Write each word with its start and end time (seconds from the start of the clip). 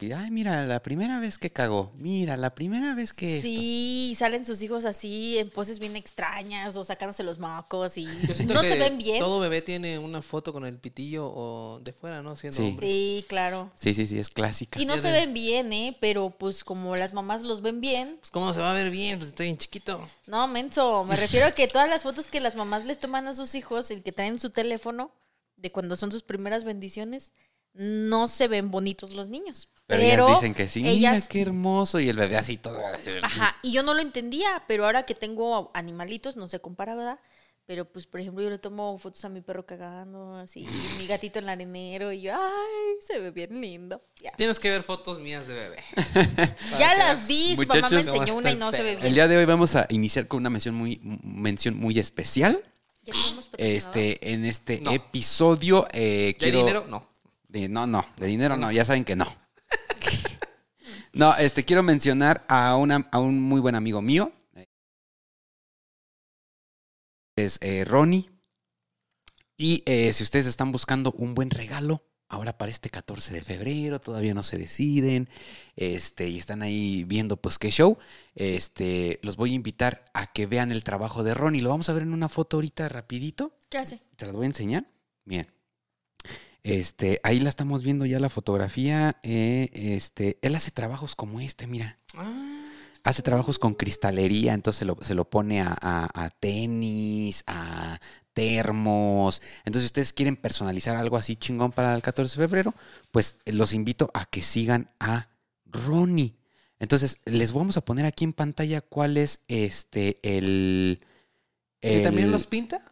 Y, 0.00 0.12
ay, 0.12 0.30
mira, 0.30 0.66
la 0.66 0.82
primera 0.82 1.18
vez 1.20 1.38
que 1.38 1.50
cagó. 1.50 1.90
Mira, 1.96 2.36
la 2.36 2.54
primera 2.54 2.94
vez 2.94 3.12
que. 3.12 3.36
esto". 3.38 3.46
Sí, 3.48 4.08
y 4.10 4.14
salen 4.14 4.44
sus 4.44 4.62
hijos 4.62 4.84
así 4.84 5.38
en 5.38 5.48
poses 5.50 5.78
bien 5.78 5.96
extrañas 5.96 6.76
o 6.76 6.84
sacándose 6.84 7.22
los 7.22 7.38
mocos 7.38 7.96
y 7.96 8.04
no 8.46 8.62
se 8.62 8.78
ven 8.78 8.98
bien. 8.98 9.18
Todo 9.20 9.38
bebé 9.38 9.62
tiene 9.62 9.98
una 9.98 10.20
foto 10.22 10.52
con 10.52 10.66
el 10.66 10.78
pitillo 10.78 11.26
o 11.34 11.80
de 11.80 11.92
fuera, 11.92 12.22
¿no? 12.22 12.36
Siendo 12.36 12.56
Sí. 12.58 12.62
hombre. 12.68 12.86
Sí, 12.86 13.24
claro. 13.28 13.70
Sí, 13.76 13.94
sí, 13.94 14.04
sí, 14.06 14.18
es 14.18 14.28
clásica. 14.28 14.80
Y 14.80 14.86
no 14.86 14.96
Ya 14.96 15.00
se 15.02 15.08
de- 15.08 15.14
ven 15.20 15.34
bien, 15.34 15.72
¿eh? 15.72 15.96
Pero 16.00 16.30
pues 16.30 16.62
como 16.62 16.94
las 16.96 17.14
mamás 17.14 17.42
los 17.42 17.62
ven 17.62 17.80
bien, 17.80 18.16
Pues, 18.20 18.30
¿Cómo 18.30 18.52
se 18.52 18.60
va 18.60 18.70
a 18.72 18.74
ver 18.74 18.90
bien? 18.90 19.18
Pues 19.18 19.30
está 19.30 19.44
bien 19.44 19.56
chiquito. 19.56 20.06
no, 20.26 20.46
menso. 20.48 21.04
Me 21.04 21.16
refiero 21.16 21.46
a 21.46 21.52
que 21.52 21.68
todas 21.68 21.88
las 21.88 22.02
fotos 22.02 22.26
que 22.26 22.40
las 22.40 22.54
mamás 22.56 22.84
les 22.84 22.98
toman 22.98 23.26
a 23.28 23.34
sus 23.34 23.54
hijos, 23.54 23.90
el 23.90 24.02
que 24.02 24.12
traen 24.12 24.34
en 24.34 24.40
su 24.40 24.50
teléfono, 24.50 25.10
de 25.56 25.72
cuando 25.72 25.96
son 25.96 26.12
sus 26.12 26.22
primeras 26.22 26.64
bendiciones, 26.64 27.32
no 27.76 28.28
se 28.28 28.48
ven 28.48 28.70
bonitos 28.70 29.12
los 29.12 29.28
niños. 29.28 29.68
Pero, 29.86 30.00
Pero, 30.02 30.24
ellas 30.26 30.40
dicen 30.40 30.54
que 30.54 30.66
sí. 30.66 30.82
Mira, 30.82 31.20
qué 31.20 31.42
hermoso. 31.42 32.00
Y 32.00 32.08
el 32.08 32.16
bebé 32.16 32.36
así 32.36 32.56
todo. 32.56 32.80
Ajá, 33.22 33.56
y 33.62 33.72
yo 33.72 33.82
no 33.84 33.94
lo 33.94 34.00
entendía, 34.00 34.64
pero 34.66 34.84
ahora 34.84 35.04
que 35.04 35.14
tengo 35.14 35.70
animalitos, 35.74 36.36
no 36.36 36.48
se 36.48 36.60
compara, 36.60 36.94
¿verdad? 36.96 37.20
Pero 37.66 37.84
pues, 37.84 38.06
por 38.06 38.20
ejemplo, 38.20 38.42
yo 38.44 38.50
le 38.50 38.58
tomo 38.58 38.96
fotos 38.98 39.24
a 39.24 39.28
mi 39.28 39.40
perro 39.40 39.66
cagando, 39.66 40.34
así, 40.36 40.64
mi 40.98 41.06
gatito 41.08 41.40
en 41.40 41.46
el 41.46 41.50
arenero, 41.50 42.12
y 42.12 42.20
yo, 42.22 42.32
ay, 42.34 42.94
se 43.00 43.18
ve 43.18 43.32
bien 43.32 43.60
lindo. 43.60 44.00
Ya, 44.22 44.30
Tienes 44.32 44.60
que 44.60 44.70
ver 44.70 44.84
fotos 44.84 45.18
mías 45.18 45.48
de 45.48 45.54
bebé. 45.54 45.82
Ya 46.78 46.94
las 46.94 47.26
vi, 47.26 47.56
su 47.56 47.62
mamá 47.66 47.74
me 47.74 47.80
Muchachos, 47.82 48.04
¿cómo 48.06 48.20
enseñó 48.22 48.38
una 48.38 48.50
y 48.52 48.56
no 48.56 48.70
se 48.72 48.82
ve 48.82 48.92
El 48.92 48.98
bien. 49.00 49.14
día 49.14 49.28
de 49.28 49.36
hoy 49.36 49.44
vamos 49.46 49.74
a 49.74 49.86
iniciar 49.90 50.28
con 50.28 50.38
una 50.38 50.50
mención 50.50 50.74
muy, 50.76 51.00
mención 51.02 51.76
muy 51.76 51.98
especial. 51.98 52.62
¿Ya? 53.02 53.14
Este, 53.56 54.32
en 54.32 54.44
este 54.44 54.80
No. 54.80 54.90
episodio 54.92 55.86
eh, 55.92 56.26
¿De 56.26 56.36
quiero. 56.38 56.58
dinero? 56.58 56.86
No. 56.88 57.08
No, 57.68 57.86
no, 57.86 58.06
de 58.16 58.26
dinero 58.26 58.56
no, 58.56 58.70
ya 58.70 58.84
saben 58.84 59.04
que 59.04 59.16
no. 59.16 59.26
no, 61.12 61.34
este, 61.36 61.64
quiero 61.64 61.82
mencionar 61.82 62.44
a, 62.48 62.76
una, 62.76 63.08
a 63.10 63.18
un 63.18 63.40
muy 63.40 63.60
buen 63.60 63.74
amigo 63.74 64.02
mío. 64.02 64.32
Es 67.36 67.58
eh, 67.60 67.84
Ronnie. 67.84 68.30
Y 69.58 69.82
eh, 69.86 70.12
si 70.12 70.22
ustedes 70.22 70.46
están 70.46 70.72
buscando 70.72 71.12
un 71.12 71.34
buen 71.34 71.50
regalo, 71.50 72.02
ahora 72.28 72.58
para 72.58 72.70
este 72.70 72.90
14 72.90 73.32
de 73.32 73.42
febrero, 73.42 74.00
todavía 74.00 74.34
no 74.34 74.42
se 74.42 74.58
deciden, 74.58 75.28
este, 75.76 76.28
y 76.28 76.38
están 76.38 76.62
ahí 76.62 77.04
viendo 77.04 77.36
pues 77.36 77.58
qué 77.58 77.70
show, 77.70 77.98
este, 78.34 79.18
los 79.22 79.36
voy 79.36 79.52
a 79.52 79.54
invitar 79.54 80.04
a 80.14 80.26
que 80.26 80.46
vean 80.46 80.72
el 80.72 80.84
trabajo 80.84 81.22
de 81.22 81.34
Ronnie. 81.34 81.62
Lo 81.62 81.70
vamos 81.70 81.88
a 81.88 81.92
ver 81.92 82.02
en 82.02 82.12
una 82.12 82.28
foto 82.28 82.58
ahorita 82.58 82.88
rapidito. 82.88 83.56
¿Qué 83.68 83.78
hace? 83.78 84.00
Te 84.16 84.26
las 84.26 84.34
voy 84.34 84.44
a 84.44 84.48
enseñar. 84.48 84.86
Bien. 85.24 85.55
Este, 86.66 87.20
ahí 87.22 87.38
la 87.38 87.48
estamos 87.48 87.82
viendo 87.84 88.06
ya 88.06 88.18
la 88.20 88.28
fotografía. 88.28 89.16
eh, 89.22 89.70
este, 89.72 90.38
él 90.42 90.54
hace 90.54 90.70
trabajos 90.72 91.14
como 91.14 91.40
este, 91.40 91.66
mira. 91.66 91.98
Hace 93.04 93.22
trabajos 93.22 93.60
con 93.60 93.74
cristalería, 93.74 94.52
entonces 94.52 94.80
se 94.80 94.84
lo, 94.84 94.96
se 95.00 95.14
lo 95.14 95.30
pone 95.30 95.60
a, 95.60 95.76
a- 95.80 96.24
a 96.24 96.30
tenis, 96.30 97.44
a 97.46 98.00
termos. 98.32 99.42
Entonces, 99.64 99.82
si 99.84 99.86
ustedes 99.86 100.12
quieren 100.12 100.34
personalizar 100.36 100.96
algo 100.96 101.16
así 101.16 101.36
chingón 101.36 101.70
para 101.70 101.94
el 101.94 102.02
14 102.02 102.40
de 102.40 102.48
febrero, 102.48 102.74
pues 103.12 103.36
eh, 103.44 103.52
los 103.52 103.72
invito 103.72 104.10
a 104.12 104.24
que 104.26 104.42
sigan 104.42 104.90
a 104.98 105.28
Ronnie. 105.66 106.34
Entonces, 106.80 107.18
les 107.26 107.52
vamos 107.52 107.76
a 107.76 107.84
poner 107.84 108.06
aquí 108.06 108.24
en 108.24 108.32
pantalla 108.32 108.80
cuál 108.80 109.16
es 109.18 109.40
este 109.46 110.18
el. 110.22 111.00
¿Y 111.80 112.02
también 112.02 112.26
el- 112.26 112.32
los 112.32 112.46
pinta? 112.48 112.82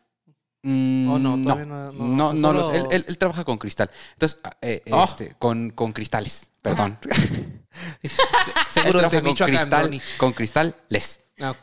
Mm, 0.67 1.11
¿O 1.11 1.19
no? 1.19 1.37
no, 1.37 1.43
Todavía 1.45 1.67
no, 1.67 1.93
no- 1.93 2.33
no, 2.33 2.53
los- 2.55 2.73
él, 2.75 2.87
él- 2.91 3.05
él 3.07 3.19
trabaja 3.19 3.45
con 3.45 3.59
cristal. 3.59 3.91
Entonces, 4.15 4.41
ah, 4.45 4.57
eh, 4.63 4.83
Oh. 4.91 5.05
este, 5.05 5.35
con, 5.39 5.69
con 5.71 5.93
cristales, 5.93 6.49
perdón. 6.63 6.99
Seguro 8.71 9.01
Él 9.01 9.05
es 9.05 9.11
de 9.11 9.21
trabaja 9.21 9.21
con 9.21 9.31
Michoacán, 9.31 9.57
cristal, 9.57 9.83
Ronnie. 9.85 10.03
con 10.17 10.33
cristal 10.33 10.75
les. 10.89 11.21
Ah. 11.41 11.55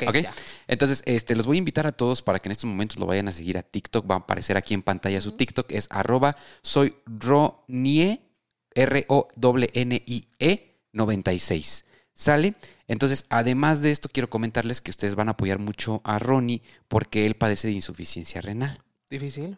Entonces, 0.67 1.01
este, 1.05 1.33
los 1.35 1.45
voy 1.47 1.55
a 1.57 1.59
invitar 1.59 1.87
a 1.87 1.93
todos 1.93 2.21
para 2.21 2.39
que 2.39 2.49
en 2.49 2.51
estos 2.51 2.69
momentos 2.69 2.99
lo 2.99 3.05
vayan 3.05 3.29
a 3.29 3.31
seguir 3.31 3.57
a 3.57 3.63
TikTok. 3.63 4.09
Va 4.09 4.15
a 4.15 4.17
aparecer 4.19 4.57
aquí 4.57 4.73
en 4.73 4.81
pantalla 4.83 5.21
su 5.21 5.31
TikTok. 5.31 5.71
Es 5.71 5.87
arroba 5.91 6.35
soy 6.61 6.95
Ronie, 7.05 8.21
R-O-N-N-I-E 8.75 10.77
96. 10.93 11.85
¿Sale? 12.13 12.55
Entonces, 12.87 13.25
además 13.29 13.81
de 13.81 13.91
esto, 13.91 14.09
quiero 14.11 14.29
comentarles 14.29 14.81
que 14.81 14.91
ustedes 14.91 15.15
van 15.15 15.29
a 15.29 15.31
apoyar 15.31 15.57
mucho 15.59 16.01
a 16.03 16.19
Ronnie 16.19 16.61
porque 16.87 17.25
él 17.25 17.35
padece 17.35 17.67
de 17.69 17.73
insuficiencia 17.73 18.41
renal. 18.41 18.83
Difícil. 19.11 19.57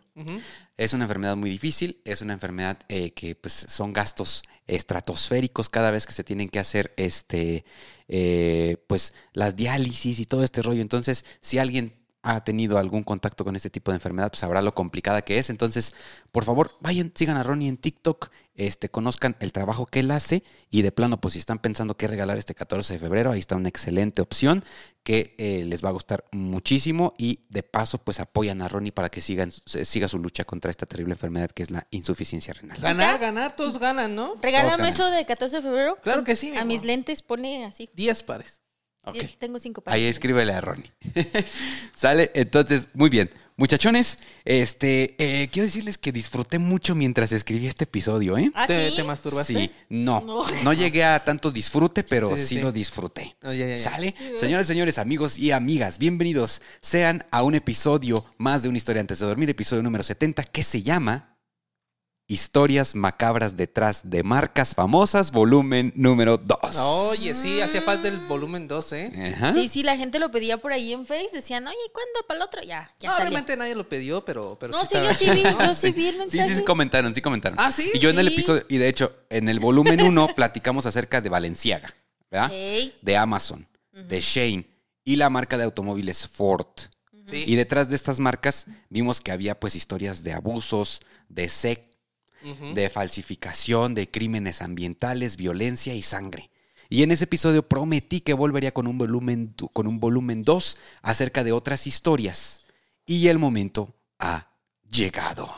Es 0.77 0.93
una 0.93 1.03
enfermedad 1.03 1.37
muy 1.37 1.51
difícil, 1.51 2.01
es 2.05 2.23
una 2.23 2.33
enfermedad 2.33 2.79
eh, 2.89 3.11
que 3.11 3.35
pues, 3.35 3.53
son 3.53 3.93
gastos 3.93 4.41
estratosféricos 4.65 5.69
cada 5.69 5.91
vez 5.91 6.07
que 6.07 6.11
se 6.11 6.23
tienen 6.23 6.49
que 6.49 6.57
hacer 6.57 6.91
este, 6.97 7.63
eh, 8.07 8.77
pues, 8.87 9.13
las 9.33 9.55
diálisis 9.55 10.19
y 10.19 10.25
todo 10.25 10.43
este 10.43 10.63
rollo. 10.63 10.81
Entonces, 10.81 11.23
si 11.39 11.59
alguien 11.59 12.02
ha 12.25 12.41
tenido 12.45 12.77
algún 12.77 13.03
contacto 13.03 13.43
con 13.43 13.55
este 13.55 13.69
tipo 13.69 13.91
de 13.91 13.97
enfermedad, 13.97 14.31
pues 14.31 14.39
sabrá 14.39 14.61
lo 14.61 14.73
complicada 14.73 15.23
que 15.23 15.37
es. 15.39 15.49
Entonces, 15.49 15.93
por 16.31 16.45
favor, 16.45 16.71
vayan, 16.79 17.11
sigan 17.13 17.35
a 17.35 17.43
Ronnie 17.43 17.67
en 17.67 17.75
TikTok, 17.77 18.29
este, 18.55 18.87
conozcan 18.89 19.35
el 19.41 19.51
trabajo 19.51 19.85
que 19.87 19.99
él 19.99 20.09
hace 20.11 20.41
y 20.69 20.83
de 20.83 20.91
plano, 20.93 21.19
pues 21.19 21.33
si 21.33 21.39
están 21.39 21.59
pensando 21.59 21.97
qué 21.97 22.07
regalar 22.07 22.37
este 22.37 22.55
14 22.55 22.93
de 22.93 22.99
febrero, 22.99 23.31
ahí 23.31 23.39
está 23.39 23.57
una 23.57 23.67
excelente 23.67 24.21
opción 24.21 24.63
que 25.03 25.35
eh, 25.37 25.65
les 25.65 25.83
va 25.83 25.89
a 25.89 25.91
gustar 25.91 26.23
muchísimo 26.31 27.13
y 27.17 27.45
de 27.49 27.61
paso, 27.61 27.97
pues 27.97 28.21
apoyan 28.21 28.61
a 28.61 28.69
Ronnie 28.69 28.93
para 28.93 29.09
que 29.09 29.19
sigan, 29.19 29.51
se- 29.51 29.83
siga 29.83 30.07
su 30.07 30.17
lucha 30.17 30.45
contra 30.45 30.71
esta 30.71 30.85
terrible 30.85 31.13
enfermedad 31.15 31.51
que 31.51 31.63
es 31.63 31.71
la 31.71 31.87
insuficiencia 31.91 32.53
renal. 32.53 32.77
Ganar, 32.79 33.19
ganar, 33.19 33.55
todos 33.55 33.79
ganan, 33.79 34.15
¿no? 34.15 34.35
Regálame 34.41 34.77
ganan. 34.77 34.93
eso 34.93 35.09
de 35.09 35.25
14 35.25 35.57
de 35.57 35.61
febrero. 35.61 35.97
Claro 36.01 36.23
que 36.23 36.37
sí, 36.37 36.51
mi 36.51 36.57
A 36.57 36.63
mis 36.63 36.85
lentes 36.85 37.21
pone 37.21 37.65
así. 37.65 37.89
10 37.95 38.23
pares. 38.23 38.61
Tengo 39.37 39.59
cinco 39.59 39.81
pares. 39.81 39.95
Ahí 40.01 40.05
escríbele 40.07 40.53
a 40.53 40.61
Ronnie. 40.61 40.91
Sale, 41.95 42.31
entonces, 42.33 42.87
muy 42.93 43.09
bien. 43.09 43.29
Muchachones, 43.55 44.17
este, 44.45 45.15
eh, 45.19 45.47
quiero 45.51 45.67
decirles 45.67 45.99
que 45.99 46.11
disfruté 46.11 46.57
mucho 46.57 46.95
mientras 46.95 47.31
escribí 47.31 47.67
este 47.67 47.83
episodio, 47.83 48.35
¿eh? 48.35 48.51
¿Ah, 48.55 48.65
¿Te, 48.65 48.89
sí? 48.89 48.95
te 48.95 49.03
masturbaste? 49.03 49.53
Sí, 49.53 49.71
no, 49.89 50.21
No. 50.21 50.43
no 50.63 50.73
llegué 50.73 51.03
a 51.03 51.23
tanto 51.23 51.51
disfrute, 51.51 52.03
pero 52.03 52.29
Sí, 52.29 52.37
sí, 52.41 52.47
sí, 52.47 52.55
sí. 52.55 52.61
lo 52.61 52.71
disfruté. 52.71 53.35
Oh, 53.43 53.51
ya, 53.51 53.67
ya, 53.67 53.75
ya. 53.75 53.77
¿Sale? 53.77 54.15
Señores, 54.35 54.65
señores, 54.65 54.97
amigos 54.97 55.37
y 55.37 55.51
amigas, 55.51 55.99
bienvenidos 55.99 56.63
sean 56.81 57.25
a 57.29 57.43
un 57.43 57.53
episodio 57.53 58.25
más 58.39 58.63
de 58.63 58.69
una 58.69 58.77
historia 58.77 59.01
antes 59.01 59.19
de 59.19 59.27
dormir, 59.27 59.49
episodio 59.51 59.83
número 59.83 60.03
70, 60.03 60.45
que 60.45 60.63
se 60.63 60.81
llama 60.81 61.32
Historias 62.37 62.95
macabras 62.95 63.55
detrás 63.55 64.09
de 64.09 64.23
marcas 64.23 64.73
famosas, 64.73 65.31
volumen 65.31 65.93
número 65.95 66.39
2. 66.39 66.57
Oye, 67.11 67.35
sí, 67.35 67.61
hacía 67.61 67.83
falta 67.83 68.07
el 68.07 68.21
volumen 68.25 68.67
2, 68.67 68.93
¿eh? 68.93 69.33
Ajá. 69.35 69.53
Sí, 69.53 69.69
sí, 69.69 69.83
la 69.83 69.95
gente 69.97 70.17
lo 70.17 70.31
pedía 70.31 70.57
por 70.57 70.73
ahí 70.73 70.93
en 70.93 71.05
Face. 71.05 71.29
Decían, 71.31 71.67
oye, 71.67 71.77
¿cuándo 71.93 72.27
para 72.27 72.39
el 72.39 72.43
otro? 72.43 72.63
Ya, 72.63 72.91
ya 72.99 73.09
no, 73.09 73.15
salió. 73.15 73.29
realmente 73.29 73.55
nadie 73.55 73.75
lo 73.75 73.87
pidió, 73.87 74.25
pero, 74.25 74.57
pero 74.59 74.71
No, 74.73 74.79
sí, 74.79 74.95
estaba- 74.95 75.11
yo 75.11 75.13
sí 75.13 75.29
vi, 75.29 75.43
yo 75.43 75.73
sí 75.75 75.91
vi 75.91 76.07
el 76.07 76.13
Sí, 76.13 76.17
mensaje. 76.17 76.49
sí, 76.49 76.55
sí, 76.55 76.63
comentaron, 76.63 77.13
sí 77.13 77.21
comentaron. 77.21 77.59
Ah, 77.59 77.71
¿sí? 77.71 77.91
Y 77.93 77.99
yo 77.99 78.09
en 78.09 78.17
el 78.17 78.29
episodio, 78.29 78.65
y 78.67 78.79
de 78.79 78.87
hecho, 78.87 79.15
en 79.29 79.47
el 79.47 79.59
volumen 79.59 80.01
1 80.01 80.29
platicamos 80.35 80.87
acerca 80.87 81.21
de 81.21 81.29
Valenciaga, 81.29 81.93
¿verdad? 82.31 82.51
De 82.99 83.15
Amazon, 83.15 83.67
de 83.91 84.19
Shane 84.19 84.65
y 85.03 85.17
la 85.17 85.29
marca 85.29 85.55
de 85.55 85.65
automóviles 85.65 86.27
Ford. 86.27 86.65
Sí. 87.29 87.43
Y 87.45 87.55
detrás 87.57 87.89
de 87.89 87.95
estas 87.95 88.19
marcas 88.19 88.65
vimos 88.89 89.21
que 89.21 89.31
había 89.31 89.59
pues 89.59 89.75
historias 89.75 90.23
de 90.23 90.33
abusos, 90.33 90.99
de 91.29 91.47
de 92.73 92.89
falsificación, 92.89 93.95
de 93.95 94.09
crímenes 94.11 94.61
ambientales, 94.61 95.37
violencia 95.37 95.93
y 95.93 96.01
sangre. 96.01 96.49
Y 96.89 97.03
en 97.03 97.11
ese 97.11 97.23
episodio 97.23 97.67
prometí 97.67 98.21
que 98.21 98.33
volvería 98.33 98.73
con 98.73 98.85
un 98.87 98.97
volumen 98.97 99.55
con 99.73 99.87
un 99.87 99.99
volumen 99.99 100.43
2 100.43 100.77
acerca 101.01 101.43
de 101.43 101.51
otras 101.53 101.87
historias. 101.87 102.61
Y 103.05 103.27
el 103.29 103.39
momento 103.39 103.95
ha 104.19 104.49
llegado. 104.89 105.51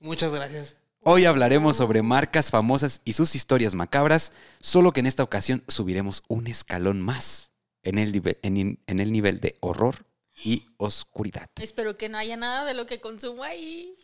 Muchas 0.00 0.32
gracias. 0.32 0.76
Hoy 1.02 1.24
hablaremos 1.24 1.76
sobre 1.76 2.02
marcas 2.02 2.50
famosas 2.50 3.00
y 3.04 3.12
sus 3.14 3.34
historias 3.34 3.74
macabras, 3.74 4.32
solo 4.60 4.92
que 4.92 5.00
en 5.00 5.06
esta 5.06 5.22
ocasión 5.22 5.62
subiremos 5.68 6.22
un 6.28 6.46
escalón 6.48 7.00
más 7.00 7.50
en 7.82 7.98
el, 7.98 8.12
nive- 8.12 8.38
en- 8.42 8.78
en 8.86 8.98
el 8.98 9.12
nivel 9.12 9.40
de 9.40 9.56
horror 9.60 10.04
y 10.44 10.66
oscuridad. 10.76 11.48
Espero 11.60 11.96
que 11.96 12.08
no 12.08 12.18
haya 12.18 12.36
nada 12.36 12.64
de 12.64 12.74
lo 12.74 12.86
que 12.86 13.00
consumo 13.00 13.42
ahí. 13.44 13.94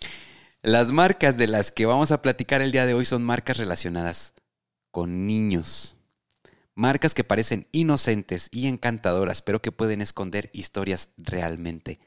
Las 0.65 0.93
marcas 0.93 1.37
de 1.39 1.49
las 1.49 1.73
que 1.73 1.87
vamos 1.87 2.13
a 2.13 2.23
platicar 2.23 2.63
el 2.63 2.71
día 2.71 2.87
de 2.87 2.95
hoy 2.95 3.05
son 3.05 3.25
marcas 3.25 3.57
relacionadas 3.57 4.35
con 4.93 5.27
niños. 5.27 5.97
Marcas 6.77 7.15
que 7.15 7.25
parecen 7.25 7.67
inocentes 7.73 8.49
y 8.53 8.69
encantadoras, 8.69 9.43
pero 9.43 9.61
que 9.61 9.73
pueden 9.73 10.01
esconder 10.01 10.51
historias 10.53 11.09
realmente 11.17 11.99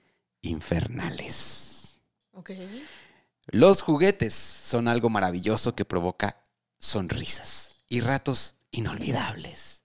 infernales. 0.42 2.00
Ok. 2.31 2.52
Los 3.48 3.81
juguetes 3.81 4.34
son 4.34 4.88
algo 4.88 5.10
maravilloso 5.10 5.75
que 5.75 5.84
provoca 5.84 6.42
sonrisas 6.80 7.84
y 7.90 8.00
ratos 8.00 8.56
inolvidables. 8.72 9.84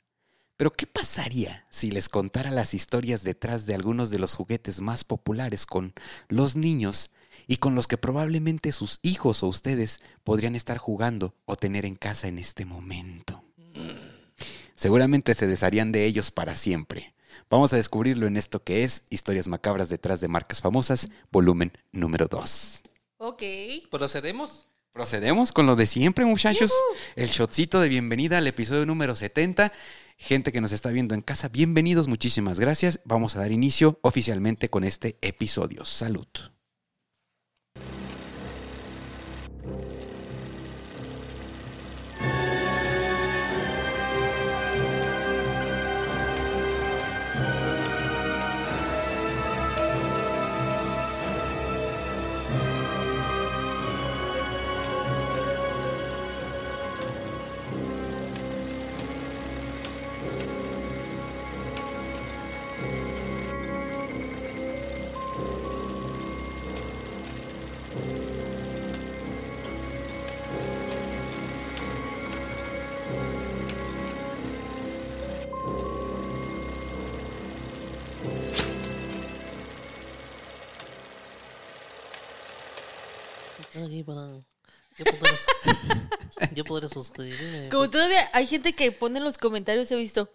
Pero 0.56 0.70
¿qué 0.70 0.86
pasaría 0.86 1.66
si 1.70 1.90
les 1.90 2.08
contara 2.08 2.52
las 2.52 2.74
historias 2.74 3.24
detrás 3.24 3.66
de 3.66 3.74
algunos 3.74 4.10
de 4.10 4.20
los 4.20 4.36
juguetes 4.36 4.80
más 4.80 5.02
populares 5.02 5.66
con 5.66 5.92
los 6.28 6.54
niños 6.54 7.10
y 7.50 7.56
con 7.56 7.74
los 7.74 7.88
que 7.88 7.98
probablemente 7.98 8.70
sus 8.70 9.00
hijos 9.02 9.42
o 9.42 9.48
ustedes 9.48 10.00
podrían 10.22 10.54
estar 10.54 10.78
jugando 10.78 11.34
o 11.46 11.56
tener 11.56 11.84
en 11.84 11.96
casa 11.96 12.28
en 12.28 12.38
este 12.38 12.64
momento? 12.64 13.42
Seguramente 14.76 15.34
se 15.34 15.48
desharían 15.48 15.90
de 15.90 16.04
ellos 16.06 16.30
para 16.30 16.54
siempre. 16.54 17.12
Vamos 17.50 17.72
a 17.72 17.76
descubrirlo 17.76 18.28
en 18.28 18.36
esto 18.36 18.62
que 18.62 18.84
es 18.84 19.02
Historias 19.10 19.48
Macabras 19.48 19.88
detrás 19.88 20.20
de 20.20 20.28
marcas 20.28 20.60
famosas, 20.60 21.10
volumen 21.32 21.72
número 21.90 22.28
2. 22.28 22.82
Ok. 23.18 23.42
¿Procedemos? 23.90 24.68
Procedemos 24.92 25.50
con 25.50 25.66
lo 25.66 25.74
de 25.74 25.86
siempre, 25.86 26.24
muchachos. 26.26 26.72
El 27.16 27.26
shotcito 27.26 27.80
de 27.80 27.88
bienvenida 27.88 28.38
al 28.38 28.46
episodio 28.46 28.86
número 28.86 29.16
70. 29.16 29.72
Gente 30.18 30.52
que 30.52 30.60
nos 30.60 30.70
está 30.70 30.90
viendo 30.90 31.16
en 31.16 31.22
casa, 31.22 31.48
bienvenidos, 31.48 32.06
muchísimas 32.06 32.60
gracias. 32.60 33.00
Vamos 33.04 33.34
a 33.34 33.40
dar 33.40 33.50
inicio 33.50 33.98
oficialmente 34.02 34.70
con 34.70 34.84
este 34.84 35.18
episodio. 35.20 35.84
Salud. 35.84 36.28
Aquí 83.84 84.02
para... 84.04 84.20
Yo 84.98 85.04
podré, 85.18 85.32
yo 86.54 86.64
podré 86.64 86.88
suscribirme. 86.88 87.68
Como 87.70 87.88
todavía 87.90 88.28
hay 88.34 88.46
gente 88.46 88.74
que 88.74 88.92
pone 88.92 89.18
en 89.18 89.24
los 89.24 89.38
comentarios, 89.38 89.90
he 89.90 89.96
visto. 89.96 90.30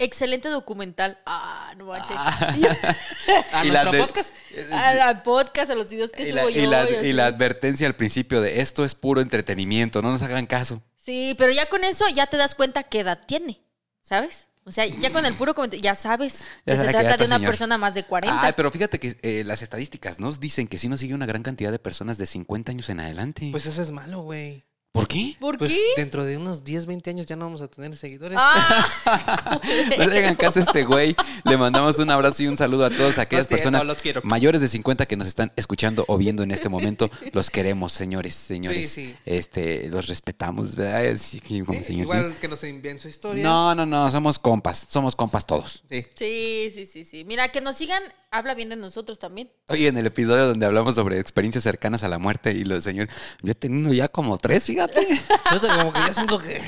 Excelente 0.00 0.48
documental. 0.48 1.18
Ah, 1.26 1.74
no 1.76 1.86
manches. 1.86 2.16
¿A 3.52 3.64
Y 3.64 3.70
la 3.70 3.82
nuestro 3.84 3.92
de- 3.92 3.98
podcast? 3.98 4.34
A 4.72 4.94
la 4.94 5.22
podcast, 5.24 5.70
a 5.72 5.74
los 5.74 5.90
videos 5.90 6.12
que 6.12 6.22
Y 6.22 6.26
subo 6.28 6.36
la, 6.36 6.50
yo. 6.50 6.60
y 6.62 6.66
la- 6.66 6.84
y 6.88 6.92
y 6.92 6.96
así. 6.96 7.12
la 7.12 7.26
advertencia 7.26 7.86
al 7.86 7.94
principio 7.96 8.40
de 8.40 8.60
esto 8.60 8.84
es 8.84 8.94
puro 8.94 9.20
entretenimiento, 9.20 10.00
no 10.02 10.10
nos 10.12 10.22
hagan 10.22 10.46
caso. 10.46 10.82
Sí, 10.96 11.34
pero 11.38 11.52
ya 11.52 11.68
con 11.68 11.82
eso 11.84 12.06
ya 12.08 12.26
te 12.28 12.36
das 12.36 12.54
cuenta 12.54 12.84
qué 12.84 13.00
edad 13.00 13.20
tiene, 13.26 13.60
¿sabes? 14.00 14.47
O 14.68 14.72
sea, 14.72 14.86
ya 14.86 15.10
con 15.10 15.24
el 15.26 15.34
puro 15.34 15.54
comentario, 15.54 15.82
ya 15.82 15.94
sabes 15.94 16.40
Ya 16.66 16.74
que 16.74 16.76
sabe 16.76 16.88
se 16.88 16.92
trata 16.92 17.16
de 17.16 17.24
una 17.24 17.36
señor. 17.36 17.50
persona 17.50 17.78
más 17.78 17.94
de 17.94 18.04
40. 18.04 18.42
Ay, 18.42 18.52
pero 18.56 18.70
fíjate 18.70 19.00
que 19.00 19.16
eh, 19.22 19.42
las 19.44 19.62
estadísticas 19.62 20.20
nos 20.20 20.40
dicen 20.40 20.68
que 20.68 20.76
sí 20.78 20.88
nos 20.88 21.00
sigue 21.00 21.14
una 21.14 21.26
gran 21.26 21.42
cantidad 21.42 21.72
de 21.72 21.78
personas 21.78 22.18
de 22.18 22.26
50 22.26 22.72
años 22.72 22.88
en 22.90 23.00
adelante. 23.00 23.48
Pues 23.50 23.66
eso 23.66 23.80
es 23.82 23.90
malo, 23.90 24.20
güey. 24.22 24.64
¿Por 24.92 25.06
qué? 25.06 25.36
¿Por 25.38 25.58
Pues 25.58 25.70
qué? 25.70 25.78
dentro 25.96 26.24
de 26.24 26.36
unos 26.38 26.64
10, 26.64 26.86
20 26.86 27.10
años 27.10 27.26
ya 27.26 27.36
no 27.36 27.44
vamos 27.44 27.60
a 27.60 27.68
tener 27.68 27.94
seguidores. 27.96 28.38
Ah, 28.40 29.60
No 29.98 30.06
le 30.06 30.18
hagan 30.18 30.34
caso 30.34 30.58
a 30.58 30.62
este 30.62 30.82
güey. 30.84 31.14
Le 31.44 31.56
mandamos 31.56 31.98
un 31.98 32.10
abrazo 32.10 32.42
y 32.42 32.46
un 32.48 32.56
saludo 32.56 32.86
a 32.86 32.90
todas 32.90 33.18
aquellas 33.18 33.46
No 33.46 33.50
personas 33.50 33.86
los 33.86 33.98
quiero. 34.02 34.22
mayores 34.24 34.60
de 34.60 34.66
50 34.68 35.06
que 35.06 35.16
nos 35.16 35.26
están 35.28 35.52
escuchando 35.56 36.04
o 36.08 36.16
viendo 36.16 36.42
en 36.42 36.50
este 36.50 36.68
momento. 36.68 37.10
Los 37.32 37.50
queremos, 37.50 37.92
señores, 37.92 38.34
señores. 38.34 38.88
Sí, 38.90 39.06
sí. 39.08 39.16
Este, 39.24 39.88
los 39.90 40.08
respetamos, 40.08 40.74
¿verdad? 40.74 41.06
Así 41.12 41.40
que 41.40 41.62
como 41.64 41.78
Sí, 41.80 41.84
señor, 41.84 42.06
sí. 42.06 42.12
igual 42.16 42.34
que 42.40 42.48
nos 42.48 42.64
envíen 42.64 42.98
su 42.98 43.08
historia. 43.08 43.44
No, 43.44 43.74
no, 43.74 43.84
no, 43.86 44.10
somos 44.10 44.38
compas, 44.38 44.86
somos 44.90 45.14
compas 45.14 45.46
todos. 45.46 45.84
Sí. 45.88 46.04
sí, 46.16 46.70
sí, 46.74 46.86
sí, 46.86 47.04
sí. 47.04 47.24
Mira, 47.24 47.48
que 47.52 47.60
nos 47.60 47.76
sigan, 47.76 48.02
habla 48.30 48.54
bien 48.54 48.68
de 48.68 48.76
nosotros 48.76 49.18
también. 49.18 49.50
Oye, 49.68 49.88
en 49.88 49.96
el 49.98 50.06
episodio 50.06 50.46
donde 50.46 50.66
hablamos 50.66 50.94
sobre 50.94 51.18
experiencias 51.18 51.64
cercanas 51.64 52.02
a 52.02 52.08
la 52.08 52.18
muerte 52.18 52.52
y 52.52 52.64
lo 52.64 52.80
señor, 52.80 53.08
yo 53.42 53.52
he 53.52 53.54
tenido 53.54 53.92
ya 53.92 54.08
como 54.08 54.38
tres, 54.38 54.64
fíjate. 54.66 55.06
Yo 55.52 55.60
te- 55.60 55.68
como 55.68 55.92
que 55.92 55.98
ya 56.00 56.12
siento 56.12 56.38
que... 56.38 56.60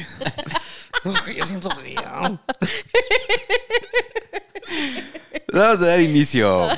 como 1.03 1.15
que 1.25 1.35
ya 1.35 1.47
siento 1.47 1.69
que 1.83 1.95
ya... 1.95 2.41
Vamos 5.53 5.83
a 5.83 5.87
dar 5.87 6.01
inicio. 6.01 6.69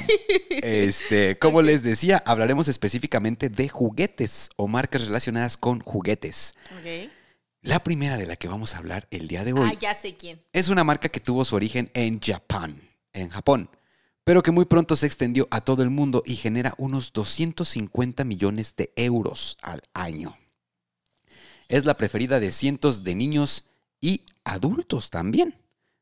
Este, 0.49 1.39
como 1.39 1.61
les 1.63 1.83
decía, 1.83 2.23
hablaremos 2.25 2.69
específicamente 2.69 3.49
de 3.51 3.69
juguetes 3.69 4.49
o 4.57 4.67
marcas 4.69 5.05
relacionadas 5.05 5.57
con 5.57 5.81
juguetes. 5.81 6.55
Ok. 6.79 7.11
La 7.63 7.85
primera 7.85 8.17
de 8.17 8.27
la 8.27 8.37
que 8.37 8.49
vamos 8.49 8.75
a 8.75 8.79
hablar 8.79 9.07
el 9.11 9.29
día 9.29 9.45
de 9.45 9.53
hoy 9.53 9.71
Ah, 9.73 9.79
ya 9.79 9.95
sé 9.95 10.17
quién. 10.17 10.43
es 10.53 10.69
una 10.69 10.83
marca 10.85 11.09
que 11.11 11.21
tuvo 11.21 11.45
su 11.45 11.55
origen 11.55 11.91
en 11.95 12.19
Japón, 12.19 12.81
en 13.13 13.29
Japón, 13.29 13.71
pero 14.25 14.43
que 14.43 14.51
muy 14.51 14.65
pronto 14.65 14.97
se 14.97 15.07
extendió 15.07 15.49
a 15.51 15.61
todo 15.61 15.83
el 15.83 15.91
mundo 15.91 16.23
y 16.25 16.37
genera 16.37 16.75
unos 16.79 17.13
250 17.13 18.25
millones 18.25 18.77
de 18.77 18.93
euros 18.97 19.57
al 19.63 19.83
año. 19.95 20.37
Es 21.69 21.85
la 21.85 21.97
preferida 21.97 22.39
de 22.39 22.53
cientos 22.53 23.03
de 23.03 23.15
niños 23.15 23.65
y 24.01 24.23
adultos 24.45 25.11
también. 25.11 25.59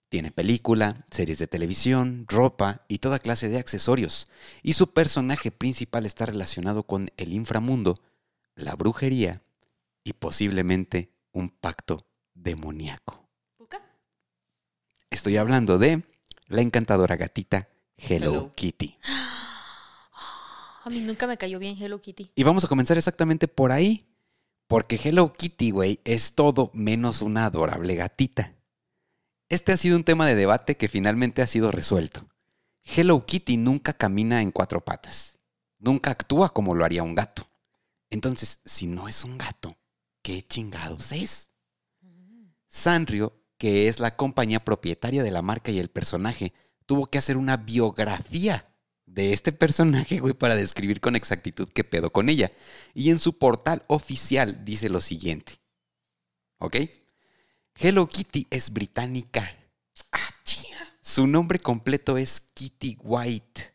Tiene 0.09 0.33
película, 0.33 1.07
series 1.11 1.39
de 1.39 1.47
televisión, 1.47 2.27
ropa 2.29 2.85
y 2.89 2.99
toda 2.99 3.21
clase 3.21 3.49
de 3.49 3.59
accesorios. 3.59 4.27
Y 4.63 4.73
su 4.73 4.93
personaje 4.93 5.53
principal 5.53 6.05
está 6.05 6.27
relacionado 6.27 6.83
con 6.83 7.11
el 7.17 7.33
inframundo, 7.33 8.01
la 8.57 8.75
brujería 8.75 9.43
y 10.03 10.15
posiblemente 10.15 11.11
un 11.33 11.51
pacto 11.51 12.07
demoníaco. 12.35 13.29
Estoy 15.11 15.37
hablando 15.37 15.79
de 15.79 16.03
la 16.49 16.61
encantadora 16.61 17.17
gatita 17.17 17.70
Hello, 18.09 18.33
Hello. 18.33 18.53
Kitty. 18.55 18.97
A 20.85 20.89
mí 20.91 21.01
nunca 21.01 21.27
me 21.27 21.37
cayó 21.37 21.59
bien 21.59 21.77
Hello 21.81 22.01
Kitty. 22.01 22.33
Y 22.35 22.43
vamos 22.43 22.65
a 22.65 22.69
comenzar 22.69 22.97
exactamente 22.97 23.49
por 23.49 23.73
ahí. 23.73 24.07
Porque 24.67 24.99
Hello 25.03 25.33
Kitty, 25.33 25.73
güey, 25.73 26.01
es 26.05 26.35
todo 26.35 26.71
menos 26.73 27.23
una 27.23 27.45
adorable 27.45 27.97
gatita. 27.97 28.55
Este 29.49 29.73
ha 29.73 29.77
sido 29.77 29.97
un 29.97 30.05
tema 30.05 30.27
de 30.27 30.37
debate 30.37 30.77
que 30.77 30.89
finalmente 30.89 31.43
ha 31.43 31.47
sido 31.47 31.73
resuelto. 31.73 32.29
Hello 32.85 33.27
Kitty 33.27 33.57
nunca 33.57 33.93
camina 33.93 34.41
en 34.43 34.53
cuatro 34.53 34.85
patas. 34.85 35.39
Nunca 35.79 36.13
actúa 36.13 36.53
como 36.53 36.75
lo 36.75 36.85
haría 36.85 37.03
un 37.03 37.15
gato. 37.15 37.49
Entonces, 38.11 38.61
si 38.65 38.87
no 38.87 39.09
es 39.09 39.25
un 39.25 39.39
gato, 39.39 39.77
¿qué 40.23 40.47
chingados 40.47 41.13
es? 41.13 41.51
Sanrio, 42.69 43.45
que 43.59 43.89
es 43.89 43.99
la 43.99 44.17
compañía 44.17 44.65
propietaria 44.65 45.23
de 45.23 45.31
la 45.31 45.43
marca 45.43 45.71
y 45.73 45.79
el 45.79 45.91
personaje, 45.91 46.53
tuvo 46.91 47.07
que 47.07 47.19
hacer 47.19 47.37
una 47.37 47.57
biografía 47.57 48.69
de 49.07 49.33
este 49.33 49.53
personaje, 49.53 50.19
güey, 50.19 50.35
para 50.35 50.57
describir 50.57 51.01
con 51.01 51.15
exactitud 51.15 51.69
qué 51.73 51.85
pedo 51.85 52.11
con 52.11 52.29
ella. 52.29 52.51
Y 52.95 53.11
en 53.11 53.21
su 53.21 53.39
portal 53.39 53.85
oficial 53.87 54.65
dice 54.65 54.89
lo 54.89 55.01
siguiente. 55.01 55.61
¿Ok? 56.59 56.79
Hello 57.77 58.09
Kitty 58.09 58.49
es 58.51 58.73
británica. 58.73 59.49
Ah. 60.11 60.19
Su 61.01 61.29
nombre 61.29 61.61
completo 61.61 62.19
es 62.19 62.41
Kitty 62.41 62.99
White. 63.01 63.73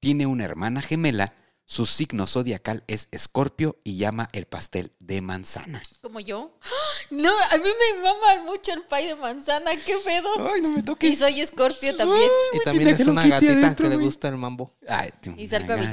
Tiene 0.00 0.24
una 0.26 0.44
hermana 0.44 0.80
gemela. 0.80 1.34
Su 1.68 1.84
signo 1.84 2.28
zodiacal 2.28 2.84
es 2.86 3.08
Escorpio 3.10 3.76
y 3.82 3.96
llama 3.96 4.28
el 4.32 4.46
pastel 4.46 4.92
de 5.00 5.20
manzana. 5.20 5.82
¿Como 6.00 6.20
yo? 6.20 6.56
¡Ah! 6.62 6.68
No, 7.10 7.32
a 7.50 7.56
mí 7.58 7.64
me 7.68 8.02
mama 8.02 8.44
mucho 8.44 8.72
el 8.72 8.82
pay 8.82 9.08
de 9.08 9.16
manzana, 9.16 9.72
qué 9.84 9.96
pedo. 10.04 10.28
Ay, 10.48 10.60
no 10.60 10.70
me 10.70 10.80
Y 10.80 10.82
toques. 10.84 11.18
soy 11.18 11.40
escorpio 11.40 11.96
también. 11.96 12.30
Y 12.52 12.60
también 12.60 12.88
es 12.90 13.06
una 13.06 13.26
gatita 13.26 13.52
adentro, 13.52 13.88
que 13.88 13.96
le 13.96 14.02
gusta 14.02 14.28
el 14.28 14.36
mambo. 14.36 14.72
Ay, 14.88 15.10
Y 15.36 15.46
salgo 15.48 15.72
a. 15.72 15.92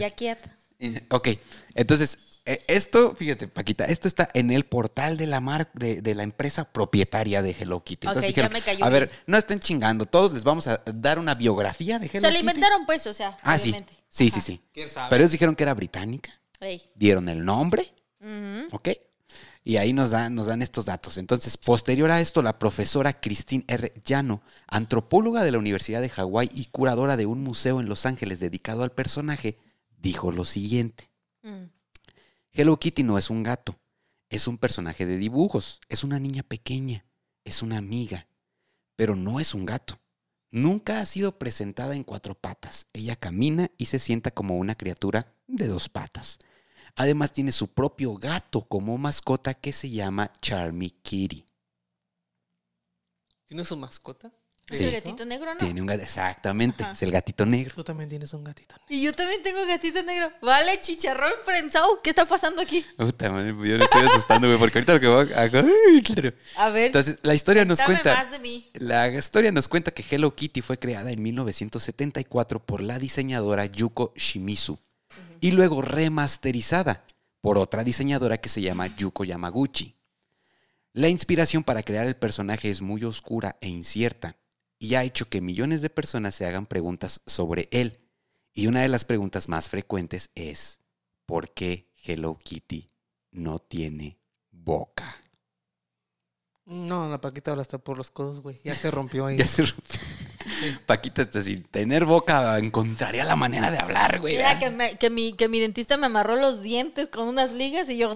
Eh, 0.79 1.07
Ok, 1.09 1.29
entonces, 1.73 2.19
esto, 2.45 3.15
fíjate, 3.15 3.47
Paquita, 3.47 3.85
esto 3.85 4.07
está 4.07 4.29
en 4.33 4.51
el 4.51 4.65
portal 4.65 5.15
de 5.17 5.27
la 5.27 5.39
mar 5.39 5.69
de, 5.73 6.01
de 6.01 6.15
la 6.15 6.23
empresa 6.23 6.65
propietaria 6.71 7.41
de 7.41 7.51
Hello 7.57 7.83
Kitty. 7.83 8.07
Entonces 8.07 8.31
Ok, 8.31 8.35
ya 8.35 8.43
dijeron, 8.43 8.53
me 8.53 8.61
cayó 8.61 8.83
a 8.85 8.89
bien. 8.89 9.01
ver, 9.03 9.11
no 9.27 9.37
estén 9.37 9.59
chingando, 9.59 10.05
todos 10.05 10.33
les 10.33 10.43
vamos 10.43 10.67
a 10.67 10.81
dar 10.93 11.19
una 11.19 11.35
biografía 11.35 11.99
de 11.99 12.07
Hello 12.07 12.19
Se 12.21 12.27
la 12.27 12.39
Kitty. 12.39 12.39
inventaron, 12.41 12.85
pues, 12.85 13.07
o 13.07 13.13
sea. 13.13 13.37
Ah, 13.41 13.57
sí, 13.57 13.69
obviamente. 13.69 13.93
sí, 14.09 14.29
sí, 14.29 14.37
Ajá. 14.39 14.41
sí. 14.45 14.61
¿Quién 14.73 14.89
sabe? 14.89 15.09
Pero 15.09 15.23
ellos 15.23 15.31
dijeron 15.31 15.55
que 15.55 15.63
era 15.63 15.73
británica, 15.73 16.31
Ey. 16.59 16.81
dieron 16.95 17.29
el 17.29 17.45
nombre, 17.45 17.93
Ujú. 18.19 18.75
¿ok? 18.75 18.89
Y 19.65 19.77
ahí 19.77 19.93
nos 19.93 20.11
dan, 20.11 20.35
nos 20.35 20.47
dan 20.47 20.61
estos 20.61 20.83
datos. 20.85 21.17
Entonces, 21.17 21.55
posterior 21.55 22.11
a 22.11 22.19
esto, 22.19 22.41
la 22.41 22.59
profesora 22.59 23.13
Christine 23.13 23.63
R. 23.69 23.93
Llano, 24.03 24.41
antropóloga 24.67 25.45
de 25.45 25.51
la 25.53 25.57
Universidad 25.59 26.01
de 26.01 26.09
Hawái 26.09 26.49
y 26.53 26.65
curadora 26.65 27.15
de 27.15 27.25
un 27.25 27.41
museo 27.41 27.79
en 27.79 27.87
Los 27.87 28.05
Ángeles 28.05 28.41
dedicado 28.41 28.83
al 28.83 28.91
personaje, 28.91 29.57
dijo 29.97 30.33
lo 30.33 30.43
siguiente. 30.43 31.09
Mm. 31.43 31.67
Hello 32.55 32.77
Kitty 32.77 33.01
no 33.01 33.17
es 33.17 33.31
un 33.31 33.41
gato, 33.41 33.79
es 34.29 34.47
un 34.47 34.59
personaje 34.59 35.07
de 35.07 35.17
dibujos, 35.17 35.81
es 35.89 36.03
una 36.03 36.19
niña 36.19 36.43
pequeña, 36.43 37.03
es 37.43 37.63
una 37.63 37.79
amiga, 37.79 38.27
pero 38.95 39.15
no 39.15 39.39
es 39.39 39.55
un 39.55 39.65
gato. 39.65 39.99
Nunca 40.51 40.99
ha 40.99 41.05
sido 41.07 41.39
presentada 41.39 41.95
en 41.95 42.03
cuatro 42.03 42.35
patas. 42.35 42.85
Ella 42.93 43.15
camina 43.15 43.71
y 43.79 43.87
se 43.87 43.97
sienta 43.97 44.29
como 44.29 44.59
una 44.59 44.75
criatura 44.75 45.33
de 45.47 45.65
dos 45.65 45.89
patas. 45.89 46.37
Además 46.95 47.33
tiene 47.33 47.51
su 47.51 47.73
propio 47.73 48.13
gato 48.13 48.61
como 48.67 48.99
mascota 48.99 49.55
que 49.55 49.73
se 49.73 49.89
llama 49.89 50.31
Charmy 50.39 50.91
Kitty. 50.91 51.47
¿Tienes 53.47 53.67
su 53.67 53.77
mascota? 53.77 54.31
Es 54.69 54.77
Sí. 54.77 54.85
el 54.85 54.91
gatito 54.91 55.25
negro, 55.25 55.51
¿no? 55.53 55.57
Tiene 55.57 55.81
un 55.81 55.87
gatito, 55.87 56.03
exactamente, 56.05 56.83
Ajá. 56.83 56.93
es 56.93 57.03
el 57.03 57.11
gatito 57.11 57.45
negro. 57.45 57.75
Tú 57.75 57.83
también 57.83 58.09
tienes 58.09 58.33
un 58.33 58.45
gatito. 58.45 58.75
Y 58.87 59.01
yo 59.01 59.13
también 59.13 59.43
tengo 59.43 59.65
gatito 59.65 60.01
negro. 60.03 60.31
Vale, 60.41 60.79
chicharrón 60.79 61.33
prensado. 61.45 61.99
¿Qué 62.01 62.11
está 62.11 62.25
pasando 62.25 62.61
aquí? 62.61 62.85
Puta 62.97 63.29
madre, 63.29 63.49
yo 63.49 63.77
me 63.77 63.83
estoy 63.83 64.05
asustando, 64.05 64.47
güey, 64.47 64.57
porque 64.57 64.77
ahorita 64.77 64.93
lo 64.93 64.99
que 65.01 65.07
voy 65.07 65.27
a... 65.33 65.49
Claro. 65.49 66.33
A 66.57 66.69
ver, 66.69 66.85
Entonces, 66.87 67.19
la 67.23 67.33
historia 67.35 67.65
nos 67.65 67.81
cuenta... 67.81 68.15
más 68.15 68.31
de 68.31 68.39
mí. 68.39 68.69
La 68.75 69.09
historia 69.09 69.51
nos 69.51 69.67
cuenta 69.67 69.91
que 69.91 70.03
Hello 70.09 70.33
Kitty 70.33 70.61
fue 70.61 70.79
creada 70.79 71.11
en 71.11 71.21
1974 71.21 72.59
por 72.65 72.81
la 72.81 72.99
diseñadora 72.99 73.65
Yuko 73.65 74.13
Shimizu 74.15 74.77
y 75.41 75.51
luego 75.51 75.81
remasterizada 75.81 77.03
por 77.41 77.57
otra 77.57 77.83
diseñadora 77.83 78.37
que 78.39 78.47
se 78.47 78.61
llama 78.61 78.87
Yuko 78.87 79.25
Yamaguchi. 79.25 79.97
La 80.93 81.09
inspiración 81.09 81.63
para 81.63 81.83
crear 81.83 82.07
el 82.07 82.15
personaje 82.15 82.69
es 82.69 82.81
muy 82.81 83.03
oscura 83.03 83.57
e 83.59 83.67
incierta 83.67 84.37
y 84.83 84.95
ha 84.95 85.03
hecho 85.05 85.29
que 85.29 85.39
millones 85.39 85.81
de 85.81 85.89
personas 85.89 86.35
se 86.35 86.45
hagan 86.45 86.65
preguntas 86.65 87.21
sobre 87.25 87.69
él. 87.71 88.01
Y 88.53 88.67
una 88.67 88.81
de 88.81 88.89
las 88.89 89.05
preguntas 89.05 89.47
más 89.47 89.69
frecuentes 89.69 90.29
es, 90.35 90.81
¿por 91.25 91.53
qué 91.53 91.89
Hello 92.03 92.37
Kitty 92.37 92.91
no 93.31 93.59
tiene 93.59 94.19
boca? 94.51 95.23
No, 96.65 97.09
la 97.09 97.21
Paquita 97.21 97.51
ahora 97.51 97.61
está 97.61 97.77
por 97.77 97.97
los 97.97 98.11
codos, 98.11 98.41
güey. 98.41 98.59
Ya 98.65 98.73
se 98.73 98.91
rompió 98.91 99.25
ahí. 99.25 99.37
Ya 99.39 99.47
se 99.47 99.61
rompió. 99.65 100.01
Paquita, 100.85 101.21
hasta 101.21 101.41
sin 101.41 101.63
tener 101.63 102.03
boca, 102.03 102.57
encontraría 102.57 103.23
la 103.23 103.37
manera 103.37 103.71
de 103.71 103.77
hablar, 103.77 104.19
güey. 104.19 104.35
Mira 104.35 104.59
que, 104.59 104.69
me- 104.69 104.97
que 104.97 105.09
mi, 105.09 105.31
que 105.31 105.47
mi 105.47 105.61
dentista 105.61 105.95
me 105.95 106.07
amarró 106.07 106.35
los 106.35 106.61
dientes 106.61 107.07
con 107.07 107.29
unas 107.29 107.53
ligas 107.53 107.89
y 107.89 107.95
yo. 107.95 108.13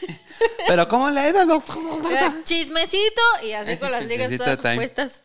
Pero 0.66 0.88
¿cómo 0.88 1.10
le 1.10 1.44
los... 1.44 1.62
Chismecito 2.44 3.22
y 3.44 3.52
así 3.52 3.76
con 3.76 3.92
las 3.92 4.06
ligas 4.06 4.34
todas 4.38 4.60
puestas. 4.60 5.24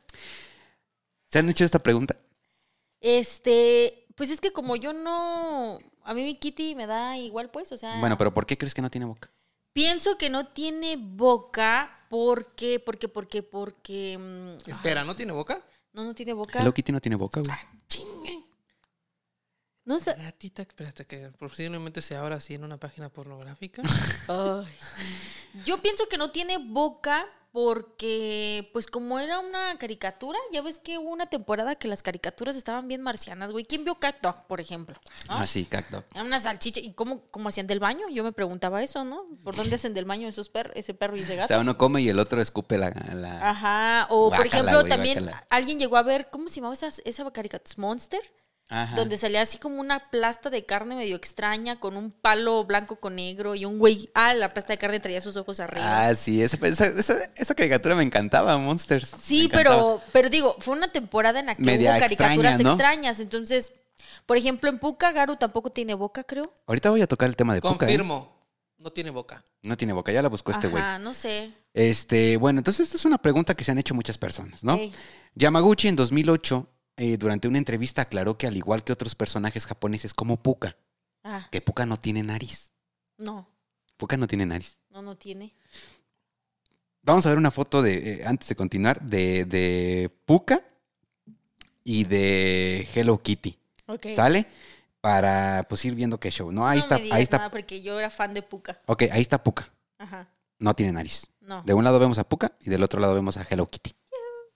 ¿Se 1.36 1.40
han 1.40 1.50
hecho 1.50 1.66
esta 1.66 1.80
pregunta? 1.80 2.16
Este, 3.02 4.08
pues 4.16 4.30
es 4.30 4.40
que 4.40 4.54
como 4.54 4.78
yo 4.78 4.94
no. 4.94 5.80
A 6.06 6.14
mí 6.14 6.24
mi 6.24 6.38
Kitty 6.38 6.76
me 6.76 6.88
da 6.88 7.18
igual, 7.18 7.52
pues, 7.52 7.74
o 7.74 7.76
sea. 7.76 8.00
Bueno, 8.00 8.18
pero 8.18 8.34
¿por 8.34 8.46
qué 8.46 8.58
crees 8.58 8.74
que 8.74 8.82
no 8.82 8.90
tiene 8.90 9.06
boca? 9.06 9.30
Pienso 9.74 10.18
que 10.18 10.30
no 10.30 10.48
tiene 10.48 10.96
boca 10.98 12.06
porque, 12.10 12.80
porque, 12.80 13.10
porque, 13.10 13.44
porque. 13.44 14.18
mm, 14.18 14.70
Espera, 14.70 15.04
¿no 15.04 15.14
tiene 15.18 15.34
boca? 15.34 15.62
No, 15.92 16.06
no 16.06 16.16
tiene 16.16 16.32
boca. 16.32 16.62
Hello 16.62 16.74
Kitty 16.74 16.94
no 16.94 17.02
tiene 17.02 17.18
boca, 17.18 17.42
güey. 17.42 17.52
No 19.84 20.00
sé. 20.00 20.14
Gatita, 20.14 20.62
espérate 20.62 21.06
que 21.06 21.32
posiblemente 21.38 22.02
se 22.02 22.16
abra 22.16 22.38
así 22.38 22.54
en 22.54 22.64
una 22.64 22.78
página 22.78 23.10
pornográfica. 23.10 23.82
Ay. 24.30 24.74
Yo 25.66 25.82
pienso 25.82 26.08
que 26.08 26.18
no 26.18 26.32
tiene 26.32 26.60
boca 26.60 27.28
porque, 27.56 28.70
pues 28.74 28.86
como 28.88 29.18
era 29.20 29.40
una 29.40 29.78
caricatura, 29.78 30.38
ya 30.52 30.62
ves 30.62 30.78
que 30.80 30.98
hubo 30.98 31.10
una 31.10 31.28
temporada 31.28 31.76
que 31.76 31.88
las 31.88 32.04
caricaturas 32.04 32.56
estaban 32.56 32.88
bien 32.88 33.02
marcianas, 33.02 33.52
güey. 33.52 33.66
¿Quién 33.66 33.84
vio 33.86 33.96
Cat 33.96 34.18
Dog, 34.22 34.46
por 34.48 34.60
ejemplo? 34.60 34.96
¿No? 35.30 35.38
Ah, 35.38 35.48
sí, 35.48 35.66
cacto. 35.66 36.04
Era 36.14 36.24
una 36.24 36.40
salchicha. 36.40 36.80
¿Y 36.82 36.94
cómo, 36.94 37.22
cómo 37.32 37.50
hacían 37.50 37.68
del 37.68 37.80
baño? 37.80 38.08
Yo 38.10 38.24
me 38.24 38.32
preguntaba 38.34 38.84
eso, 38.84 39.04
¿no? 39.06 39.26
¿Por 39.44 39.56
dónde 39.56 39.76
hacen 39.78 39.94
del 39.94 40.06
baño 40.06 40.28
esos 40.28 40.50
perros, 40.50 40.74
ese 40.76 40.94
perro 40.94 41.16
y 41.18 41.22
ese 41.22 41.34
O 41.34 41.38
gato? 41.38 41.48
sea, 41.48 41.60
uno 41.60 41.78
come 41.78 42.02
y 42.02 42.10
el 42.10 42.20
otro 42.20 42.42
escupe 42.42 42.78
la... 42.78 42.90
la- 43.14 43.50
Ajá. 43.50 44.08
O, 44.10 44.30
por 44.32 44.46
ejemplo, 44.46 44.80
güey, 44.82 44.90
también 44.90 45.30
alguien 45.50 45.80
llegó 45.80 45.98
a 45.98 46.04
ver, 46.04 46.28
¿cómo 46.30 46.50
se 46.50 46.56
llamaba 46.58 46.74
esa, 46.74 46.90
esa 47.06 47.32
caricatura? 47.32 47.74
Monster. 47.78 48.22
Ajá. 48.68 48.96
Donde 48.96 49.18
salía 49.18 49.42
así 49.44 49.60
como 49.60 49.80
una 49.80 50.10
plasta 50.10 50.50
de 50.50 50.66
carne 50.66 50.96
medio 50.96 51.16
extraña 51.16 51.80
con 51.80 51.96
un 51.96 52.10
palo 52.12 52.64
blanco 52.66 52.96
con 52.96 53.16
negro 53.16 53.54
y 53.54 53.64
un 53.64 53.78
güey. 53.78 54.10
Ah, 54.16 54.34
la 54.34 54.54
plasta 54.54 54.74
de 54.74 54.80
carne 54.80 55.00
traía 55.00 55.22
sus 55.22 55.38
ojos 55.38 55.60
arriba. 55.60 56.08
Ah, 56.08 56.16
sí, 56.16 56.42
esa, 56.42 56.58
esa, 56.68 56.88
esa- 56.88 57.30
esa 57.36 57.54
caricatura 57.56 57.94
me 57.96 58.04
encantaba, 58.04 58.58
Monsters. 58.58 59.12
sí, 59.24 59.46
encantaba. 59.46 59.76
pero, 60.00 60.02
pero 60.12 60.30
digo, 60.30 60.56
fue 60.60 60.76
una 60.76 60.92
temporada 60.92 61.40
en 61.40 61.46
la 61.46 61.56
que 61.56 61.62
Media 61.62 61.92
hubo 61.92 62.00
caricaturas 62.00 62.38
extraña, 62.38 62.58
¿no? 62.64 62.70
extrañas. 62.72 63.20
Entonces, 63.20 63.74
por 64.26 64.38
ejemplo, 64.38 64.68
en 64.70 64.80
Puka, 64.80 65.12
Garu 65.12 65.36
tampoco 65.36 65.70
tiene 65.70 65.94
boca, 65.94 66.24
creo. 66.24 66.52
Ahorita 66.66 66.90
voy 66.90 67.02
a 67.04 67.08
tocar 67.08 67.30
el 67.30 67.36
tema 67.36 67.54
de 67.54 67.62
Puka, 67.62 67.74
¿eh? 67.76 67.78
Confirmo. 67.78 68.34
No 68.80 68.92
tiene 68.92 69.12
boca. 69.12 69.44
No 69.62 69.78
tiene 69.78 69.94
boca, 69.94 70.12
ya 70.12 70.22
la 70.24 70.30
buscó 70.30 70.52
este 70.52 70.68
güey. 70.68 70.82
Ajá, 70.82 70.98
no 71.00 71.14
sé. 71.14 71.52
Este, 71.74 72.38
bueno, 72.38 72.60
entonces 72.60 72.88
esta 72.88 72.98
es 72.98 73.06
una 73.06 73.18
pregunta 73.20 73.54
que 73.56 73.64
se 73.64 73.72
han 73.72 73.78
hecho 73.78 73.94
muchas 73.94 74.18
personas, 74.18 74.64
¿no? 74.64 74.76
Ey. 74.76 74.92
Yamaguchi 75.36 75.88
en 75.88 75.96
2008, 75.96 76.68
eh, 76.98 77.18
durante 77.18 77.48
una 77.48 77.58
entrevista, 77.58 78.04
aclaró 78.04 78.38
que 78.38 78.48
al 78.48 78.56
igual 78.58 78.84
que 78.84 78.94
otros 78.94 79.16
personajes 79.16 79.66
japoneses 79.66 80.14
como 80.14 80.38
Puka, 80.42 80.76
Ah, 81.24 81.48
que 81.52 81.60
Puka 81.62 81.86
no 81.86 81.98
tiene 81.98 82.22
nariz. 82.24 82.72
no, 83.18 83.50
Puka 83.98 84.16
no 84.18 84.28
tiene 84.28 84.46
nariz. 84.46 84.78
no, 84.90 85.02
no 85.02 85.16
tiene. 85.18 85.54
Vamos 87.02 87.26
a 87.26 87.30
ver 87.30 87.38
una 87.38 87.52
foto 87.52 87.82
de, 87.82 88.14
eh, 88.22 88.26
antes 88.26 88.48
de 88.50 88.56
continuar, 88.56 89.00
de, 89.02 89.46
de 89.46 90.10
Puka 90.26 90.64
y 91.84 92.04
de 92.06 92.88
Hello 92.94 93.22
Kitty. 93.22 93.56
Ok. 93.88 94.08
¿Sale? 94.16 94.48
Para 95.02 95.64
pues 95.70 95.86
ir 95.86 95.94
viendo 95.94 96.20
qué 96.20 96.32
show. 96.32 96.52
No, 96.52 96.68
ahí 96.68 96.78
no 96.78 96.82
está, 96.84 96.96
me 96.96 97.04
digas 97.04 97.18
ahí 97.18 97.24
está. 97.24 97.38
nada 97.38 97.52
porque 97.52 97.82
yo 97.82 98.00
era 98.00 98.10
fan 98.10 98.34
de 98.34 98.42
Puka. 98.42 98.82
Ok, 98.88 99.04
ahí 99.12 99.22
está 99.22 99.44
Puka. 99.44 99.70
Ajá, 100.00 100.28
No 100.58 100.74
tiene 100.74 100.92
nariz. 100.94 101.28
no. 101.42 101.62
De 101.64 101.74
un 101.76 101.84
lado 101.84 102.00
vemos 102.00 102.18
a 102.18 102.24
Puka 102.28 102.54
y 102.60 102.70
del 102.72 102.82
otro 102.84 103.00
lado 103.00 103.14
vemos 103.14 103.38
a 103.38 103.46
Hello 103.48 103.68
Kitty. 103.68 103.96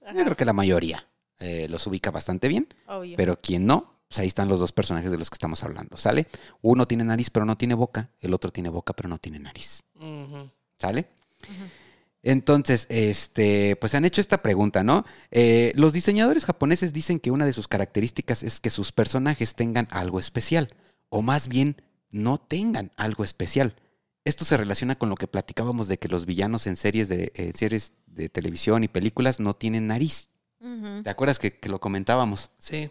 Ajá, 0.01 0.13
Yo 0.17 0.24
creo 0.24 0.36
que 0.36 0.46
la 0.46 0.53
mayoría 0.53 1.08
eh, 1.39 1.67
los 1.69 1.86
ubica 1.88 2.12
bastante 2.12 2.48
bien. 2.48 2.67
obvio. 2.88 3.17
Pero 3.17 3.39
quien 3.39 3.65
no, 3.65 4.00
pues 4.08 4.19
ahí 4.19 4.27
están 4.27 4.50
los 4.50 4.60
dos 4.60 4.72
personajes 4.72 5.12
de 5.12 5.17
los 5.17 5.29
que 5.29 5.36
estamos 5.36 5.63
hablando, 5.63 5.98
¿sale? 5.98 6.27
Uno 6.62 6.88
tiene 6.88 7.03
nariz 7.03 7.29
pero 7.29 7.46
no 7.46 7.55
tiene 7.55 7.75
boca, 7.75 8.10
el 8.19 8.34
otro 8.34 8.51
tiene 8.51 8.69
boca 8.69 8.93
pero 8.93 9.08
no 9.10 9.17
tiene 9.17 9.39
nariz. 9.39 9.84
¿sale? 10.79 11.08
Entonces, 12.22 12.86
este, 12.89 13.75
pues 13.77 13.96
han 13.96 14.05
hecho 14.05 14.19
esta 14.19 14.41
pregunta, 14.41 14.84
¿no? 14.84 15.05
Eh, 15.31 15.72
los 15.75 15.93
diseñadores 15.93 16.46
japoneses 16.46 16.91
dicen 16.91 17.19
que 17.19 17.31
una 17.31 17.46
de 17.46 17.53
sus 17.53 17.67
características 17.67 18.43
es 18.43 18.60
que 18.60 18.69
sus 18.69 18.91
personajes 18.91 19.55
tengan 19.55 19.88
algo 19.91 20.19
especial, 20.19 20.75
o 21.10 21.22
más 21.22 21.48
bien 21.48 21.81
no 22.12 22.38
tengan 22.38 22.91
algo 22.98 23.24
especial. 23.24 23.75
Esto 24.25 24.43
se 24.43 24.58
relaciona 24.58 24.98
con 24.98 25.10
lo 25.10 25.15
que 25.15 25.27
platicábamos 25.27 25.88
de 25.88 25.98
que 25.98 26.10
los 26.10 26.25
villanos 26.25 26.67
en 26.67 26.75
series 26.75 27.08
de, 27.08 27.31
en 27.36 27.53
series 27.53 27.93
de 28.05 28.27
televisión 28.27 28.84
y 28.84 28.89
películas 28.89 29.39
no 29.39 29.55
tienen 29.55 29.88
nariz. 29.88 30.29
¿Te 31.03 31.09
acuerdas 31.09 31.39
que, 31.39 31.57
que 31.57 31.69
lo 31.69 31.79
comentábamos? 31.79 32.49
Sí. 32.57 32.89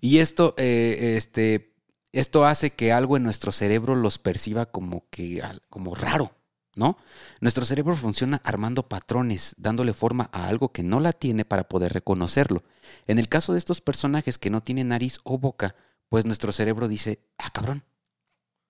Y 0.00 0.18
esto, 0.18 0.54
eh, 0.56 1.14
este, 1.16 1.74
esto 2.12 2.44
hace 2.44 2.70
que 2.70 2.92
algo 2.92 3.16
en 3.16 3.24
nuestro 3.24 3.52
cerebro 3.52 3.96
los 3.96 4.18
perciba 4.18 4.66
como 4.66 5.08
que 5.10 5.42
como 5.68 5.94
raro, 5.94 6.32
¿no? 6.76 6.96
Nuestro 7.40 7.64
cerebro 7.64 7.96
funciona 7.96 8.40
armando 8.44 8.88
patrones, 8.88 9.54
dándole 9.58 9.92
forma 9.92 10.30
a 10.32 10.46
algo 10.48 10.70
que 10.72 10.82
no 10.84 11.00
la 11.00 11.12
tiene 11.12 11.44
para 11.44 11.68
poder 11.68 11.92
reconocerlo. 11.92 12.62
En 13.06 13.18
el 13.18 13.28
caso 13.28 13.52
de 13.52 13.58
estos 13.58 13.80
personajes 13.80 14.38
que 14.38 14.50
no 14.50 14.62
tienen 14.62 14.88
nariz 14.88 15.18
o 15.24 15.38
boca, 15.38 15.74
pues 16.08 16.24
nuestro 16.24 16.52
cerebro 16.52 16.86
dice, 16.88 17.20
ah, 17.38 17.50
cabrón, 17.52 17.84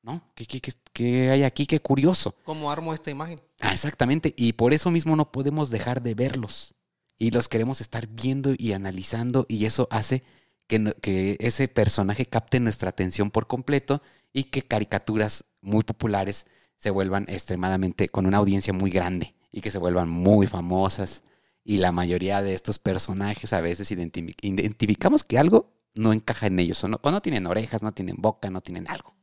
¿no? 0.02 0.32
¿Qué, 0.34 0.46
qué, 0.46 0.60
qué- 0.60 0.72
qué 0.92 1.30
hay 1.30 1.42
aquí? 1.42 1.66
Qué 1.66 1.80
curioso. 1.80 2.34
¿Cómo 2.44 2.70
armo 2.70 2.94
esta 2.94 3.10
imagen? 3.10 3.38
Ah, 3.60 3.72
exactamente. 3.72 4.32
Y 4.36 4.54
por 4.54 4.72
eso 4.72 4.90
mismo 4.90 5.14
no 5.16 5.30
podemos 5.30 5.68
dejar 5.70 6.02
de 6.02 6.14
verlos. 6.14 6.74
Y 7.20 7.30
los 7.30 7.48
queremos 7.48 7.80
estar 7.80 8.08
viendo 8.08 8.54
y 8.58 8.72
analizando. 8.72 9.46
Y 9.48 9.66
eso 9.66 9.86
hace 9.92 10.24
que, 10.66 10.78
no- 10.80 10.94
que 10.94 11.36
ese 11.40 11.68
personaje 11.68 12.26
capte 12.26 12.58
nuestra 12.60 12.90
atención 12.90 13.30
por 13.30 13.46
completo 13.46 14.02
y 14.32 14.44
que 14.44 14.62
caricaturas 14.62 15.44
muy 15.60 15.84
populares 15.84 16.46
se 16.76 16.90
vuelvan 16.90 17.26
extremadamente 17.28 18.08
con 18.08 18.26
una 18.26 18.38
audiencia 18.38 18.72
muy 18.72 18.90
grande 18.90 19.34
y 19.52 19.60
que 19.60 19.70
se 19.70 19.78
vuelvan 19.78 20.08
muy 20.08 20.46
famosas. 20.48 21.22
Y 21.64 21.78
la 21.78 21.92
mayoría 21.92 22.42
de 22.42 22.54
estos 22.54 22.78
personajes 22.80 23.52
a 23.52 23.60
veces 23.60 23.90
identi- 23.92 24.34
identificamos 24.42 25.24
que 25.24 25.38
algo 25.38 25.72
no 25.94 26.12
encaja 26.12 26.46
en 26.48 26.58
ellos. 26.58 26.82
O 26.84 26.88
no, 26.88 26.98
o 27.02 27.10
no 27.12 27.20
tienen 27.20 27.46
orejas, 27.46 27.82
no 27.82 27.92
tienen 27.92 28.16
boca, 28.18 28.50
no 28.50 28.62
tienen 28.62 28.88
algo. 28.88 29.14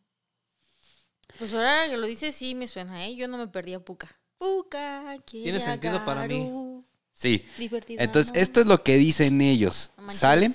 Pues 1.39 1.53
ahora 1.53 1.87
que 1.89 1.97
lo 1.97 2.07
dices, 2.07 2.35
sí 2.35 2.55
me 2.55 2.67
suena, 2.67 3.05
¿eh? 3.05 3.15
Yo 3.15 3.27
no 3.27 3.37
me 3.37 3.47
perdí 3.47 3.73
a 3.73 3.79
Puka. 3.79 4.09
Puka, 4.37 5.17
Tiene 5.25 5.59
sentido 5.59 6.03
para 6.05 6.27
mí. 6.27 6.76
Sí. 7.17 7.43
Divertido. 7.57 7.99
Entonces, 8.03 8.31
esto 8.35 8.61
es 8.61 8.67
lo 8.67 8.83
que 8.83 8.97
dicen 8.97 9.41
ellos. 9.41 9.89
¿Sale? 10.07 10.51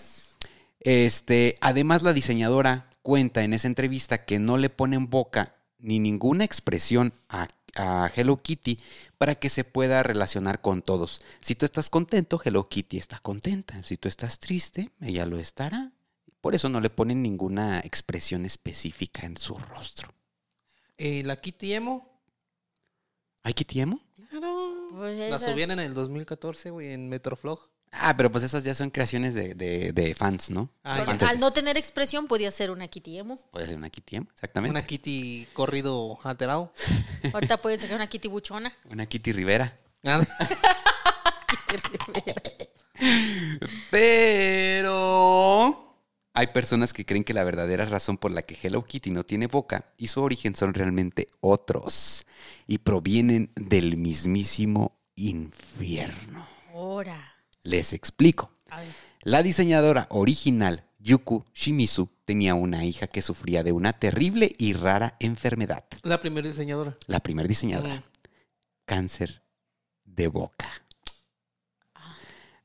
Este, 0.79 1.57
además, 1.61 2.05
la 2.05 2.13
diseñadora 2.13 2.89
cuenta 3.03 3.43
en 3.43 3.53
esa 3.53 3.67
entrevista 3.67 4.25
que 4.25 4.39
no 4.39 4.57
le 4.59 4.71
ponen 4.71 5.11
boca 5.11 5.57
ni 5.79 5.99
ninguna 5.99 6.45
expresión 6.45 7.13
a, 7.29 7.49
a 7.75 8.13
Hello 8.15 8.37
Kitty 8.37 8.79
para 9.19 9.35
que 9.35 9.51
se 9.51 9.65
pueda 9.65 10.05
relacionar 10.05 10.61
con 10.61 10.83
todos. 10.83 11.23
Si 11.41 11.57
tú 11.57 11.67
estás 11.67 11.91
contento, 11.91 12.41
Hello 12.45 12.69
Kitty 12.69 12.97
está 12.97 13.19
contenta. 13.19 13.83
Si 13.83 13.97
tú 13.97 14.07
estás 14.07 14.39
triste, 14.39 14.91
ella 15.01 15.27
lo 15.27 15.41
estará. 15.41 15.91
Por 16.41 16.55
eso 16.55 16.69
no 16.69 16.81
le 16.81 16.91
ponen 16.91 17.23
ninguna 17.23 17.81
expresión 17.81 18.45
específica 18.45 19.27
en 19.27 19.37
su 19.37 19.57
rostro. 19.59 20.15
Eh, 20.97 21.25
la 21.25 21.41
Kitty 21.41 21.75
Emo. 21.75 22.13
¿Hay 23.43 23.55
Kitty 23.55 23.81
emo? 23.81 24.01
Pues 24.97 25.19
La 25.19 25.37
esas- 25.37 25.51
subían 25.51 25.71
en 25.73 25.81
el 25.81 25.95
2014, 25.95 26.71
güey, 26.71 26.93
en 26.93 27.09
Metroflog. 27.09 27.61
Ah, 27.95 28.17
pero 28.17 28.31
pues 28.33 28.43
esas 28.45 28.65
ya 28.65 28.73
son 28.73 28.89
creaciones 28.91 29.35
de, 29.35 29.55
de- 29.55 29.93
de 29.93 30.15
fans, 30.15 30.49
¿no? 30.51 30.71
Ah, 30.83 31.05
al 31.29 31.39
no 31.41 31.53
tener 31.53 31.77
expresión 31.77 32.27
podía 32.27 32.51
ser 32.51 32.71
una 32.71 32.89
Kitty 32.89 33.19
Emo. 33.19 33.39
Puede 33.51 33.67
ser 33.69 33.77
una 33.77 33.91
Kitty 33.91 34.17
emo, 34.17 34.29
exactamente. 34.33 34.71
Una 34.71 34.87
Kitty 34.87 35.47
corrido 35.53 36.19
alterado. 36.25 36.73
Ahorita 37.35 37.59
pueden 37.61 37.79
sacar 37.81 37.97
una 37.97 38.07
Kitty 38.07 38.29
buchona. 38.29 38.73
Una 38.91 39.05
Kitty 39.05 39.33
Rivera. 39.33 39.77
Ah, 40.05 40.21
Rivera. 41.69 42.43
Pero 43.91 45.82
hay 46.35 46.49
personas 46.49 46.93
que 46.93 47.05
creen 47.05 47.25
que 47.25 47.35
la 47.35 47.45
verdadera 47.45 47.85
razón 47.85 48.17
por 48.17 48.31
la 48.31 48.43
que 48.43 48.57
Hello 48.61 48.85
Kitty 48.85 49.11
no 49.11 49.25
tiene 49.25 49.47
boca 49.47 49.87
y 49.99 50.09
su 50.09 50.23
origen 50.23 50.57
son 50.57 50.75
realmente 50.75 51.27
otros 51.41 52.27
y 52.67 52.79
provienen 52.79 53.51
del 53.55 53.97
mismísimo 53.97 54.99
infierno. 55.15 56.49
Ahora. 56.73 57.35
Les 57.63 57.93
explico. 57.93 58.51
A 58.71 58.81
ver. 58.81 58.89
La 59.23 59.43
diseñadora 59.43 60.07
original, 60.11 60.85
Yuku 60.99 61.45
Shimizu, 61.55 62.09
tenía 62.25 62.55
una 62.55 62.85
hija 62.85 63.07
que 63.07 63.23
sufría 63.23 63.63
de 63.63 63.73
una 63.73 63.93
terrible 63.93 64.55
y 64.59 64.73
rara 64.73 65.17
enfermedad. 65.21 65.85
La 66.03 66.19
primera 66.19 66.49
diseñadora. 66.49 66.97
La 67.07 67.21
primera 67.21 67.47
diseñadora. 67.47 67.97
Mm. 67.97 68.03
Cáncer 68.85 69.43
de 70.05 70.29
boca. 70.29 70.82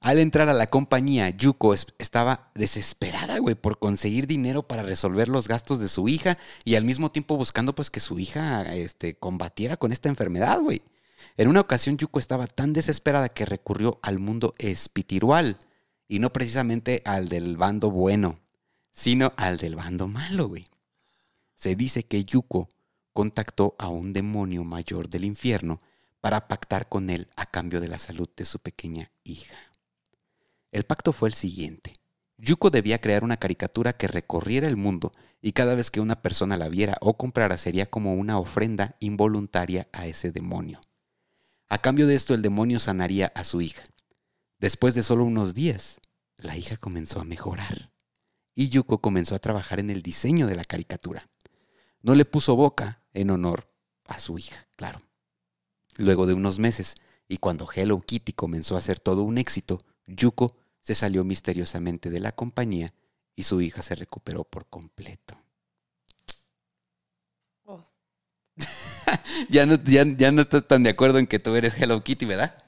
Al 0.08 0.20
entrar 0.20 0.48
a 0.48 0.54
la 0.54 0.68
compañía, 0.68 1.32
Yuko 1.32 1.74
es- 1.74 1.88
estaba 1.98 2.50
desesperada, 2.56 3.40
güey, 3.40 3.56
por 3.56 3.78
conseguir 3.78 4.26
dinero 4.26 4.66
para 4.66 4.82
resolver 4.82 5.28
los 5.28 5.50
gastos 5.50 5.82
de 5.82 5.90
su 5.90 6.08
hija 6.08 6.38
y 6.64 6.76
al 6.76 6.86
mismo 6.86 7.12
tiempo 7.12 7.36
buscando, 7.36 7.76
pues, 7.76 7.90
que 7.92 8.00
su 8.00 8.18
hija, 8.18 8.74
este, 8.74 9.16
combatiera 9.16 9.76
con 9.76 9.92
esta 9.92 10.08
enfermedad, 10.08 10.62
güey. 10.62 10.82
En 11.36 11.50
una 11.50 11.60
ocasión, 11.60 11.98
Yuko 11.98 12.20
estaba 12.20 12.48
tan 12.48 12.72
desesperada 12.72 13.28
que 13.28 13.46
recurrió 13.46 14.00
al 14.02 14.18
mundo 14.18 14.54
espiritual 14.60 15.58
y 16.08 16.20
no 16.20 16.32
precisamente 16.32 17.02
al 17.04 17.28
del 17.28 17.58
bando 17.58 17.92
bueno, 17.92 18.40
sino 18.94 19.34
al 19.36 19.58
del 19.58 19.76
bando 19.76 20.08
malo, 20.08 20.48
güey. 20.48 20.70
Se 21.54 21.76
dice 21.76 22.04
que 22.04 22.24
Yuko 22.24 22.70
contactó 23.12 23.76
a 23.78 23.90
un 23.90 24.14
demonio 24.14 24.64
mayor 24.64 25.10
del 25.10 25.26
infierno 25.26 25.82
para 26.22 26.48
pactar 26.48 26.88
con 26.88 27.10
él 27.10 27.28
a 27.36 27.46
cambio 27.46 27.82
de 27.82 27.90
la 27.90 28.00
salud 28.00 28.30
de 28.38 28.46
su 28.46 28.60
pequeña 28.60 29.12
hija. 29.26 29.58
El 30.72 30.84
pacto 30.84 31.12
fue 31.14 31.30
el 31.30 31.34
siguiente. 31.34 31.94
Yuko 32.38 32.70
debía 32.70 33.02
crear 33.02 33.24
una 33.24 33.38
caricatura 33.38 33.94
que 33.94 34.08
recorriera 34.08 34.68
el 34.68 34.78
mundo 34.78 35.12
y 35.42 35.54
cada 35.54 35.74
vez 35.74 35.90
que 35.90 36.02
una 36.02 36.22
persona 36.22 36.56
la 36.56 36.70
viera 36.70 36.98
o 37.02 37.18
comprara 37.18 37.58
sería 37.58 37.90
como 37.90 38.14
una 38.14 38.38
ofrenda 38.38 38.96
involuntaria 39.00 39.88
a 39.92 40.06
ese 40.06 40.32
demonio. 40.32 40.82
A 41.68 41.80
cambio 41.80 42.06
de 42.06 42.16
esto 42.16 42.34
el 42.34 42.42
demonio 42.42 42.80
sanaría 42.80 43.32
a 43.36 43.44
su 43.44 43.62
hija. 43.62 43.84
Después 44.60 44.94
de 44.94 45.04
solo 45.04 45.24
unos 45.24 45.54
días, 45.54 46.00
la 46.38 46.58
hija 46.58 46.78
comenzó 46.78 47.20
a 47.20 47.26
mejorar 47.26 47.92
y 48.54 48.70
Yuko 48.70 49.02
comenzó 49.02 49.36
a 49.36 49.40
trabajar 49.40 49.80
en 49.80 49.92
el 49.92 50.02
diseño 50.02 50.48
de 50.48 50.56
la 50.56 50.64
caricatura. 50.64 51.30
No 52.02 52.16
le 52.16 52.26
puso 52.26 52.56
boca 52.56 53.04
en 53.14 53.30
honor 53.30 53.72
a 54.06 54.20
su 54.20 54.40
hija, 54.40 54.68
claro. 54.76 55.02
Luego 55.96 56.26
de 56.26 56.34
unos 56.34 56.58
meses, 56.58 56.96
y 57.28 57.38
cuando 57.38 57.68
Hello 57.72 58.00
Kitty 58.00 58.34
comenzó 58.34 58.76
a 58.76 58.82
ser 58.82 59.00
todo 59.00 59.24
un 59.24 59.38
éxito, 59.38 59.84
Yuko 60.08 60.56
se 60.82 60.96
salió 60.96 61.24
misteriosamente 61.24 62.10
de 62.10 62.20
la 62.20 62.32
compañía 62.32 62.94
y 63.36 63.44
su 63.44 63.62
hija 63.62 63.82
se 63.82 63.96
recuperó 63.96 64.44
por 64.44 64.66
completo. 64.68 65.38
Oh. 67.66 67.86
Ya 69.50 69.66
no, 69.66 69.76
ya, 69.84 70.04
ya 70.18 70.32
no 70.32 70.42
estás 70.42 70.68
tan 70.68 70.82
de 70.84 70.90
acuerdo 70.90 71.20
en 71.20 71.28
que 71.28 71.40
tú 71.40 71.56
eres 71.56 71.76
Hello 71.80 72.04
Kitty, 72.04 72.26
¿verdad? 72.26 72.64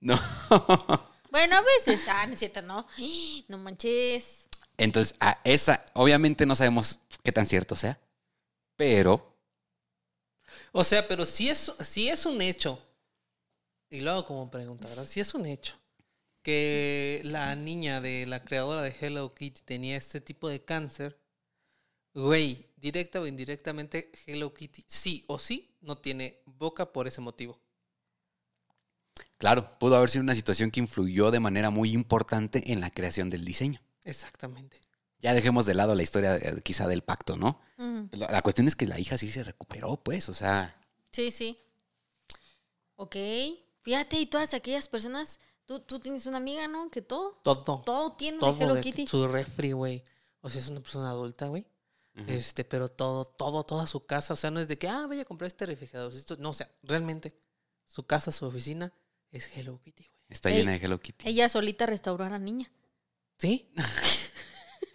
No. 0.00 0.18
Bueno, 1.30 1.56
a 1.56 1.60
veces. 1.60 2.06
Ah, 2.08 2.26
no 2.26 2.32
es 2.32 2.38
cierto, 2.38 2.62
no. 2.62 2.86
No 3.48 3.58
manches. 3.58 4.48
Entonces, 4.78 5.14
a 5.20 5.40
esa, 5.44 5.84
obviamente 5.94 6.46
no 6.46 6.54
sabemos 6.54 7.00
qué 7.22 7.32
tan 7.32 7.46
cierto 7.46 7.76
sea, 7.76 7.98
pero 8.76 9.36
O 10.72 10.84
sea, 10.84 11.06
pero 11.08 11.26
si 11.26 11.48
es, 11.50 11.72
si 11.80 12.08
es 12.08 12.24
un 12.26 12.40
hecho, 12.40 12.80
y 13.90 14.00
lo 14.00 14.10
hago 14.12 14.24
como 14.26 14.50
pregunta, 14.50 14.88
¿verdad? 14.88 15.06
Si 15.06 15.20
es 15.20 15.34
un 15.34 15.46
hecho 15.46 15.76
que 16.42 17.20
la 17.24 17.54
niña 17.56 18.00
de 18.00 18.26
la 18.26 18.44
creadora 18.44 18.82
de 18.82 18.94
Hello 18.98 19.34
Kitty 19.34 19.62
tenía 19.62 19.96
este 19.96 20.20
tipo 20.20 20.48
de 20.48 20.64
cáncer, 20.64 21.18
güey, 22.14 22.66
directa 22.76 23.20
o 23.20 23.26
indirectamente, 23.26 24.10
Hello 24.26 24.52
Kitty 24.54 24.84
sí 24.86 25.24
o 25.28 25.38
sí 25.38 25.76
no 25.80 25.98
tiene 25.98 26.40
boca 26.46 26.92
por 26.92 27.06
ese 27.08 27.20
motivo. 27.20 27.60
claro, 29.38 29.78
pudo 29.78 29.96
haber 29.96 30.10
sido 30.10 30.22
una 30.22 30.34
situación 30.34 30.70
que 30.70 30.80
influyó 30.80 31.30
de 31.30 31.40
manera 31.40 31.70
muy 31.70 31.92
importante 31.92 32.72
en 32.72 32.80
la 32.80 32.90
creación 32.90 33.30
del 33.30 33.44
diseño. 33.44 33.80
Exactamente. 34.04 34.80
Ya 35.20 35.34
dejemos 35.34 35.66
de 35.66 35.74
lado 35.74 35.94
la 35.94 36.02
historia 36.02 36.36
eh, 36.36 36.60
quizá 36.62 36.86
del 36.86 37.02
pacto, 37.02 37.36
¿no? 37.36 37.60
La, 38.12 38.30
la 38.30 38.42
cuestión 38.42 38.68
es 38.68 38.76
que 38.76 38.86
la 38.86 38.98
hija 38.98 39.18
sí 39.18 39.30
se 39.30 39.44
recuperó, 39.44 39.96
pues, 39.96 40.28
o 40.28 40.34
sea, 40.34 40.80
Sí, 41.12 41.30
sí. 41.30 41.58
Ok. 42.96 43.16
Fíjate, 43.88 44.20
y 44.20 44.26
todas 44.26 44.52
aquellas 44.52 44.86
personas. 44.86 45.40
Tú, 45.64 45.80
tú 45.80 45.98
tienes 45.98 46.26
una 46.26 46.36
amiga, 46.36 46.68
¿no? 46.68 46.90
Que 46.90 47.00
todo. 47.00 47.40
Todo. 47.42 47.82
Todo 47.86 48.12
tiene 48.12 48.38
Todo 48.38 48.52
de 48.52 48.62
Hello 48.62 48.74
de 48.74 48.80
Kitty. 48.82 49.06
su 49.06 49.26
refri, 49.26 49.72
güey. 49.72 50.04
O 50.42 50.50
sea, 50.50 50.60
es 50.60 50.68
una 50.68 50.80
persona 50.80 51.08
adulta, 51.08 51.46
güey. 51.46 51.66
Este, 52.26 52.64
pero 52.64 52.90
todo, 52.90 53.24
todo, 53.24 53.64
toda 53.64 53.86
su 53.86 54.04
casa, 54.04 54.34
o 54.34 54.36
sea, 54.36 54.50
no 54.50 54.60
es 54.60 54.68
de 54.68 54.76
que, 54.76 54.88
ah, 54.88 55.06
voy 55.06 55.20
a 55.20 55.24
comprar 55.24 55.46
este 55.46 55.64
refrigerador. 55.64 56.12
Esto, 56.12 56.36
no, 56.36 56.50
o 56.50 56.54
sea, 56.54 56.70
realmente, 56.82 57.32
su 57.86 58.02
casa, 58.02 58.30
su 58.30 58.44
oficina 58.44 58.92
es 59.30 59.48
Hello 59.56 59.80
Kitty, 59.80 60.02
güey. 60.04 60.20
está 60.28 60.50
Ey. 60.50 60.58
llena 60.58 60.72
de 60.72 60.84
Hello 60.84 61.00
Kitty. 61.00 61.26
Ella 61.26 61.48
solita 61.48 61.86
restauró 61.86 62.24
a 62.24 62.28
la 62.28 62.38
niña. 62.38 62.70
¿Sí? 63.38 63.70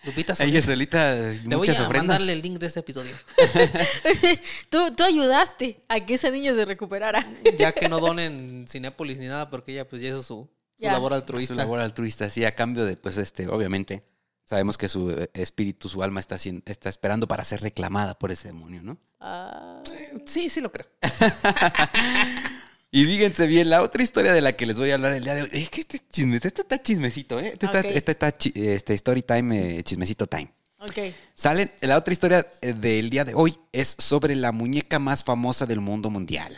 Lupita 0.06 0.34
Ella 0.40 0.62
Solita. 0.62 1.16
solita, 1.16 1.48
Le 1.48 1.56
voy 1.56 1.68
a 1.68 1.72
ofrendas. 1.72 1.92
mandarle 1.94 2.34
el 2.34 2.42
link 2.42 2.60
de 2.60 2.68
este 2.68 2.82
episodio. 2.82 3.16
tú, 4.70 4.94
tú 4.96 5.04
ayudaste 5.04 5.82
a 5.88 6.00
que 6.06 6.16
esa 6.16 6.30
niña 6.30 6.54
se 6.54 6.66
recuperara. 6.66 7.26
Ya 7.58 7.72
que 7.72 7.88
no 7.88 8.00
donen 8.00 8.66
Cinépolis 8.68 9.20
ni 9.20 9.28
nada, 9.28 9.50
porque 9.50 9.72
ella 9.74 9.88
pues 9.88 10.02
ya 10.02 10.10
hizo 10.10 10.24
su, 10.24 10.24
su 10.34 10.50
Ya. 10.78 10.92
labor 10.94 11.12
Su 11.12 11.16
altruista. 11.16 11.56
labor 11.56 11.80
altruista, 11.80 12.30
sí, 12.30 12.44
a 12.46 12.54
cambio 12.56 12.84
de, 12.86 12.98
pues, 12.98 13.18
este, 13.18 13.48
obviamente, 13.48 14.04
sabemos 14.46 14.78
que 14.78 14.90
su 14.90 15.10
eh, 15.12 15.30
espíritu, 15.34 15.88
su 15.88 16.04
alma 16.04 16.20
está, 16.20 16.36
está 16.66 16.90
esperando 16.90 17.28
para 17.28 17.44
ser 17.46 17.62
reclamada 17.62 18.18
por 18.20 18.32
ese 18.32 18.50
demonio, 18.50 18.82
¿no? 18.84 18.98
Ah, 19.22 19.82
Sí, 20.26 20.50
sí 20.50 20.60
lo 20.60 20.72
creo. 20.72 20.88
Y 22.96 23.06
fíjense 23.06 23.48
bien, 23.48 23.72
la 23.72 23.82
otra 23.82 24.04
historia 24.04 24.34
de 24.34 24.42
la 24.42 24.56
que 24.56 24.68
les 24.68 24.78
voy 24.78 24.92
a 24.92 24.94
hablar 24.94 25.14
el 25.14 25.24
día 25.24 25.34
de 25.34 25.42
hoy, 25.42 25.50
es 25.52 25.70
que 25.72 25.82
este 25.82 26.00
chisme, 26.12 26.36
este 26.36 26.50
está 26.50 26.80
chismecito, 26.80 27.40
¿eh? 27.40 27.48
Este, 27.54 27.66
Ok. 27.66 27.74
está, 27.76 27.88
este 27.90 28.12
está 28.12 28.28
este 28.28 28.94
story 28.94 29.24
time, 29.24 29.80
eh, 29.80 29.84
chismecito 29.84 30.28
time. 30.28 30.54
ok. 30.78 31.12
Sale, 31.34 31.72
la 31.82 31.98
otra 31.98 32.14
historia 32.14 32.46
eh, 32.62 32.74
del 32.74 33.10
día 33.10 33.26
de 33.26 33.34
hoy 33.34 33.58
es 33.72 33.96
sobre 33.98 34.36
la 34.36 34.52
muñeca 34.52 35.00
más 35.00 35.24
famosa 35.24 35.66
del 35.66 35.80
mundo 35.82 36.12
mundial. 36.12 36.56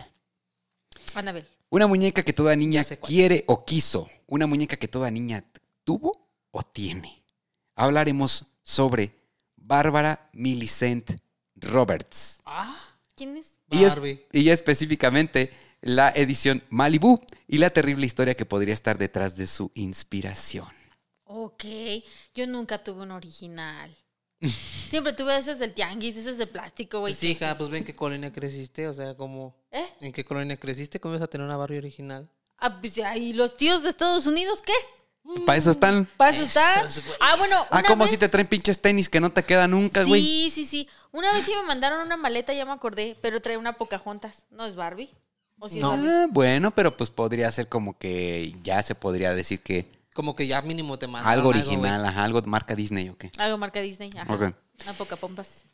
Anabel. 1.13 1.47
Una 1.69 1.87
muñeca 1.87 2.21
que 2.23 2.33
toda 2.33 2.53
niña 2.57 2.83
quiere 3.01 3.45
o 3.47 3.63
quiso. 3.63 4.09
Una 4.27 4.45
muñeca 4.45 4.75
que 4.75 4.89
toda 4.89 5.09
niña 5.11 5.45
tuvo 5.85 6.29
o 6.51 6.63
tiene. 6.63 7.23
Hablaremos 7.75 8.45
sobre 8.61 9.15
Bárbara 9.55 10.29
Millicent 10.33 11.11
Roberts. 11.55 12.41
Ah, 12.45 12.77
¿Quién 13.15 13.37
es? 13.37 13.53
Y, 13.71 13.85
es- 13.85 13.95
Barbie. 13.95 14.25
y 14.33 14.49
específicamente 14.49 15.51
la 15.85 16.09
edición 16.15 16.63
Malibu 16.69 17.21
y 17.47 17.59
la 17.59 17.69
terrible 17.69 18.07
historia 18.07 18.33
que 18.33 18.43
podría 18.45 18.73
estar 18.73 18.97
detrás 18.97 19.37
de 19.37 19.45
su 19.45 19.71
inspiración. 19.75 20.67
Ok. 21.25 21.63
Yo 22.33 22.47
nunca 22.47 22.83
tuve 22.83 23.03
un 23.03 23.11
original. 23.11 23.95
Siempre 24.89 25.13
tuve 25.13 25.37
esas 25.37 25.59
del 25.59 25.73
tianguis, 25.73 26.17
esas 26.17 26.39
de 26.39 26.47
plástico, 26.47 27.01
güey. 27.01 27.13
Pues 27.13 27.19
sí, 27.19 27.27
hija, 27.31 27.55
pues 27.55 27.69
ven 27.69 27.85
qué 27.85 27.95
colonia 27.95 28.33
creciste, 28.33 28.87
o 28.87 28.95
sea, 28.95 29.15
como... 29.15 29.55
¿Eh? 29.71 29.85
¿En 30.01 30.11
qué 30.11 30.25
colonia 30.25 30.57
creciste? 30.59 30.99
¿Cómo 30.99 31.13
ibas 31.13 31.23
a 31.27 31.29
tener 31.29 31.45
una 31.45 31.55
Barbie 31.55 31.77
original? 31.77 32.27
Ah, 32.57 32.81
pues, 32.81 32.95
ya, 32.95 33.15
¿y 33.15 33.33
los 33.33 33.55
tíos 33.55 33.83
de 33.83 33.89
Estados 33.89 34.25
Unidos 34.25 34.63
qué? 34.63 34.73
Para 35.45 35.57
eso 35.57 35.69
están. 35.69 36.05
¿Para? 36.17 36.35
Esos 36.35 36.55
güeyes. 37.03 37.17
Ah, 37.19 37.35
bueno. 37.37 37.55
Ah, 37.69 37.83
como 37.83 38.05
vez- 38.05 38.11
si 38.11 38.17
te 38.17 38.29
traen 38.29 38.47
pinches 38.47 38.79
tenis 38.79 39.07
que 39.07 39.19
no 39.19 39.31
te 39.31 39.43
quedan 39.43 39.71
nunca, 39.71 40.03
güey. 40.03 40.21
Sí, 40.21 40.49
sí, 40.51 40.65
sí. 40.65 40.89
Una 41.11 41.31
vez 41.33 41.45
sí 41.45 41.51
me 41.59 41.63
mandaron 41.67 42.05
una 42.05 42.17
maleta, 42.17 42.53
ya 42.53 42.65
me 42.65 42.71
acordé, 42.73 43.17
pero 43.21 43.39
trae 43.39 43.57
una 43.57 43.73
Pocahontas. 43.73 44.45
¿No 44.51 44.65
es 44.65 44.75
Barbie? 44.75 45.09
¿O 45.59 45.69
sí 45.69 45.77
es 45.77 45.83
No. 45.83 45.93
Ah, 45.93 46.27
bueno, 46.29 46.71
pero 46.71 46.95
pues 46.97 47.09
podría 47.09 47.49
ser 47.51 47.69
como 47.69 47.97
que 47.97 48.55
ya 48.63 48.81
se 48.83 48.95
podría 48.95 49.33
decir 49.33 49.61
que 49.61 49.89
Como 50.13 50.35
que 50.35 50.47
ya 50.47 50.61
mínimo 50.61 50.97
te 50.99 51.07
mandaron 51.07 51.31
algo 51.33 51.49
original, 51.49 52.05
ajá, 52.05 52.23
algo 52.23 52.41
marca 52.43 52.75
Disney 52.75 53.09
o 53.09 53.17
qué. 53.17 53.31
Algo 53.37 53.57
marca 53.57 53.81
Disney. 53.81 54.09
Ajá. 54.17 54.33
Ok. 54.33 54.41
Una 54.83 54.93
Pocahontas. 54.97 55.65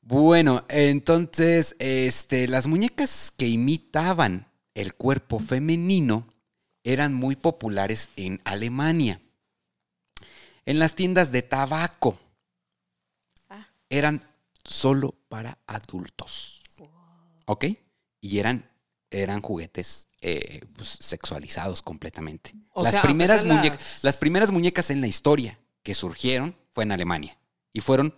Bueno, 0.00 0.64
entonces, 0.68 1.76
este, 1.78 2.48
las 2.48 2.66
muñecas 2.66 3.30
que 3.36 3.46
imitaban 3.48 4.46
el 4.74 4.94
cuerpo 4.94 5.38
femenino 5.38 6.26
eran 6.84 7.14
muy 7.14 7.36
populares 7.36 8.10
en 8.16 8.40
Alemania. 8.44 9.20
En 10.66 10.78
las 10.78 10.94
tiendas 10.94 11.30
de 11.30 11.42
tabaco 11.42 12.18
Ah. 13.48 13.68
eran 13.90 14.26
solo 14.64 15.10
para 15.28 15.58
adultos. 15.66 16.62
¿Ok? 17.46 17.66
Y 18.20 18.38
eran, 18.38 18.68
eran 19.12 19.40
juguetes 19.42 20.08
eh, 20.20 20.60
pues, 20.76 20.96
sexualizados 21.00 21.82
completamente. 21.82 22.54
O 22.72 22.82
las, 22.82 22.94
sea, 22.94 23.02
primeras 23.02 23.44
las- 23.44 24.02
las 24.04 24.16
primeras 24.16 24.50
muñecas 24.50 24.90
en 24.90 25.00
la 25.00 25.06
historia 25.06 25.58
que 25.82 25.94
surgieron 25.94 26.56
fue 26.72 26.84
en 26.84 26.92
Alemania. 26.92 27.38
Y 27.72 27.80
fueron 27.80 28.14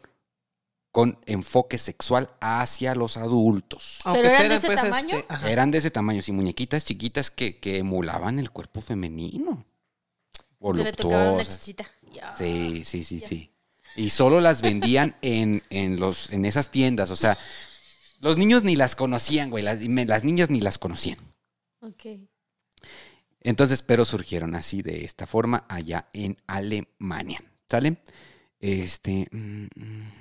con 0.90 1.18
enfoque 1.26 1.76
sexual 1.78 2.30
hacia 2.40 2.94
los 2.94 3.16
adultos. 3.16 3.98
¿Pero 4.04 4.28
eran 4.28 4.48
de 4.48 4.54
ese 4.56 4.66
era, 4.68 4.82
tamaño? 4.82 5.16
este. 5.18 5.50
Eran 5.52 5.70
de 5.72 5.78
ese 5.78 5.90
tamaño, 5.90 6.22
sí, 6.22 6.30
muñequitas 6.32 6.84
chiquitas 6.84 7.30
que, 7.30 7.58
que 7.58 7.78
emulaban 7.78 8.38
el 8.38 8.50
cuerpo 8.50 8.80
femenino. 8.80 9.64
Voluptuosas. 10.60 11.60
Sí, 12.38 12.82
sí, 12.84 13.04
sí, 13.04 13.20
sí. 13.20 13.50
Y 13.96 14.10
solo 14.10 14.40
las 14.40 14.62
vendían 14.62 15.16
en, 15.22 15.62
en, 15.70 15.98
los, 16.00 16.30
en 16.32 16.44
esas 16.44 16.70
tiendas. 16.70 17.10
O 17.10 17.16
sea, 17.16 17.36
los 18.24 18.38
niños 18.38 18.64
ni 18.64 18.74
las 18.74 18.96
conocían, 18.96 19.50
güey. 19.50 19.62
Las, 19.62 19.80
niñas 20.24 20.48
ni 20.48 20.60
las 20.62 20.78
conocían. 20.78 21.18
Ok. 21.80 22.06
Entonces, 23.42 23.82
pero 23.82 24.06
surgieron 24.06 24.54
así 24.54 24.80
de 24.80 25.04
esta 25.04 25.26
forma 25.26 25.66
allá 25.68 26.08
en 26.14 26.38
Alemania. 26.46 27.44
¿Sale? 27.68 27.98
Este. 28.60 29.28
mm, 29.30 29.66
mm, 29.76 30.12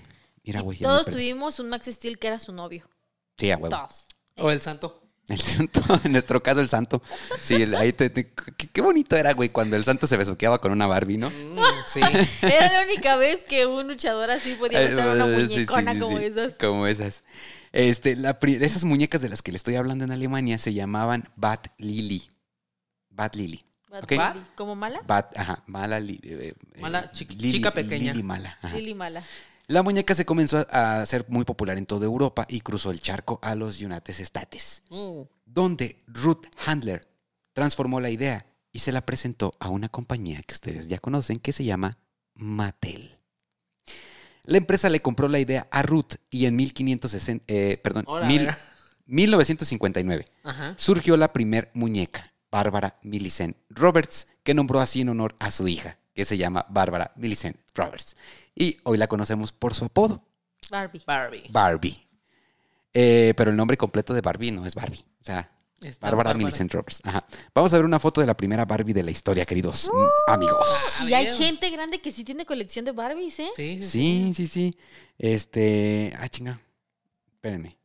mira, 0.43 0.59
güey. 0.59 0.79
todos 0.79 1.05
tuvimos 1.05 1.61
un 1.61 1.69
Max 1.69 1.85
Steel 1.85 2.19
que 2.19 2.27
era 2.27 2.39
su 2.39 2.51
novio. 2.51 2.89
Sí, 3.37 3.51
a 3.51 3.55
huevo. 3.55 3.69
Todos. 3.69 4.05
O 4.35 4.51
el 4.51 4.59
santo. 4.59 5.02
El 5.29 5.39
santo, 5.39 5.81
en 6.03 6.11
nuestro 6.11 6.43
caso, 6.43 6.59
el 6.59 6.67
santo. 6.69 7.01
Sí, 7.39 7.55
el- 7.61 7.75
ahí 7.75 7.93
te- 7.93 8.09
te- 8.09 8.31
qué, 8.57 8.67
qué 8.67 8.81
bonito 8.81 9.15
era, 9.15 9.33
güey, 9.33 9.49
cuando 9.49 9.75
el 9.77 9.83
santo 9.85 10.05
se 10.05 10.17
besuqueaba 10.17 10.59
con 10.59 10.71
una 10.73 10.85
Barbie, 10.85 11.17
¿no? 11.17 11.29
Mm, 11.29 11.59
sí. 11.87 12.01
Era 12.41 12.73
la 12.73 12.83
única 12.83 13.15
vez 13.15 13.43
que 13.43 13.65
un 13.65 13.87
luchador 13.87 14.29
así 14.31 14.53
podía 14.55 14.81
besar 14.81 15.07
a 15.09 15.13
una 15.13 15.27
Eh, 15.27 15.35
sí, 15.41 15.47
sí, 15.47 15.53
muñecona 15.53 15.93
sí, 15.93 15.99
como 15.99 16.17
sí, 16.17 16.25
esas. 16.25 16.53
Como 16.55 16.87
esas. 16.87 17.23
Este, 17.71 18.15
la 18.15 18.37
esas 18.41 18.83
muñecas 18.83 19.21
de 19.21 19.29
las 19.29 19.41
que 19.41 19.51
le 19.51 19.57
estoy 19.57 19.75
hablando 19.75 20.03
en 20.03 20.11
Alemania 20.11 20.57
se 20.57 20.73
llamaban 20.73 21.29
Bat 21.37 21.67
Lily. 21.77 22.29
Bat 23.09 23.35
Lily. 23.35 23.63
Bad 23.89 24.03
Ok. 24.03 24.11
Lily. 24.11 24.45
¿Como 24.55 24.75
mala? 24.75 25.01
Bat, 25.07 25.37
ajá, 25.37 25.63
mala 25.67 25.99
Lili. 25.99 26.19
eh, 26.23 26.53
eh, 26.75 26.81
Mala, 26.81 27.11
chi- 27.11 27.25
chica 27.27 27.71
pequeña. 27.71 28.11
Lili 28.11 28.23
mala. 28.23 28.57
ajá. 28.61 28.75
Lily 28.75 28.93
mala. 28.93 29.23
La 29.73 29.81
muñeca 29.81 30.13
se 30.13 30.23
comenzó 30.23 30.67
a 30.69 31.03
ser 31.07 31.25
muy 31.29 31.45
popular 31.45 31.79
en 31.79 31.87
toda 31.87 32.05
Europa 32.05 32.45
y 32.47 32.61
cruzó 32.61 32.91
el 32.91 32.99
charco 33.01 33.39
a 33.41 33.55
los 33.55 33.81
United 33.81 34.13
States, 34.21 34.83
Mm. 34.91 35.21
donde 35.47 35.97
Ruth 36.05 36.45
Handler 36.67 37.07
transformó 37.53 37.99
la 37.99 38.11
idea 38.11 38.45
y 38.71 38.79
se 38.79 38.91
la 38.91 39.03
presentó 39.03 39.55
a 39.59 39.69
una 39.69 39.89
compañía 39.89 40.43
que 40.43 40.53
ustedes 40.53 40.87
ya 40.89 40.99
conocen 40.99 41.39
que 41.39 41.51
se 41.53 41.63
llama 41.63 41.97
Mattel. 42.35 43.17
La 44.43 44.57
empresa 44.57 44.89
le 44.89 45.01
compró 45.01 45.27
la 45.27 45.39
idea 45.39 45.67
a 45.71 45.81
Ruth 45.81 46.17
y 46.29 46.45
en 46.45 46.55
1560, 46.55 47.43
eh, 47.47 47.79
perdón, 47.83 48.05
Ahora, 48.07 48.27
mil- 48.27 48.45
verga. 48.45 48.59
1959 49.07 50.25
Ajá. 50.43 50.75
surgió 50.77 51.17
la 51.17 51.33
primer 51.33 51.71
muñeca, 51.73 52.31
Bárbara 52.51 52.99
Millicent 53.01 53.57
Roberts, 53.69 54.27
que 54.43 54.53
nombró 54.53 54.79
así 54.81 55.01
en 55.01 55.09
honor 55.09 55.35
a 55.39 55.49
su 55.49 55.67
hija, 55.67 55.97
que 56.13 56.25
se 56.25 56.37
llama 56.37 56.67
Bárbara 56.69 57.11
Millicent 57.15 57.57
Roberts. 57.73 58.15
Y 58.55 58.77
hoy 58.83 58.97
la 58.97 59.07
conocemos 59.07 59.51
por 59.51 59.73
su 59.73 59.85
apodo, 59.85 60.23
Barbie. 60.69 61.01
Barbie. 61.05 61.43
Barbie. 61.49 62.07
Eh, 62.93 63.33
pero 63.35 63.51
el 63.51 63.57
nombre 63.57 63.77
completo 63.77 64.13
de 64.13 64.21
Barbie 64.21 64.51
no 64.51 64.65
es 64.65 64.75
Barbie. 64.75 65.03
O 65.21 65.25
sea, 65.25 65.49
Bárbara. 65.99 66.33
Millicent 66.33 66.71
Roberts. 66.73 67.01
Ajá. 67.03 67.25
Vamos 67.53 67.73
a 67.73 67.77
ver 67.77 67.85
una 67.85 67.99
foto 67.99 68.21
de 68.21 68.27
la 68.27 68.35
primera 68.35 68.65
Barbie 68.65 68.93
de 68.93 69.03
la 69.03 69.11
historia, 69.11 69.45
queridos 69.45 69.89
mm, 69.91 70.31
amigos. 70.31 71.07
Y 71.07 71.13
hay 71.13 71.25
gente 71.35 71.69
grande 71.69 71.99
que 71.99 72.11
sí 72.11 72.23
tiene 72.23 72.45
colección 72.45 72.85
de 72.85 72.91
Barbies, 72.91 73.39
¿eh? 73.39 73.49
Sí, 73.55 73.77
sí, 73.79 73.83
sí. 73.83 73.89
Sí, 73.89 74.33
sí, 74.33 74.47
sí. 74.47 74.77
Este. 75.17 76.13
Ah, 76.19 76.29
chinga. 76.29 76.59
Espérenme. 77.33 77.77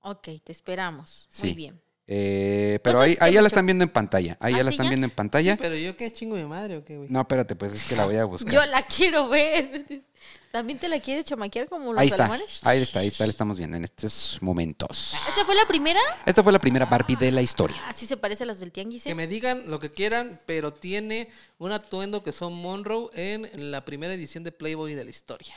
Ok, 0.00 0.28
te 0.44 0.52
esperamos. 0.52 1.26
Sí. 1.30 1.48
Muy 1.48 1.54
bien. 1.54 1.85
Eh, 2.08 2.78
pero 2.84 2.98
Pues 2.98 3.08
ahí, 3.10 3.16
que 3.16 3.24
ahí 3.24 3.32
ya 3.34 3.42
la 3.42 3.48
están 3.48 3.66
viendo 3.66 3.82
en 3.82 3.90
pantalla. 3.90 4.36
Ahí 4.38 4.54
¿Ah, 4.54 4.58
ya 4.58 4.62
la 4.64 4.70
están 4.70 4.84
ya? 4.84 4.90
viendo 4.90 5.06
en 5.06 5.10
pantalla. 5.10 5.56
Pero 5.56 5.74
yo 5.74 5.96
qué 5.96 6.12
chingo 6.12 6.36
de 6.36 6.44
madre 6.44 6.76
o 6.76 6.84
qué, 6.84 6.96
güey. 6.96 7.08
No, 7.10 7.20
espérate, 7.20 7.56
pues 7.56 7.72
es 7.74 7.88
que 7.88 7.96
la 7.96 8.04
voy 8.04 8.16
a 8.16 8.24
buscar. 8.24 8.52
Yo 8.52 8.64
la 8.66 8.86
quiero 8.86 9.28
ver. 9.28 9.84
¿También 10.52 10.78
te 10.78 10.88
la 10.88 11.00
quieres 11.00 11.24
chamaquear 11.24 11.68
como 11.68 11.92
los 11.92 12.00
ahí 12.00 12.08
está. 12.08 12.24
alemanes? 12.24 12.60
Ahí 12.62 12.80
está, 12.80 13.00
ahí 13.00 13.08
está, 13.08 13.26
la 13.26 13.30
estamos 13.30 13.58
viendo 13.58 13.76
en 13.76 13.84
estos 13.84 14.38
momentos. 14.40 15.14
¿Esta 15.28 15.44
fue 15.44 15.54
la 15.54 15.66
primera? 15.66 16.00
Esta 16.24 16.42
fue 16.42 16.52
la 16.52 16.58
primera 16.60 16.86
Barbie 16.86 17.16
de 17.16 17.30
la 17.32 17.42
historia. 17.42 17.76
Así 17.88 18.06
se 18.06 18.16
parece 18.16 18.44
a 18.44 18.46
las 18.46 18.60
del 18.60 18.72
tianguis, 18.72 19.02
Que 19.04 19.10
¿eh? 19.10 19.14
me 19.14 19.26
digan 19.26 19.68
lo 19.68 19.78
que 19.78 19.90
quieran, 19.90 20.40
pero 20.46 20.72
tiene 20.72 21.28
un 21.58 21.72
atuendo 21.72 22.22
que 22.22 22.32
son 22.32 22.54
Monroe 22.54 23.10
en 23.14 23.70
la 23.70 23.84
primera 23.84 24.14
edición 24.14 24.44
de 24.44 24.52
Playboy 24.52 24.94
de 24.94 25.04
la 25.04 25.10
historia. 25.10 25.54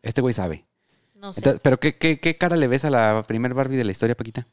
Este 0.00 0.22
güey 0.22 0.32
sabe. 0.32 0.64
No 1.14 1.32
sé. 1.32 1.40
Entonces, 1.40 1.60
¿Pero 1.62 1.78
qué, 1.80 1.96
qué, 1.98 2.18
qué 2.20 2.38
cara 2.38 2.56
le 2.56 2.68
ves 2.68 2.84
a 2.84 2.90
la 2.90 3.22
primer 3.26 3.52
Barbie 3.52 3.76
de 3.76 3.84
la 3.84 3.92
historia, 3.92 4.14
Paquita? 4.16 4.46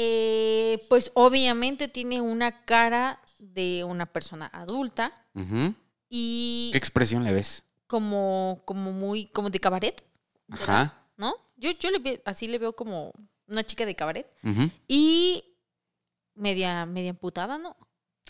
Eh, 0.00 0.86
pues 0.88 1.10
obviamente 1.14 1.88
tiene 1.88 2.20
una 2.20 2.64
cara 2.64 3.20
de 3.40 3.82
una 3.82 4.06
persona 4.06 4.46
adulta 4.52 5.12
y 6.08 6.68
¿Qué 6.70 6.78
expresión 6.78 7.24
le 7.24 7.32
ves? 7.32 7.64
como, 7.88 8.62
como 8.64 8.92
muy, 8.92 9.26
como 9.26 9.50
de 9.50 9.58
cabaret, 9.58 10.04
Ajá. 10.50 10.94
¿no? 11.16 11.34
Yo, 11.56 11.72
yo 11.72 11.90
le 11.90 11.98
ve- 11.98 12.22
así 12.24 12.46
le 12.46 12.58
veo 12.58 12.76
como 12.76 13.12
una 13.48 13.64
chica 13.64 13.84
de 13.86 13.96
cabaret 13.96 14.26
y 14.86 15.42
media, 16.36 16.86
media 16.86 17.10
emputada, 17.10 17.58
¿no? 17.58 17.76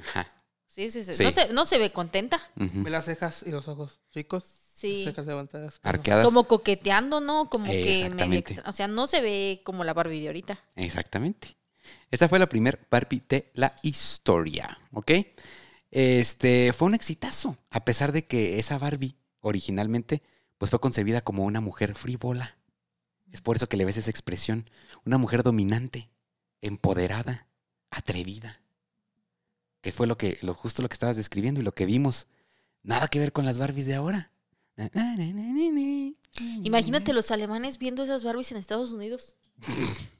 Ajá. 0.00 0.26
Sí, 0.66 0.90
sí, 0.90 1.04
sí. 1.04 1.14
Sí. 1.14 1.24
No, 1.24 1.32
se, 1.32 1.52
no 1.52 1.64
se 1.66 1.76
ve 1.78 1.92
contenta. 1.92 2.40
Ve 2.56 2.88
las 2.88 3.04
cejas 3.04 3.42
y 3.46 3.50
los 3.50 3.68
ojos 3.68 4.00
chicos. 4.10 4.44
Sí. 4.44 5.04
Las 5.04 5.12
cejas 5.12 5.26
levantadas. 5.26 5.80
Arqueadas. 5.82 6.24
Como 6.24 6.44
coqueteando, 6.44 7.20
¿no? 7.20 7.50
Como 7.50 7.66
que 7.66 7.72
medio 7.72 7.90
Exactamente. 7.90 8.52
extra- 8.54 8.70
O 8.70 8.72
sea, 8.72 8.86
no 8.88 9.06
se 9.06 9.20
ve 9.20 9.60
como 9.64 9.82
la 9.84 9.92
Barbie 9.92 10.20
de 10.20 10.28
ahorita. 10.28 10.58
Exactamente. 10.76 11.56
Esta 12.10 12.28
fue 12.28 12.38
la 12.38 12.48
primer 12.48 12.86
Barbie 12.90 13.22
de 13.28 13.50
la 13.54 13.74
historia, 13.82 14.78
¿ok? 14.92 15.12
Este 15.90 16.72
fue 16.72 16.86
un 16.86 16.94
exitazo, 16.94 17.58
a 17.70 17.84
pesar 17.84 18.12
de 18.12 18.26
que 18.26 18.58
esa 18.58 18.78
Barbie 18.78 19.16
originalmente 19.40 20.22
pues 20.58 20.70
fue 20.70 20.80
concebida 20.80 21.20
como 21.20 21.44
una 21.44 21.60
mujer 21.60 21.94
frívola. 21.94 22.56
Es 23.32 23.40
por 23.40 23.56
eso 23.56 23.68
que 23.68 23.76
le 23.76 23.84
ves 23.84 23.96
esa 23.96 24.10
expresión, 24.10 24.68
una 25.04 25.18
mujer 25.18 25.42
dominante, 25.42 26.10
empoderada, 26.60 27.46
atrevida. 27.90 28.60
Que 29.80 29.92
fue 29.92 30.06
lo 30.06 30.18
que 30.18 30.38
lo 30.42 30.54
justo 30.54 30.82
lo 30.82 30.88
que 30.88 30.94
estabas 30.94 31.16
describiendo 31.16 31.60
y 31.60 31.64
lo 31.64 31.72
que 31.72 31.86
vimos. 31.86 32.26
Nada 32.82 33.08
que 33.08 33.20
ver 33.20 33.32
con 33.32 33.44
las 33.44 33.58
Barbies 33.58 33.86
de 33.86 33.94
ahora. 33.94 34.32
Imagínate 36.62 37.12
los 37.12 37.30
alemanes 37.30 37.78
viendo 37.78 38.02
esas 38.02 38.24
Barbies 38.24 38.50
en 38.50 38.58
Estados 38.58 38.92
Unidos. 38.92 39.36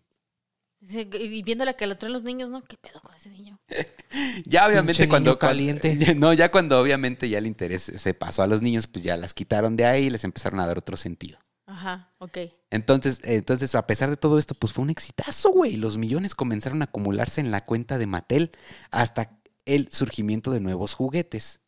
Y 0.81 1.43
viendo 1.43 1.65
la 1.65 1.75
que 1.75 1.87
la 1.87 1.97
traen 1.97 2.13
los 2.13 2.23
niños, 2.23 2.51
¿no? 2.51 2.63
¿Qué 2.63 2.77
pedo 2.77 3.01
con 3.01 3.15
ese 3.15 3.31
niño? 3.31 3.59
Ya 4.47 4.67
obviamente 4.67 4.95
Pinche 4.95 5.09
cuando 5.09 5.33
niño 5.33 5.39
caliente. 5.39 6.15
No, 6.17 6.33
ya 6.33 6.51
cuando 6.51 6.81
obviamente 6.81 7.29
ya 7.29 7.39
el 7.39 7.47
interés 7.47 7.83
se 7.83 8.15
pasó 8.15 8.43
a 8.43 8.47
los 8.47 8.63
niños, 8.63 8.87
pues 8.87 9.05
ya 9.05 9.17
las 9.17 9.35
quitaron 9.35 9.77
de 9.77 9.85
ahí 9.85 10.05
y 10.05 10.11
les 10.11 10.25
empezaron 10.25 10.61
a 10.61 10.67
dar 10.67 10.79
otro 10.79 10.97
sentido. 10.97 11.39
Ajá, 11.67 12.11
ok. 12.19 12.39
Entonces, 12.71 13.21
entonces 13.25 13.75
a 13.75 13.87
pesar 13.87 14.09
de 14.09 14.17
todo 14.17 14.39
esto, 14.39 14.55
pues 14.55 14.73
fue 14.73 14.85
un 14.85 14.91
exitazo, 14.91 15.51
güey. 15.51 15.77
Los 15.77 15.99
millones 15.99 16.35
comenzaron 16.35 16.81
a 16.81 16.87
acumularse 16.87 17.41
en 17.41 17.51
la 17.51 17.65
cuenta 17.67 17.99
de 17.99 18.07
Mattel 18.07 18.53
hasta 18.91 19.39
el 19.67 19.91
surgimiento 19.93 20.51
de 20.51 20.61
nuevos 20.61 20.95
juguetes, 20.95 21.61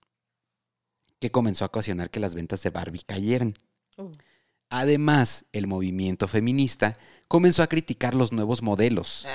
que 1.19 1.31
comenzó 1.31 1.65
a 1.65 1.69
ocasionar 1.69 2.11
que 2.11 2.21
las 2.21 2.35
ventas 2.35 2.63
de 2.63 2.71
Barbie 2.71 3.03
cayeran. 3.07 3.59
Uh. 3.99 4.11
Además, 4.71 5.45
el 5.53 5.67
movimiento 5.67 6.29
feminista 6.29 6.95
comenzó 7.29 7.63
a 7.63 7.67
criticar 7.67 8.15
los 8.15 8.33
nuevos 8.33 8.63
modelos, 8.63 9.27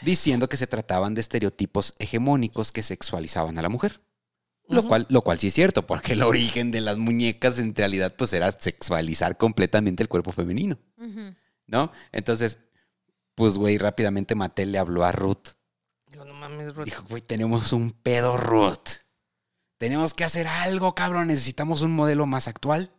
diciendo 0.00 0.48
que 0.48 0.56
se 0.56 0.66
trataban 0.66 1.14
de 1.14 1.20
estereotipos 1.20 1.94
hegemónicos 1.98 2.72
que 2.72 2.82
sexualizaban 2.82 3.58
a 3.58 3.62
la 3.62 3.68
mujer. 3.68 4.00
Lo, 4.68 4.82
cual, 4.82 5.06
lo 5.10 5.22
cual 5.22 5.38
sí 5.38 5.48
es 5.48 5.54
cierto, 5.54 5.86
porque 5.86 6.14
el 6.14 6.22
origen 6.22 6.72
de 6.72 6.80
las 6.80 6.98
muñecas 6.98 7.58
en 7.60 7.74
realidad 7.74 8.14
pues 8.16 8.32
era 8.32 8.50
sexualizar 8.50 9.36
completamente 9.36 10.02
el 10.02 10.08
cuerpo 10.08 10.32
femenino. 10.32 10.78
¿no? 11.66 11.92
Entonces, 12.12 12.58
pues 13.34 13.58
güey, 13.58 13.78
rápidamente 13.78 14.34
Mattel 14.34 14.72
le 14.72 14.78
habló 14.78 15.04
a 15.04 15.12
Ruth. 15.12 15.54
Digo, 16.08 16.24
no 16.24 16.34
mames, 16.34 16.74
Ruth. 16.74 16.84
Dijo, 16.84 17.04
güey, 17.08 17.22
tenemos 17.22 17.72
un 17.72 17.90
pedo, 17.92 18.36
Ruth. 18.36 19.02
Tenemos 19.78 20.14
que 20.14 20.24
hacer 20.24 20.46
algo, 20.46 20.94
cabrón. 20.94 21.28
Necesitamos 21.28 21.82
un 21.82 21.94
modelo 21.94 22.26
más 22.26 22.48
actual. 22.48 22.92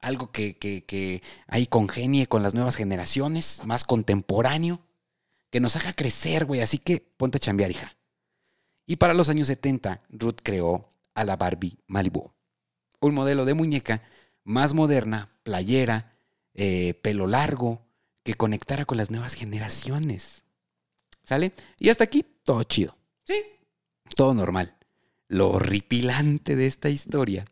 Algo 0.00 0.32
que, 0.32 0.56
que, 0.56 0.84
que 0.84 1.22
ahí 1.46 1.66
congenie 1.66 2.26
con 2.26 2.42
las 2.42 2.54
nuevas 2.54 2.76
generaciones, 2.76 3.62
más 3.64 3.84
contemporáneo. 3.84 4.80
Que 5.50 5.60
nos 5.60 5.76
haga 5.76 5.92
crecer, 5.92 6.44
güey. 6.44 6.60
Así 6.60 6.78
que 6.78 7.00
ponte 7.00 7.36
a 7.36 7.40
chambear, 7.40 7.70
hija. 7.70 7.96
Y 8.86 8.96
para 8.96 9.14
los 9.14 9.28
años 9.28 9.46
70, 9.48 10.02
Ruth 10.08 10.38
creó 10.42 10.92
a 11.14 11.24
la 11.24 11.36
Barbie 11.36 11.78
Malibu. 11.86 12.32
Un 13.00 13.14
modelo 13.14 13.44
de 13.44 13.54
muñeca 13.54 14.02
más 14.44 14.74
moderna, 14.74 15.30
playera, 15.42 16.12
eh, 16.54 16.94
pelo 16.94 17.26
largo, 17.26 17.86
que 18.22 18.34
conectara 18.34 18.84
con 18.84 18.98
las 18.98 19.10
nuevas 19.10 19.34
generaciones. 19.34 20.42
¿Sale? 21.24 21.52
Y 21.78 21.90
hasta 21.90 22.04
aquí, 22.04 22.24
todo 22.42 22.62
chido. 22.64 22.96
Sí. 23.26 23.42
Todo 24.16 24.34
normal. 24.34 24.76
Lo 25.28 25.50
horripilante 25.50 26.56
de 26.56 26.66
esta 26.66 26.88
historia 26.88 27.44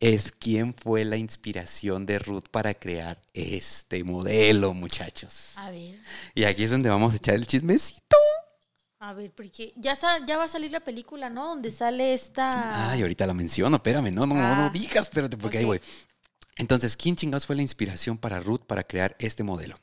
es 0.00 0.32
quién 0.32 0.74
fue 0.74 1.04
la 1.04 1.16
inspiración 1.16 2.06
de 2.06 2.18
Ruth 2.18 2.44
para 2.50 2.74
crear 2.74 3.20
este 3.34 4.02
modelo, 4.02 4.72
muchachos. 4.74 5.52
A 5.56 5.70
ver, 5.70 5.98
Y 6.34 6.44
aquí 6.44 6.64
es 6.64 6.70
donde 6.70 6.88
vamos 6.88 7.12
a 7.12 7.16
echar 7.18 7.34
el 7.34 7.46
chismecito. 7.46 8.16
a 8.98 9.12
ver, 9.12 9.30
porque 9.32 9.72
ya, 9.76 9.94
ya 10.26 10.36
va 10.36 10.44
a 10.44 10.48
salir 10.48 10.72
la 10.72 10.80
película, 10.80 11.30
¿no? 11.30 11.48
Donde 11.48 11.70
sale 11.70 12.12
esta... 12.14 12.90
Ay, 12.90 13.02
ahorita 13.02 13.26
la 13.26 13.34
menciono, 13.34 13.76
espérame, 13.76 14.10
no, 14.12 14.26
no, 14.26 14.34
no, 14.34 14.40
no 14.56 14.64
Ah. 14.64 14.70
digas, 14.72 15.06
espérate, 15.06 15.36
porque 15.36 15.58
ahí 15.58 15.64
voy. 15.64 15.80
Entonces, 16.56 16.96
¿quién 16.96 17.16
chingados 17.16 17.46
fue 17.46 17.56
la 17.56 17.62
inspiración 17.62 18.18
para 18.18 18.40
Ruth 18.40 18.62
para 18.66 18.82
crear 18.84 19.16
este 19.18 19.42
modelo? 19.42 19.76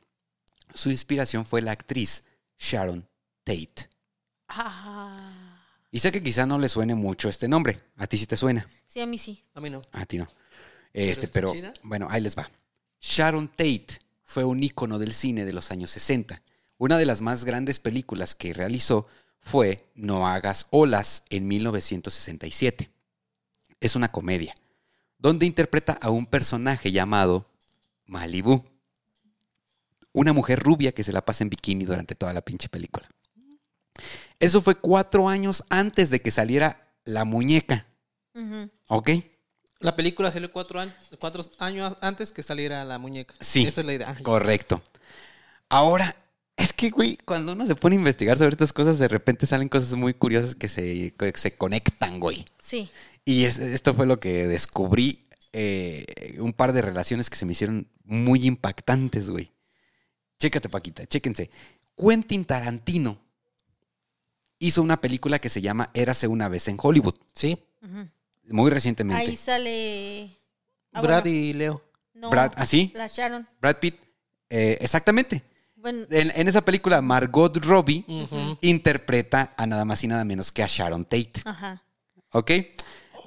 Su 0.74 0.92
inspiración 0.92 1.46
fue 1.46 1.62
la 1.62 1.72
actriz 1.72 2.24
Sharon 2.60 3.08
Tate. 3.44 3.90
Ah. 4.50 5.27
Y 5.98 6.00
sé 6.00 6.12
que 6.12 6.22
quizá 6.22 6.46
no 6.46 6.60
le 6.60 6.70
suene 6.70 6.94
mucho 6.94 7.28
este 7.28 7.48
nombre. 7.48 7.76
A 7.96 8.06
ti 8.06 8.18
sí 8.18 8.28
te 8.28 8.38
suena. 8.38 8.70
Sí, 8.86 9.02
a 9.02 9.08
mí 9.08 9.18
sí. 9.18 9.44
A 9.56 9.60
mí 9.60 9.72
no. 9.72 9.82
A 9.94 10.06
ti 10.06 10.20
no. 10.20 10.28
Este, 10.94 11.28
pero 11.28 11.52
chida? 11.52 11.74
bueno, 11.82 12.06
ahí 12.12 12.22
les 12.22 12.38
va. 12.38 12.48
Sharon 13.02 13.48
Tate 13.48 13.88
fue 14.22 14.44
un 14.44 14.62
ícono 14.62 15.00
del 15.00 15.12
cine 15.12 15.44
de 15.44 15.54
los 15.54 15.72
años 15.72 15.90
60. 15.90 16.40
Una 16.78 17.00
de 17.00 17.08
las 17.08 17.22
más 17.22 17.46
grandes 17.46 17.80
películas 17.80 18.36
que 18.36 18.54
realizó 18.54 19.08
fue 19.40 19.90
No 19.96 20.28
hagas 20.28 20.68
olas 20.70 21.24
en 21.32 21.48
1967. 21.48 22.92
Es 23.80 23.96
una 23.96 24.12
comedia, 24.12 24.54
donde 25.18 25.48
interpreta 25.48 25.94
a 25.94 26.12
un 26.12 26.28
personaje 26.28 26.92
llamado 26.92 27.50
Malibu. 28.06 28.64
Una 30.14 30.32
mujer 30.32 30.60
rubia 30.60 30.92
que 30.92 31.02
se 31.02 31.12
la 31.12 31.26
pasa 31.26 31.44
en 31.44 31.50
bikini 31.50 31.86
durante 31.86 32.14
toda 32.14 32.34
la 32.34 32.42
pinche 32.42 32.70
película. 32.70 33.10
Eso 34.40 34.62
fue 34.62 34.76
cuatro 34.76 35.28
años 35.30 35.64
antes 35.70 36.10
de 36.10 36.22
que 36.22 36.32
saliera 36.32 36.94
la 37.06 37.26
muñeca. 37.26 37.86
¿Ok? 38.88 39.10
La 39.80 39.96
película 39.96 40.32
salió 40.32 40.52
cuatro, 40.52 40.80
años- 40.80 40.94
cuatro 41.20 41.44
años 41.60 41.98
antes 42.02 42.32
que 42.32 42.44
saliera 42.44 42.84
la 42.86 42.98
muñeca. 43.00 43.34
Sí. 43.40 43.66
Esa 43.66 43.82
es 43.82 43.88
la 43.88 43.94
idea. 43.94 44.18
Correcto. 44.24 44.82
Ahora, 45.70 46.16
es 46.56 46.74
que, 46.74 46.90
güey, 46.90 47.18
cuando 47.26 47.54
uno 47.54 47.66
se 47.66 47.76
pone 47.76 47.96
a 47.96 48.00
investigar 48.00 48.38
sobre 48.38 48.52
estas 48.52 48.74
cosas, 48.74 49.00
de 49.00 49.08
repente 49.08 49.46
salen 49.46 49.70
cosas 49.70 49.96
muy 49.96 50.14
curiosas 50.14 50.56
que 50.56 50.68
se, 50.68 51.14
que 51.18 51.32
se 51.36 51.56
conectan, 51.56 52.20
güey. 52.20 52.46
Sí. 52.60 52.90
Y 53.26 53.44
es- 53.46 53.60
esto 53.60 53.94
fue 53.94 54.06
lo 54.06 54.20
que 54.20 54.48
descubrí, 54.48 55.28
eh, 55.54 56.36
un 56.40 56.54
par 56.54 56.74
de 56.74 56.82
relaciones 56.82 57.30
que 57.30 57.36
se 57.36 57.46
me 57.46 57.52
hicieron 57.54 57.88
muy 58.04 58.46
impactantes, 58.48 59.30
güey. 59.30 59.52
Chécate, 60.40 60.70
Paquita, 60.70 61.06
chéquense. 61.08 61.50
Quentin 61.98 62.46
Tarantino 62.46 63.20
hizo 64.60 64.82
una 64.82 65.00
película 65.02 65.40
que 65.40 65.50
se 65.50 65.62
llama 65.62 65.90
Érase 65.94 66.28
una 66.28 66.50
vez 66.50 66.68
en 66.68 66.78
Hollywood, 66.82 67.16
Sí. 67.34 67.58
Muy 68.50 68.72
recientemente. 68.72 69.22
Ahí 69.24 69.36
sale. 69.36 70.30
Ah, 70.94 71.02
Brad 71.02 71.24
bueno, 71.24 71.38
y 71.38 71.54
Leo. 71.54 71.84
no, 72.14 72.30
Brad, 72.30 72.54
¿así? 72.56 72.92
La 72.96 73.08
Sharon. 73.08 73.46
Brad 73.62 73.78
Pitt, 73.80 73.96
eh, 74.50 74.78
exactamente. 74.80 75.44
Bueno, 75.76 76.06
En, 76.10 76.32
en 76.34 76.48
esa 76.48 76.64
película, 76.64 77.02
Margot 77.02 77.56
Robbie 77.66 78.06
interpreta 78.62 79.54
a 79.58 79.66
nada 79.68 79.86
más 79.86 80.04
y 80.04 80.08
nada 80.08 80.24
menos 80.26 80.52
que 80.52 80.64
a 80.64 80.68
Sharon 80.68 81.04
Tate. 81.06 81.34
ajá. 81.46 81.84
¿Ok? 82.32 82.52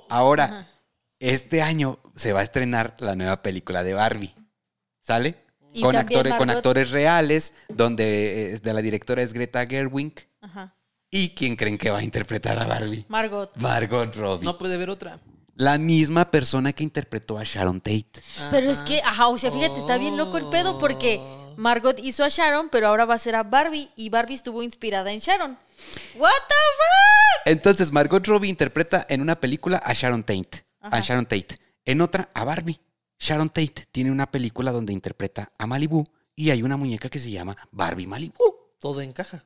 Ahora, 0.09 0.45
Ajá. 0.45 0.69
este 1.19 1.63
año 1.63 1.99
se 2.17 2.33
va 2.33 2.41
a 2.41 2.43
estrenar 2.43 2.97
la 2.99 3.15
nueva 3.15 3.43
película 3.43 3.83
de 3.83 3.95
Barbie. 3.95 4.35
¿Sale? 5.01 5.37
Y 5.73 5.83
Con 5.83 5.97
actores, 5.97 6.35
con 6.35 6.51
actores 6.51 6.91
reales, 6.91 7.55
donde 7.69 8.55
eh, 8.55 8.59
de 8.59 8.73
la 8.75 8.83
directora 8.83 9.23
es 9.23 9.33
Greta 9.33 9.65
Gerwig. 9.67 10.29
Ajá. 10.41 10.75
¿Y 11.11 11.31
quién 11.31 11.57
creen 11.57 11.77
que 11.77 11.91
va 11.91 11.99
a 11.99 12.03
interpretar 12.03 12.59
a 12.59 12.67
Barbie? 12.67 13.05
Margot. 13.09 13.51
Margot 13.57 14.15
Robbie. 14.15 14.45
No 14.45 14.57
puede 14.59 14.75
haber 14.75 14.91
otra. 14.91 15.19
La 15.57 15.77
misma 15.77 16.31
persona 16.31 16.73
que 16.73 16.85
interpretó 16.85 17.37
a 17.37 17.45
Sharon 17.45 17.81
Tate. 17.81 18.23
Pero 18.51 18.71
es 18.71 18.79
que, 18.79 19.01
ajá, 19.03 19.29
o 19.29 19.37
sea, 19.37 19.51
fíjate, 19.51 19.81
está 19.81 19.99
bien 19.99 20.17
loco 20.17 20.39
el 20.39 20.47
pedo 20.47 20.79
porque. 20.79 21.21
Margot 21.57 21.99
hizo 21.99 22.25
a 22.25 22.29
Sharon, 22.29 22.71
pero 22.71 22.87
ahora 22.87 23.05
va 23.05 23.15
a 23.15 23.19
ser 23.19 23.35
a 23.35 23.43
Barbie 23.43 23.91
y 23.95 24.09
Barbie 24.09 24.35
estuvo 24.35 24.63
inspirada 24.63 25.13
en 25.13 25.19
Sharon. 25.19 25.59
What 26.17 26.31
the 26.49 26.55
fuck? 26.55 27.43
Entonces, 27.45 27.93
Margot 27.93 28.27
Robbie 28.27 28.49
interpreta 28.49 29.05
en 29.11 29.21
una 29.21 29.39
película 29.39 29.77
a 29.85 29.93
Sharon 29.93 30.23
Tate. 30.23 30.65
A. 30.81 31.01
Sharon 31.01 31.27
Tate. 31.27 31.59
En 31.85 32.01
otra, 32.01 32.31
a 32.33 32.45
Barbie. 32.45 32.81
Sharon 33.19 33.51
Tate 33.51 33.87
tiene 33.93 34.11
una 34.11 34.31
película 34.31 34.73
donde 34.73 34.95
interpreta 34.95 35.53
a 35.59 35.67
Malibu 35.67 36.07
y 36.35 36.49
hay 36.51 36.63
una 36.63 36.79
muñeca 36.79 37.11
que 37.11 37.19
se 37.19 37.31
llama 37.31 37.57
Barbie 37.71 38.07
Malibu. 38.07 38.43
Todo 38.79 39.03
encaja. 39.03 39.45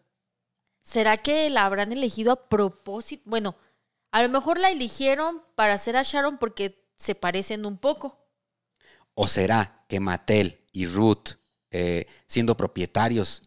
¿Será 0.85 1.17
que 1.17 1.49
la 1.51 1.65
habrán 1.65 1.93
elegido 1.93 2.31
a 2.31 2.49
propósito? 2.49 3.23
Bueno, 3.27 3.57
a 4.13 4.23
lo 4.23 4.29
mejor 4.29 4.59
la 4.59 4.71
eligieron 4.71 5.43
para 5.57 5.75
hacer 5.75 5.97
a 5.97 6.03
Sharon 6.03 6.39
porque 6.39 6.87
se 6.97 7.15
parecen 7.15 7.67
un 7.67 7.79
poco. 7.79 8.29
¿O 9.15 9.27
será 9.27 9.85
que 9.89 9.99
Mattel 9.99 10.61
y 10.73 10.87
Ruth, 10.87 11.37
eh, 11.71 12.07
siendo 12.27 12.57
propietarios 12.57 13.43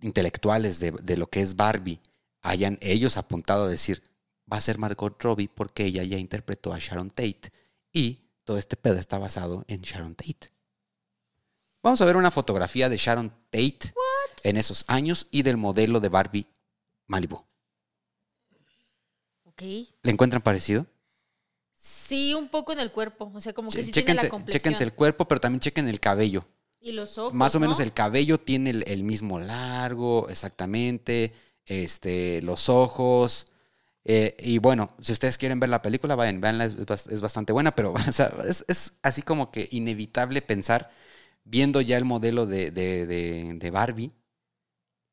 intelectuales 0.00 0.78
de, 0.80 0.92
de 0.92 1.16
lo 1.16 1.28
que 1.28 1.40
es 1.40 1.56
Barbie, 1.56 2.00
hayan 2.42 2.78
ellos 2.82 3.16
apuntado 3.16 3.64
a 3.64 3.68
decir, 3.68 4.02
va 4.52 4.58
a 4.58 4.60
ser 4.60 4.78
Margot 4.78 5.20
Robbie 5.20 5.48
porque 5.48 5.86
ella 5.86 6.02
ya 6.02 6.18
interpretó 6.18 6.72
a 6.72 6.78
Sharon 6.78 7.10
Tate 7.10 7.52
y 7.92 8.28
todo 8.44 8.58
este 8.58 8.76
pedo 8.76 8.98
está 8.98 9.18
basado 9.18 9.64
en 9.66 9.80
Sharon 9.80 10.14
Tate? 10.14 10.52
Vamos 11.82 12.00
a 12.00 12.04
ver 12.04 12.16
una 12.16 12.30
fotografía 12.30 12.88
de 12.88 12.96
Sharon 12.96 13.30
Tate 13.50 13.94
en 14.44 14.56
esos 14.56 14.84
años 14.88 15.26
y 15.30 15.42
del 15.42 15.56
modelo 15.56 15.98
de 15.98 16.08
Barbie 16.08 16.46
Malibu. 17.08 17.38
¿Ok? 19.44 19.62
¿Le 20.04 20.10
encuentran 20.12 20.42
parecido? 20.42 20.86
Sí, 21.74 22.34
un 22.34 22.48
poco 22.48 22.72
en 22.72 22.80
el 22.80 22.92
cuerpo. 22.92 23.30
O 23.34 23.40
sea, 23.40 23.52
como 23.52 23.70
que 23.70 23.78
Sí, 23.78 23.82
sí, 23.84 23.92
tiene 23.92 24.14
la 24.14 24.28
complexión. 24.28 24.60
chéquense 24.62 24.84
el 24.84 24.92
cuerpo, 24.94 25.26
pero 25.26 25.40
también 25.40 25.60
chequen 25.60 25.88
el 25.88 26.00
cabello. 26.00 26.46
Y 26.80 26.92
los 26.92 27.16
ojos. 27.18 27.34
Más 27.34 27.54
o 27.54 27.60
menos 27.60 27.78
¿no? 27.78 27.84
el 27.84 27.92
cabello 27.92 28.38
tiene 28.40 28.70
el, 28.70 28.84
el 28.88 29.04
mismo 29.04 29.38
largo, 29.38 30.28
exactamente. 30.28 31.32
Este, 31.66 32.42
los 32.42 32.68
ojos. 32.68 33.46
eh, 34.04 34.36
y 34.40 34.58
bueno, 34.58 34.96
si 35.00 35.12
ustedes 35.12 35.38
quieren 35.38 35.60
ver 35.60 35.70
la 35.70 35.82
película, 35.82 36.14
vayan, 36.16 36.40
veanla, 36.40 36.66
es, 36.66 36.78
bas- 36.86 37.10
es 37.12 37.20
bastante 37.20 37.52
buena, 37.52 37.74
pero 37.76 37.92
o 38.08 38.12
sea, 38.12 38.32
es, 38.46 38.64
es 38.68 38.94
así 39.02 39.22
como 39.22 39.50
que 39.52 39.68
inevitable 39.72 40.42
pensar, 40.42 40.90
viendo 41.44 41.80
ya 41.82 41.96
el 41.98 42.04
modelo 42.06 42.46
de, 42.46 42.70
de- 42.72 43.06
de- 43.06 43.54
de 43.56 43.70
Barbie, 43.72 44.12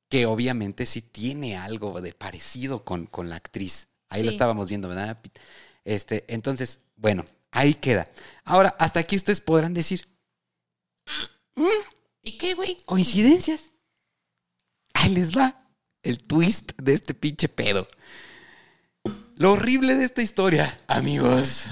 que 0.10 0.26
obviamente 0.26 0.86
sí 0.86 1.02
tiene 1.02 1.58
algo 1.58 2.02
de 2.02 2.14
parecido 2.14 2.84
con, 2.84 3.06
con 3.06 3.30
la 3.30 3.36
actriz. 3.36 3.88
Ahí 4.10 4.24
lo 4.24 4.32
estábamos 4.32 4.68
viendo, 4.68 4.90
¿verdad? 4.90 5.20
Este, 5.86 6.26
entonces, 6.28 6.82
bueno, 6.96 7.26
ahí 7.52 7.76
queda. 7.76 8.08
Ahora, 8.44 8.76
hasta 8.80 9.00
aquí 9.00 9.16
ustedes 9.16 9.40
podrán 9.40 9.74
decir, 9.74 10.08
¿Y 12.24 12.38
qué, 12.38 12.54
güey? 12.54 12.78
¿Coincidencias? 12.86 13.72
Ahí 14.94 15.14
les 15.14 15.36
va 15.36 15.68
el 16.04 16.20
twist 16.20 16.74
de 16.78 16.94
este 16.94 17.14
pinche 17.14 17.50
pedo. 17.50 17.88
Lo 19.36 19.54
horrible 19.54 19.96
de 19.96 20.06
esta 20.06 20.22
historia, 20.22 20.80
amigos, 20.88 21.68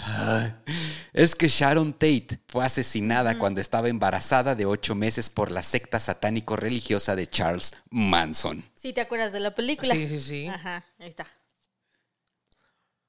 es 1.13 1.35
que 1.35 1.47
Sharon 1.47 1.93
Tate 1.93 2.39
fue 2.47 2.65
asesinada 2.65 3.37
cuando 3.39 3.61
estaba 3.61 3.89
embarazada 3.89 4.55
de 4.55 4.65
ocho 4.65 4.95
meses 4.95 5.29
por 5.29 5.51
la 5.51 5.63
secta 5.63 5.99
satánico-religiosa 5.99 7.15
de 7.15 7.27
Charles 7.27 7.73
Manson. 7.89 8.63
Sí, 8.75 8.93
¿te 8.93 9.01
acuerdas 9.01 9.31
de 9.31 9.39
la 9.39 9.55
película? 9.55 9.93
Sí, 9.93 10.07
sí, 10.07 10.21
sí. 10.21 10.47
Ajá, 10.47 10.85
ahí 10.99 11.07
está. 11.07 11.27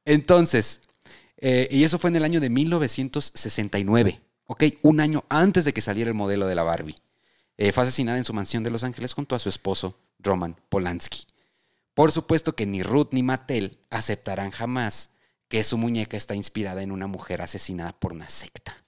Entonces, 0.05 0.81
eh, 1.37 1.69
y 1.71 1.85
eso 1.85 1.99
fue 1.99 2.11
en 2.11 2.17
el 2.17 2.25
año 2.25 2.41
de 2.41 2.51
1969, 2.51 4.21
¿ok? 4.47 4.65
Un 4.83 5.01
año 5.01 5.25
antes 5.29 5.65
de 5.65 5.73
que 5.73 5.81
saliera 5.81 6.09
el 6.09 6.15
modelo 6.15 6.47
de 6.47 6.55
la 6.55 6.63
Barbie. 6.63 6.97
Eh, 7.57 7.73
fue 7.73 7.83
asesinada 7.83 8.19
en 8.19 8.25
su 8.25 8.33
mansión 8.33 8.63
de 8.63 8.71
Los 8.71 8.85
Ángeles 8.85 9.13
junto 9.13 9.35
a 9.35 9.39
su 9.39 9.49
esposo, 9.49 9.99
Roman 10.19 10.57
Polanski. 10.69 11.27
Por 11.95 12.13
supuesto 12.13 12.55
que 12.55 12.65
ni 12.65 12.83
Ruth 12.83 13.09
ni 13.11 13.23
Mattel 13.23 13.81
aceptarán 13.91 14.53
jamás 14.53 15.11
que 15.49 15.65
su 15.65 15.79
muñeca 15.79 16.17
está 16.17 16.35
inspirada 16.35 16.83
en 16.83 16.93
una 16.93 17.07
mujer 17.07 17.43
asesinada 17.43 17.93
por 17.99 18.13
una 18.13 18.29
secta. 18.29 18.85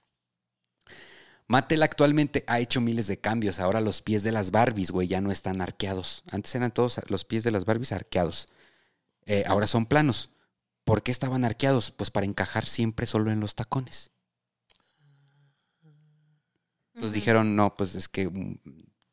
Mattel 1.47 1.83
actualmente 1.83 2.45
ha 2.47 2.59
hecho 2.59 2.79
miles 2.79 3.07
de 3.07 3.19
cambios. 3.19 3.59
Ahora 3.59 3.81
los 3.81 4.01
pies 4.01 4.23
de 4.23 4.31
las 4.31 4.51
Barbies, 4.51 4.91
güey, 4.91 5.07
ya 5.07 5.19
no 5.19 5.31
están 5.31 5.59
arqueados. 5.59 6.23
Antes 6.31 6.55
eran 6.55 6.71
todos 6.71 7.01
los 7.09 7.25
pies 7.25 7.43
de 7.43 7.51
las 7.51 7.65
Barbies 7.65 7.91
arqueados. 7.91 8.47
Eh, 9.25 9.43
ahora 9.47 9.67
son 9.67 9.85
planos. 9.85 10.29
¿Por 10.85 11.03
qué 11.03 11.11
estaban 11.11 11.43
arqueados? 11.43 11.91
Pues 11.91 12.09
para 12.09 12.25
encajar 12.25 12.65
siempre 12.65 13.05
solo 13.05 13.31
en 13.31 13.41
los 13.41 13.55
tacones. 13.55 14.11
Entonces 16.93 17.13
dijeron, 17.13 17.55
no, 17.55 17.75
pues 17.75 17.95
es 17.95 18.07
que 18.07 18.29
mm, 18.29 18.59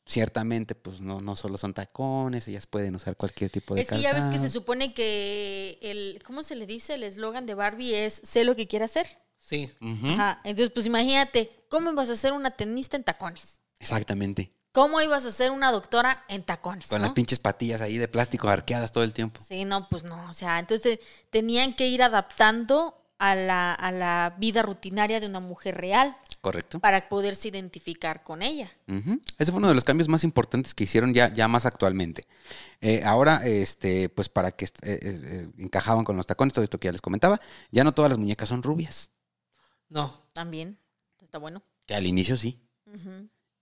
ciertamente, 0.09 0.75
pues 0.75 1.03
no, 1.03 1.21
no 1.21 1.37
solo 1.37 1.59
son 1.59 1.75
tacones, 1.75 2.49
ellas 2.49 2.67
pueden 2.67 2.95
usar 2.95 3.15
cualquier 3.15 3.51
tipo 3.51 3.75
de 3.75 3.83
Es 3.83 3.89
que 3.89 4.01
ya 4.01 4.15
ves 4.15 4.25
que 4.25 4.39
se 4.39 4.49
supone 4.49 4.95
que 4.95 5.79
el, 5.83 6.23
¿cómo 6.25 6.43
se 6.43 6.57
le 6.57 6.67
dice? 6.67 6.95
El 6.95 7.03
eslogan 7.03 7.45
de 7.45 7.55
Barbie 7.55 7.95
es 7.95 8.23
sé 8.25 8.45
lo 8.45 8.57
que 8.57 8.67
quiere 8.67 8.87
hacer. 8.87 9.07
Sí. 9.39 9.71
Ajá. 9.81 10.41
Entonces, 10.45 10.73
pues 10.73 10.87
imagínate, 10.87 11.51
¿cómo 11.69 11.93
ibas 11.93 12.09
a 12.09 12.17
ser 12.17 12.33
una 12.33 12.51
tenista 12.53 12.97
en 12.97 13.05
tacones? 13.05 13.61
Exactamente. 13.81 14.53
¿Cómo 14.73 15.01
ibas 15.03 15.27
a 15.27 15.31
ser 15.31 15.51
una 15.51 15.71
doctora 15.73 16.25
en 16.29 16.43
tacones? 16.43 16.89
Con 16.89 16.99
no? 16.99 17.03
las 17.03 17.13
pinches 17.13 17.39
patillas 17.39 17.83
ahí 17.83 17.99
de 17.99 18.09
plástico 18.09 18.49
arqueadas 18.49 18.93
todo 18.93 19.05
el 19.05 19.13
tiempo. 19.13 19.43
Sí, 19.47 19.67
no, 19.67 19.89
pues 19.91 20.05
no. 20.05 20.29
O 20.31 20.33
sea, 20.33 20.59
entonces 20.59 21.01
tenían 21.29 21.75
que 21.75 21.87
ir 21.87 22.03
adaptando 22.03 22.95
a 23.19 23.35
la, 23.35 23.75
a 23.75 23.93
la 23.93 24.37
vida 24.39 24.63
rutinaria 24.63 25.21
de 25.21 25.27
una 25.27 25.41
mujer 25.41 25.77
real 25.77 26.17
¿Correcto? 26.41 26.79
para 26.79 27.09
poderse 27.09 27.49
identificar 27.49 28.23
con 28.23 28.43
ella. 28.43 28.71
Ese 29.39 29.51
fue 29.51 29.59
uno 29.59 29.69
de 29.69 29.75
los 29.75 29.85
cambios 29.85 30.09
más 30.09 30.23
importantes 30.25 30.73
que 30.73 30.85
hicieron 30.85 31.13
ya, 31.13 31.33
ya 31.33 31.49
más 31.49 31.67
actualmente. 31.67 32.27
Eh, 32.81 33.03
ahora, 33.05 33.45
este, 33.45 34.09
pues 34.09 34.29
para 34.29 34.53
que 34.53 34.65
eh, 34.65 34.71
eh, 34.83 35.51
encajaban 35.59 36.05
con 36.05 36.17
los 36.17 36.27
tacones, 36.27 36.55
todo 36.55 36.63
esto 36.63 36.79
que 36.79 36.87
ya 36.87 36.93
les 36.93 37.01
comentaba, 37.01 37.41
ya 37.71 37.83
no 37.83 37.93
todas 37.93 38.11
las 38.11 38.19
muñecas 38.19 38.49
son 38.49 38.63
rubias. 38.63 39.11
No. 39.89 40.23
También. 40.33 40.79
Está 41.21 41.39
bueno. 41.39 41.63
Que 41.87 41.95
al 41.95 42.07
inicio 42.07 42.37
sí. 42.37 42.61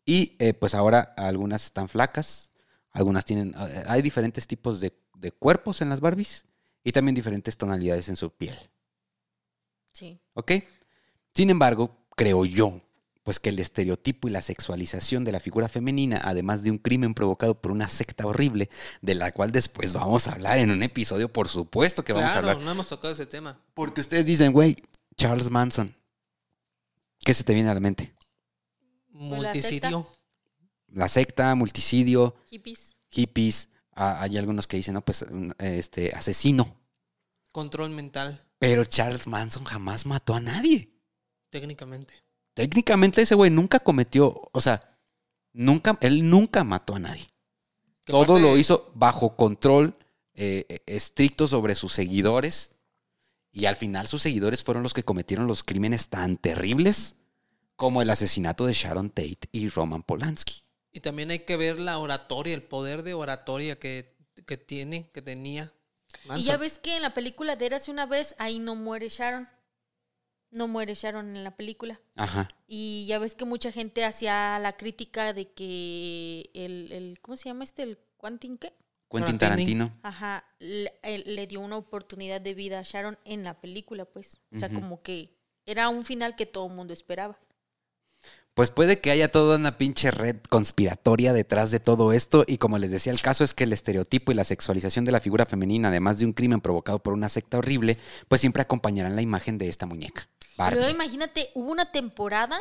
Y 0.04 0.36
pues 0.54 0.74
ahora 0.74 1.00
algunas 1.16 1.64
están 1.64 1.88
flacas, 1.88 2.50
algunas 2.92 3.24
tienen... 3.24 3.54
hay 3.86 4.02
diferentes 4.02 4.46
tipos 4.46 4.80
de, 4.80 4.96
de 5.16 5.32
cuerpos 5.32 5.80
en 5.80 5.88
las 5.88 6.00
Barbies 6.00 6.44
y 6.84 6.92
también 6.92 7.14
diferentes 7.14 7.56
tonalidades 7.56 8.08
en 8.08 8.16
su 8.16 8.30
piel. 8.30 8.56
Sí. 9.92 10.20
¿Ok? 10.34 10.52
Sin 11.34 11.50
embargo, 11.50 12.05
creo 12.16 12.44
yo, 12.44 12.80
pues 13.22 13.38
que 13.38 13.50
el 13.50 13.58
estereotipo 13.58 14.26
y 14.26 14.30
la 14.30 14.42
sexualización 14.42 15.24
de 15.24 15.32
la 15.32 15.40
figura 15.40 15.68
femenina, 15.68 16.20
además 16.24 16.62
de 16.62 16.70
un 16.70 16.78
crimen 16.78 17.14
provocado 17.14 17.54
por 17.54 17.70
una 17.72 17.86
secta 17.88 18.26
horrible, 18.26 18.68
de 19.02 19.14
la 19.14 19.32
cual 19.32 19.52
después 19.52 19.92
vamos 19.92 20.26
a 20.26 20.32
hablar 20.32 20.58
en 20.58 20.70
un 20.70 20.82
episodio, 20.82 21.32
por 21.32 21.48
supuesto 21.48 22.04
que 22.04 22.12
vamos 22.12 22.32
claro, 22.32 22.48
a 22.48 22.50
hablar. 22.52 22.64
no 22.64 22.72
hemos 22.72 22.88
tocado 22.88 23.12
ese 23.12 23.26
tema. 23.26 23.60
Porque 23.74 24.00
ustedes 24.00 24.26
dicen, 24.26 24.52
güey, 24.52 24.76
Charles 25.16 25.50
Manson. 25.50 25.94
¿Qué 27.20 27.34
se 27.34 27.44
te 27.44 27.54
viene 27.54 27.68
a 27.70 27.74
la 27.74 27.80
mente? 27.80 28.14
Multicidio. 29.10 30.06
La 30.88 31.08
secta, 31.08 31.54
multicidio, 31.54 32.36
Hippies. 32.48 32.96
hippies. 33.10 33.70
ah, 33.92 34.22
hay 34.22 34.38
algunos 34.38 34.66
que 34.66 34.76
dicen, 34.76 34.94
no, 34.94 35.04
pues, 35.04 35.24
este, 35.58 36.12
asesino. 36.14 36.76
Control 37.50 37.90
mental, 37.90 38.44
Pero 38.58 38.84
Charles 38.84 39.26
Manson 39.26 39.64
jamás 39.64 40.06
mató 40.06 40.34
a 40.34 40.40
nadie. 40.40 40.90
Técnicamente. 41.56 42.12
Técnicamente 42.52 43.22
ese 43.22 43.34
güey 43.34 43.50
nunca 43.50 43.80
cometió, 43.80 44.42
o 44.52 44.60
sea, 44.60 44.98
nunca, 45.54 45.96
él 46.02 46.28
nunca 46.28 46.64
mató 46.64 46.94
a 46.94 46.98
nadie. 46.98 47.26
Todo 48.04 48.38
lo 48.38 48.58
hizo 48.58 48.92
bajo 48.94 49.36
control 49.36 49.96
eh, 50.34 50.66
eh, 50.68 50.80
estricto 50.84 51.46
sobre 51.46 51.74
sus 51.74 51.92
seguidores. 51.92 52.76
Y 53.50 53.64
al 53.64 53.76
final 53.76 54.06
sus 54.06 54.20
seguidores 54.20 54.62
fueron 54.62 54.82
los 54.82 54.92
que 54.92 55.02
cometieron 55.02 55.46
los 55.46 55.64
crímenes 55.64 56.10
tan 56.10 56.36
terribles 56.36 57.16
como 57.74 58.02
el 58.02 58.10
asesinato 58.10 58.66
de 58.66 58.74
Sharon 58.74 59.08
Tate 59.08 59.48
y 59.50 59.70
Roman 59.70 60.02
Polanski. 60.02 60.62
Y 60.92 61.00
también 61.00 61.30
hay 61.30 61.40
que 61.40 61.56
ver 61.56 61.80
la 61.80 61.98
oratoria, 61.98 62.54
el 62.54 62.62
poder 62.62 63.02
de 63.02 63.14
oratoria 63.14 63.78
que, 63.78 64.14
que 64.46 64.58
tiene, 64.58 65.10
que 65.10 65.22
tenía. 65.22 65.72
Y 66.36 66.42
ya 66.42 66.58
ves 66.58 66.78
que 66.78 66.96
en 66.96 67.02
la 67.02 67.14
película 67.14 67.56
de 67.56 67.66
Érase 67.66 67.90
una 67.90 68.04
vez, 68.04 68.34
ahí 68.38 68.58
no 68.58 68.74
muere 68.74 69.08
Sharon. 69.08 69.48
No 70.50 70.68
muere 70.68 70.94
Sharon 70.94 71.36
en 71.36 71.44
la 71.44 71.56
película. 71.56 72.00
Ajá. 72.14 72.48
Y 72.66 73.04
ya 73.06 73.18
ves 73.18 73.34
que 73.34 73.44
mucha 73.44 73.72
gente 73.72 74.04
hacía 74.04 74.58
la 74.58 74.76
crítica 74.76 75.32
de 75.32 75.50
que 75.52 76.50
el, 76.54 76.92
el 76.92 77.18
¿cómo 77.20 77.36
se 77.36 77.48
llama 77.48 77.64
este? 77.64 77.82
El 77.82 77.98
Quentin 78.20 78.56
qué? 78.58 78.72
Quentin 79.10 79.38
Tarantino. 79.38 79.92
Ajá, 80.02 80.44
le, 80.58 80.92
él- 81.02 81.24
le 81.26 81.46
dio 81.46 81.60
una 81.60 81.76
oportunidad 81.76 82.40
de 82.40 82.54
vida 82.54 82.78
a 82.78 82.82
Sharon 82.82 83.18
en 83.24 83.44
la 83.44 83.60
película, 83.60 84.04
pues. 84.04 84.38
O 84.54 84.58
sea, 84.58 84.68
como 84.68 85.02
que 85.02 85.36
era 85.64 85.88
un 85.88 86.04
final 86.04 86.36
que 86.36 86.46
todo 86.46 86.66
el 86.68 86.72
mundo 86.74 86.92
esperaba. 86.92 87.38
Pues 88.54 88.70
puede 88.70 88.98
que 88.98 89.10
haya 89.10 89.30
toda 89.30 89.58
una 89.58 89.76
pinche 89.76 90.10
red 90.10 90.36
conspiratoria 90.48 91.34
detrás 91.34 91.70
de 91.70 91.78
todo 91.78 92.12
esto 92.12 92.42
y 92.46 92.56
como 92.56 92.78
les 92.78 92.90
decía, 92.90 93.12
el 93.12 93.20
caso 93.20 93.44
es 93.44 93.52
que 93.52 93.64
el 93.64 93.72
estereotipo 93.74 94.32
y 94.32 94.34
la 94.34 94.44
sexualización 94.44 95.04
de 95.04 95.12
la 95.12 95.20
figura 95.20 95.44
femenina, 95.44 95.88
además 95.88 96.18
de 96.18 96.24
un 96.24 96.32
crimen 96.32 96.62
provocado 96.62 97.02
por 97.02 97.12
una 97.12 97.28
secta 97.28 97.58
horrible, 97.58 97.98
pues 98.28 98.40
siempre 98.40 98.62
acompañarán 98.62 99.14
la 99.14 99.20
imagen 99.20 99.58
de 99.58 99.68
esta 99.68 99.84
muñeca. 99.84 100.30
Barbie. 100.56 100.78
Pero 100.78 100.90
imagínate, 100.90 101.50
hubo 101.54 101.70
una 101.70 101.92
temporada 101.92 102.60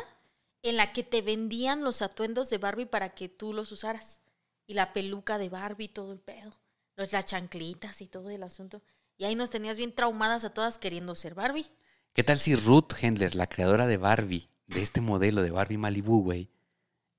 en 0.62 0.76
la 0.76 0.92
que 0.92 1.02
te 1.02 1.22
vendían 1.22 1.84
los 1.84 2.02
atuendos 2.02 2.50
de 2.50 2.58
Barbie 2.58 2.86
para 2.86 3.14
que 3.14 3.28
tú 3.28 3.52
los 3.52 3.72
usaras. 3.72 4.20
Y 4.66 4.74
la 4.74 4.92
peluca 4.92 5.38
de 5.38 5.48
Barbie, 5.48 5.88
todo 5.88 6.12
el 6.12 6.18
pedo. 6.18 6.50
Los, 6.96 7.12
las 7.12 7.24
chanclitas 7.24 8.00
y 8.00 8.08
todo 8.08 8.30
el 8.30 8.42
asunto. 8.42 8.82
Y 9.16 9.24
ahí 9.24 9.34
nos 9.34 9.50
tenías 9.50 9.76
bien 9.76 9.94
traumadas 9.94 10.44
a 10.44 10.52
todas 10.52 10.78
queriendo 10.78 11.14
ser 11.14 11.34
Barbie. 11.34 11.66
¿Qué 12.12 12.24
tal 12.24 12.38
si 12.38 12.56
Ruth 12.56 12.94
Handler, 13.02 13.34
la 13.34 13.46
creadora 13.46 13.86
de 13.86 13.96
Barbie, 13.96 14.48
de 14.66 14.82
este 14.82 15.00
modelo 15.00 15.42
de 15.42 15.50
Barbie 15.50 15.78
Malibu, 15.78 16.22
güey, 16.22 16.50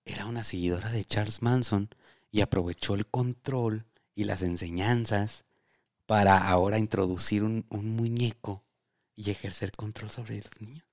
era 0.03 0.25
una 0.25 0.43
seguidora 0.43 0.89
de 0.89 1.05
Charles 1.05 1.41
Manson 1.41 1.89
y 2.31 2.41
aprovechó 2.41 2.95
el 2.95 3.07
control 3.07 3.85
y 4.15 4.23
las 4.23 4.41
enseñanzas 4.41 5.45
para 6.05 6.49
ahora 6.49 6.79
introducir 6.79 7.43
un, 7.43 7.65
un 7.69 7.95
muñeco 7.95 8.63
y 9.17 9.31
ejercer 9.31 9.71
control 9.73 10.09
sobre 10.09 10.37
los 10.37 10.61
niños? 10.61 10.85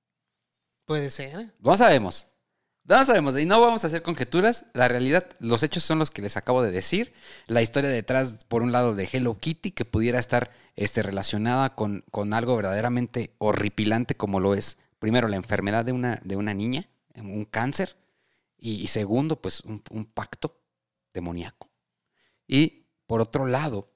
Puede 0.83 1.09
ser. 1.09 1.55
No 1.59 1.77
sabemos. 1.77 2.27
No 2.83 3.03
sabemos. 3.05 3.39
Y 3.39 3.45
no 3.45 3.61
vamos 3.61 3.83
a 3.83 3.87
hacer 3.87 4.01
conjeturas. 4.01 4.65
La 4.73 4.87
realidad, 4.87 5.25
los 5.39 5.63
hechos 5.63 5.83
son 5.83 5.99
los 5.99 6.11
que 6.11 6.21
les 6.21 6.35
acabo 6.35 6.61
de 6.61 6.71
decir. 6.71 7.13
La 7.47 7.61
historia 7.61 7.89
detrás, 7.89 8.39
por 8.47 8.61
un 8.61 8.71
lado, 8.71 8.95
de 8.95 9.07
Hello 9.11 9.39
Kitty, 9.39 9.71
que 9.71 9.85
pudiera 9.85 10.19
estar 10.19 10.51
este, 10.75 11.01
relacionada 11.03 11.75
con, 11.75 12.03
con 12.11 12.33
algo 12.33 12.57
verdaderamente 12.57 13.33
horripilante 13.37 14.15
como 14.15 14.39
lo 14.39 14.53
es, 14.53 14.77
primero, 14.99 15.27
la 15.27 15.37
enfermedad 15.37 15.85
de 15.85 15.93
una, 15.93 16.19
de 16.23 16.35
una 16.35 16.53
niña, 16.53 16.89
un 17.15 17.45
cáncer, 17.45 17.95
y, 18.57 18.73
y 18.73 18.87
segundo, 18.87 19.41
pues 19.41 19.61
un, 19.61 19.83
un 19.91 20.05
pacto 20.05 20.59
demoníaco. 21.13 21.69
Y 22.47 22.87
por 23.07 23.21
otro 23.21 23.45
lado, 23.45 23.93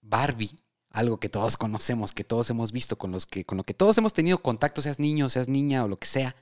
Barbie, 0.00 0.58
algo 0.90 1.18
que 1.18 1.28
todos 1.28 1.56
conocemos, 1.56 2.12
que 2.12 2.24
todos 2.24 2.50
hemos 2.50 2.72
visto, 2.72 2.96
con, 2.96 3.12
los 3.12 3.26
que, 3.26 3.44
con 3.44 3.58
lo 3.58 3.64
que 3.64 3.74
todos 3.74 3.98
hemos 3.98 4.12
tenido 4.12 4.38
contacto, 4.38 4.82
seas 4.82 4.98
niño, 4.98 5.28
seas 5.28 5.48
niña 5.48 5.84
o 5.84 5.88
lo 5.88 5.96
que 5.96 6.06
sea, 6.06 6.36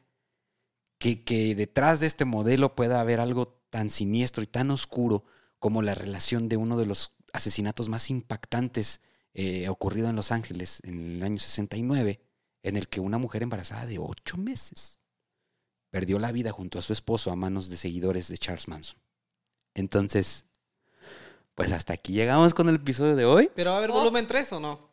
que, 0.98 1.24
que 1.24 1.54
detrás 1.54 2.00
de 2.00 2.06
este 2.06 2.24
modelo 2.24 2.74
pueda 2.74 3.00
haber 3.00 3.20
algo 3.20 3.48
tan 3.70 3.90
siniestro 3.90 4.42
y 4.42 4.46
tan 4.46 4.70
oscuro 4.70 5.24
como 5.58 5.82
la 5.82 5.94
relación 5.94 6.48
de 6.48 6.56
uno 6.56 6.76
de 6.76 6.86
los 6.86 7.12
asesinatos 7.32 7.88
más 7.88 8.10
impactantes 8.10 9.00
eh, 9.34 9.68
ocurrido 9.68 10.08
en 10.08 10.16
Los 10.16 10.32
Ángeles 10.32 10.80
en 10.84 11.16
el 11.16 11.22
año 11.22 11.38
69, 11.38 12.20
en 12.62 12.76
el 12.76 12.88
que 12.88 13.00
una 13.00 13.18
mujer 13.18 13.42
embarazada 13.42 13.84
de 13.84 13.98
ocho 13.98 14.38
meses 14.38 15.00
perdió 15.90 16.18
la 16.18 16.32
vida 16.32 16.52
junto 16.52 16.78
a 16.78 16.82
su 16.82 16.92
esposo 16.92 17.30
a 17.30 17.36
manos 17.36 17.68
de 17.68 17.76
seguidores 17.76 18.28
de 18.28 18.38
Charles 18.38 18.66
Manson. 18.66 18.98
Entonces, 19.74 20.46
pues 21.56 21.72
hasta 21.72 21.92
aquí 21.94 22.12
llegamos 22.12 22.54
con 22.54 22.68
el 22.68 22.76
episodio 22.76 23.16
de 23.16 23.24
hoy. 23.24 23.50
Pero 23.56 23.70
va 23.70 23.76
a 23.76 23.78
haber 23.78 23.90
Oh. 23.90 23.94
volumen 23.94 24.28
3 24.28 24.52
o 24.52 24.60
no? 24.60 24.88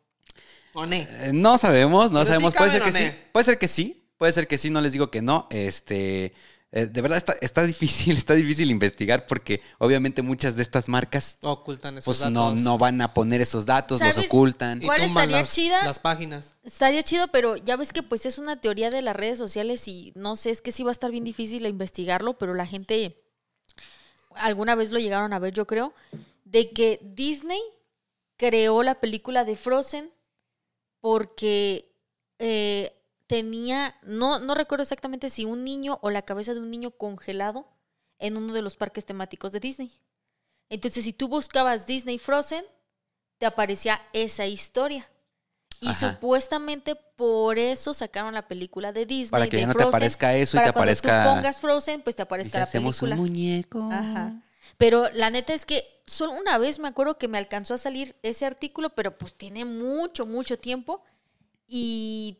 ¿O 0.74 0.88
ne? 0.88 1.08
Eh, 1.22 1.32
no 1.34 1.60
sabemos, 1.60 2.06
no 2.12 2.20
Pero 2.22 2.26
sí 2.26 2.30
sabemos. 2.32 2.54
puede 2.56 2.72
ser 2.72 2.82
que 2.82 2.92
caben, 2.92 3.08
¿o 3.08 3.12
sí. 3.12 3.18
no? 3.18 3.32
Puede 3.32 3.44
ser 3.46 3.60
que 3.60 3.68
sí. 3.68 4.10
Puede 4.18 4.32
ser 4.34 4.48
que 4.48 4.58
sí, 4.58 4.70
no 4.72 4.82
les 4.82 4.92
digo 4.94 5.12
que 5.12 5.22
no. 5.22 5.48
Este. 5.52 6.34
eh, 6.72 6.86
de 6.88 7.02
verdad 7.02 7.18
está, 7.20 7.36
está 7.42 7.64
difícil, 7.66 8.18
está 8.18 8.34
difícil 8.34 8.72
investigar 8.72 9.28
porque 9.28 9.62
obviamente 9.78 10.22
muchas 10.24 10.56
de 10.56 10.62
estas 10.64 10.88
marcas 10.90 11.38
Ocultan 11.42 11.98
esos 12.00 12.06
pues 12.06 12.20
datos. 12.20 12.34
no, 12.34 12.54
no 12.56 12.78
van 12.80 13.00
a 13.02 13.14
poner 13.14 13.42
esos 13.42 13.66
datos, 13.68 14.02
los 14.02 14.18
ocultan. 14.18 14.82
Y 14.82 14.86
¿Cuál 14.88 15.02
tumban 15.04 15.24
estaría 15.26 15.42
las, 15.42 15.54
chida? 15.54 15.84
Las 15.86 16.00
páginas. 16.00 16.56
Estaría 16.64 17.04
chido, 17.04 17.28
pero 17.28 17.58
ya 17.58 17.76
ves 17.76 17.92
que 17.94 18.02
pues 18.02 18.26
es 18.26 18.40
una 18.40 18.60
teoría 18.62 18.90
de 18.90 19.02
las 19.04 19.16
redes 19.16 19.38
sociales 19.38 19.88
y 19.88 20.14
no 20.16 20.36
sé, 20.38 20.50
es 20.50 20.62
que 20.62 20.72
sí 20.72 20.82
va 20.84 20.90
a 20.90 20.94
estar 20.94 21.12
bien 21.12 21.26
difícil 21.26 21.66
investigarlo, 21.68 22.38
pero 22.40 22.54
la 22.56 22.66
gente 22.66 23.20
alguna 24.36 24.74
vez 24.74 24.90
lo 24.90 24.98
llegaron 24.98 25.34
a 25.34 25.38
ver, 25.40 25.54
yo 25.54 25.68
creo, 25.68 25.94
de 26.54 26.70
que 26.72 27.00
Disney 27.02 27.60
creó 28.38 28.84
la 28.84 29.02
película 29.02 29.44
de 29.44 29.56
Frozen 29.56 30.12
porque 31.02 31.92
eh, 32.38 32.94
tenía, 33.26 33.96
no, 34.04 34.38
no 34.38 34.54
recuerdo 34.54 34.84
exactamente 34.84 35.30
si 35.32 35.46
un 35.46 35.64
niño 35.64 35.98
o 36.04 36.12
la 36.12 36.22
cabeza 36.22 36.54
de 36.54 36.60
un 36.60 36.70
niño 36.70 36.92
congelado 36.92 37.68
en 38.20 38.38
uno 38.38 38.54
de 38.54 38.62
los 38.62 38.78
parques 38.78 39.04
temáticos 39.04 39.52
de 39.52 39.60
Disney. 39.60 39.92
Entonces, 40.70 41.04
si 41.04 41.12
tú 41.12 41.28
buscabas 41.28 41.88
Disney 41.88 42.20
Frozen, 42.20 42.64
te 43.40 43.48
aparecía 43.48 44.00
esa 44.14 44.46
historia. 44.46 45.10
Y 45.82 45.90
Ajá. 45.90 46.14
supuestamente 46.14 46.96
por 47.16 47.58
eso 47.58 47.96
sacaron 47.96 48.34
la 48.36 48.48
película 48.48 48.94
de 48.94 49.06
Disney. 49.08 49.32
Para 49.32 49.50
que 49.50 49.58
de 49.58 49.62
ya 49.62 49.68
no 49.68 49.74
te 49.74 49.84
aparezca 49.84 50.36
eso 50.36 50.56
y 50.56 50.60
para 50.60 50.70
te 50.70 50.74
cuando 50.74 50.92
aparezca. 50.92 51.24
tú 51.24 51.30
pongas 51.30 51.60
Frozen, 51.60 52.02
pues 52.04 52.16
te 52.16 52.22
y 52.22 52.26
aparezca 52.26 52.52
si 52.52 52.58
la 52.58 52.64
hacemos 52.64 53.00
película. 53.00 53.16
un 53.16 53.22
muñeco. 53.28 53.90
Ajá. 53.92 54.40
Pero 54.78 55.10
la 55.14 55.30
neta 55.30 55.54
es 55.54 55.66
que 55.66 55.84
solo 56.06 56.32
una 56.34 56.58
vez 56.58 56.80
me 56.80 56.88
acuerdo 56.88 57.18
que 57.18 57.28
me 57.28 57.38
alcanzó 57.38 57.74
a 57.74 57.78
salir 57.78 58.16
ese 58.24 58.46
artículo, 58.46 58.90
pero 58.92 59.18
pues 59.18 59.36
tiene 59.36 59.66
mucho, 59.66 60.26
mucho 60.26 60.58
tiempo. 60.60 61.04
Y 61.68 62.40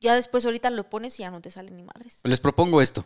ya 0.00 0.14
después 0.14 0.44
ahorita 0.44 0.70
lo 0.70 0.88
pones 0.88 1.18
y 1.18 1.22
ya 1.22 1.30
no 1.30 1.40
te 1.40 1.50
salen 1.50 1.76
ni 1.76 1.82
madres. 1.82 2.20
Les 2.24 2.40
propongo 2.40 2.80
esto. 2.82 3.04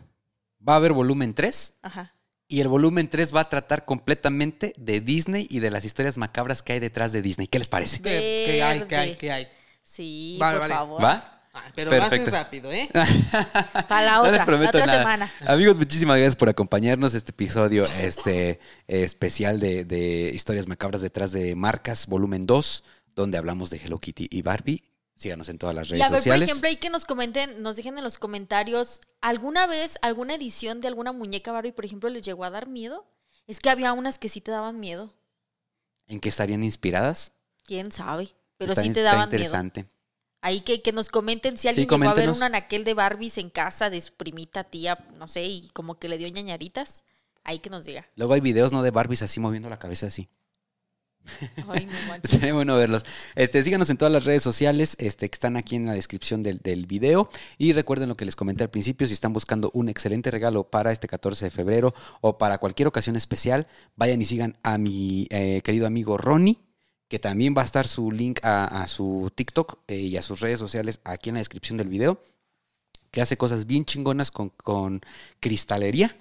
Va 0.67 0.73
a 0.73 0.75
haber 0.77 0.93
volumen 0.93 1.33
3 1.33 1.75
Ajá. 1.81 2.15
y 2.47 2.61
el 2.61 2.67
volumen 2.67 3.09
3 3.09 3.35
va 3.35 3.41
a 3.41 3.49
tratar 3.49 3.85
completamente 3.85 4.73
de 4.77 5.01
Disney 5.01 5.47
y 5.49 5.59
de 5.59 5.71
las 5.71 5.83
historias 5.85 6.17
macabras 6.17 6.61
que 6.61 6.73
hay 6.73 6.79
detrás 6.79 7.11
de 7.11 7.21
Disney. 7.21 7.47
¿Qué 7.47 7.59
les 7.59 7.67
parece? 7.67 8.01
¿Qué, 8.01 8.43
qué 8.45 8.63
hay? 8.63 8.81
¿Qué 8.87 8.95
hay? 8.95 9.15
¿Qué 9.15 9.31
hay? 9.31 9.47
Sí, 9.81 10.37
Vale, 10.39 10.53
por 10.59 10.61
vale. 10.61 10.73
favor. 10.73 11.03
¿Va? 11.03 11.32
Ah, 11.55 11.71
pero 11.75 11.91
lo 11.91 11.97
haces 11.97 12.09
Perfecto. 12.21 12.31
rápido, 12.31 12.71
¿eh? 12.71 12.89
Para 13.87 14.01
la 14.05 14.11
No 14.15 14.21
otra, 14.21 14.31
les 14.31 14.47
la 14.47 14.67
otra 14.69 14.85
nada. 14.87 14.97
semana. 14.99 15.31
Amigos, 15.45 15.77
muchísimas 15.77 16.17
gracias 16.17 16.35
por 16.35 16.49
acompañarnos 16.49 17.13
este 17.13 17.29
episodio 17.31 17.85
este 17.85 18.49
eh, 18.87 19.03
especial 19.03 19.59
de, 19.59 19.85
de 19.85 20.31
historias 20.33 20.67
macabras 20.67 21.01
detrás 21.01 21.31
de 21.31 21.55
marcas, 21.55 22.07
volumen 22.07 22.47
2, 22.47 22.83
donde 23.15 23.37
hablamos 23.37 23.69
de 23.69 23.77
Hello 23.77 23.99
Kitty 23.99 24.27
y 24.31 24.41
Barbie. 24.41 24.83
Síganos 25.15 25.47
en 25.49 25.59
todas 25.59 25.75
las 25.75 25.87
Y 25.89 25.91
redes 25.91 26.03
a 26.05 26.09
ver, 26.09 26.19
sociales. 26.19 26.45
por 26.45 26.49
ejemplo, 26.49 26.69
hay 26.69 26.75
que 26.77 26.89
nos 26.89 27.05
comenten, 27.05 27.61
nos 27.61 27.75
dejen 27.75 27.99
en 27.99 28.03
los 28.03 28.17
comentarios, 28.17 28.99
¿alguna 29.21 29.67
vez 29.67 29.99
alguna 30.01 30.33
edición 30.33 30.81
de 30.81 30.87
alguna 30.87 31.11
muñeca 31.11 31.51
Barbie, 31.51 31.71
por 31.71 31.85
ejemplo, 31.85 32.09
les 32.09 32.23
llegó 32.23 32.45
a 32.45 32.49
dar 32.49 32.67
miedo? 32.67 33.05
Es 33.45 33.59
que 33.59 33.69
había 33.69 33.93
unas 33.93 34.17
que 34.17 34.27
sí 34.27 34.41
te 34.41 34.49
daban 34.49 34.79
miedo. 34.79 35.13
¿En 36.07 36.19
qué 36.19 36.29
estarían 36.29 36.63
inspiradas? 36.63 37.31
¿Quién 37.63 37.91
sabe? 37.91 38.29
Pero 38.57 38.71
Está- 38.71 38.81
sí 38.81 38.87
te 38.91 39.01
está 39.01 39.13
daban 39.13 39.29
miedo. 39.29 39.43
Ahí 40.43 40.59
que, 40.59 40.81
que 40.81 40.91
nos 40.91 41.07
comenten 41.07 41.57
si 41.57 41.69
alguien 41.69 41.87
Sí, 41.87 41.95
llegó 41.95 42.09
a 42.11 42.13
ver 42.13 42.29
un 42.29 42.43
anaquel 42.43 42.83
de 42.83 42.93
Barbies 42.93 43.37
en 43.37 43.49
casa 43.49 43.89
de 43.89 44.01
su 44.01 44.11
primita, 44.13 44.65
tía, 44.65 44.99
no 45.17 45.29
sé, 45.29 45.45
y 45.45 45.69
como 45.69 45.97
que 45.97 46.09
le 46.09 46.17
dio 46.17 46.27
ñañaritas. 46.27 47.05
Ahí 47.45 47.59
que 47.59 47.69
nos 47.69 47.85
diga. 47.85 48.05
Luego 48.17 48.33
hay 48.33 48.41
videos, 48.41 48.73
¿no? 48.73 48.83
De 48.83 48.91
Barbies 48.91 49.21
así 49.21 49.39
moviendo 49.39 49.69
la 49.69 49.79
cabeza 49.79 50.07
así. 50.07 50.27
Ay, 51.69 51.85
no. 51.85 52.15
Estaría 52.21 52.53
bueno 52.53 52.75
verlos. 52.75 53.05
Este, 53.35 53.63
síganos 53.63 53.89
en 53.89 53.95
todas 53.95 54.11
las 54.11 54.25
redes 54.25 54.43
sociales 54.43 54.97
este, 54.99 55.29
que 55.29 55.35
están 55.35 55.55
aquí 55.55 55.77
en 55.77 55.85
la 55.85 55.93
descripción 55.93 56.43
del, 56.43 56.57
del 56.59 56.87
video. 56.87 57.29
Y 57.57 57.71
recuerden 57.71 58.09
lo 58.09 58.17
que 58.17 58.25
les 58.25 58.35
comenté 58.35 58.65
al 58.65 58.69
principio, 58.69 59.07
si 59.07 59.13
están 59.13 59.31
buscando 59.31 59.71
un 59.73 59.87
excelente 59.87 60.29
regalo 60.29 60.65
para 60.69 60.91
este 60.91 61.07
14 61.07 61.45
de 61.45 61.51
febrero 61.51 61.93
o 62.19 62.37
para 62.37 62.57
cualquier 62.57 62.89
ocasión 62.89 63.15
especial, 63.15 63.65
vayan 63.95 64.21
y 64.21 64.25
sigan 64.25 64.57
a 64.61 64.77
mi 64.77 65.25
eh, 65.29 65.61
querido 65.63 65.87
amigo 65.87 66.17
Ronnie, 66.17 66.59
que 67.13 67.19
también 67.19 67.53
va 67.55 67.61
a 67.61 67.65
estar 67.65 67.87
su 67.87 68.11
link 68.11 68.39
a, 68.41 68.87
su 68.87 69.31
TikTok 69.35 69.77
eh, 69.87 69.97
y 69.97 70.17
a 70.17 70.23
sus 70.23 70.39
redes 70.39 70.57
sociales 70.57 70.99
aquí 71.03 71.29
en 71.29 71.35
la 71.35 71.41
descripción 71.41 71.77
del 71.77 71.87
video, 71.87 72.19
que 73.11 73.21
hace 73.21 73.37
cosas 73.37 73.67
bien 73.67 73.85
chingonas 73.85 74.31
con, 74.31 74.49
con 74.49 74.99
cristalería. 75.39 76.17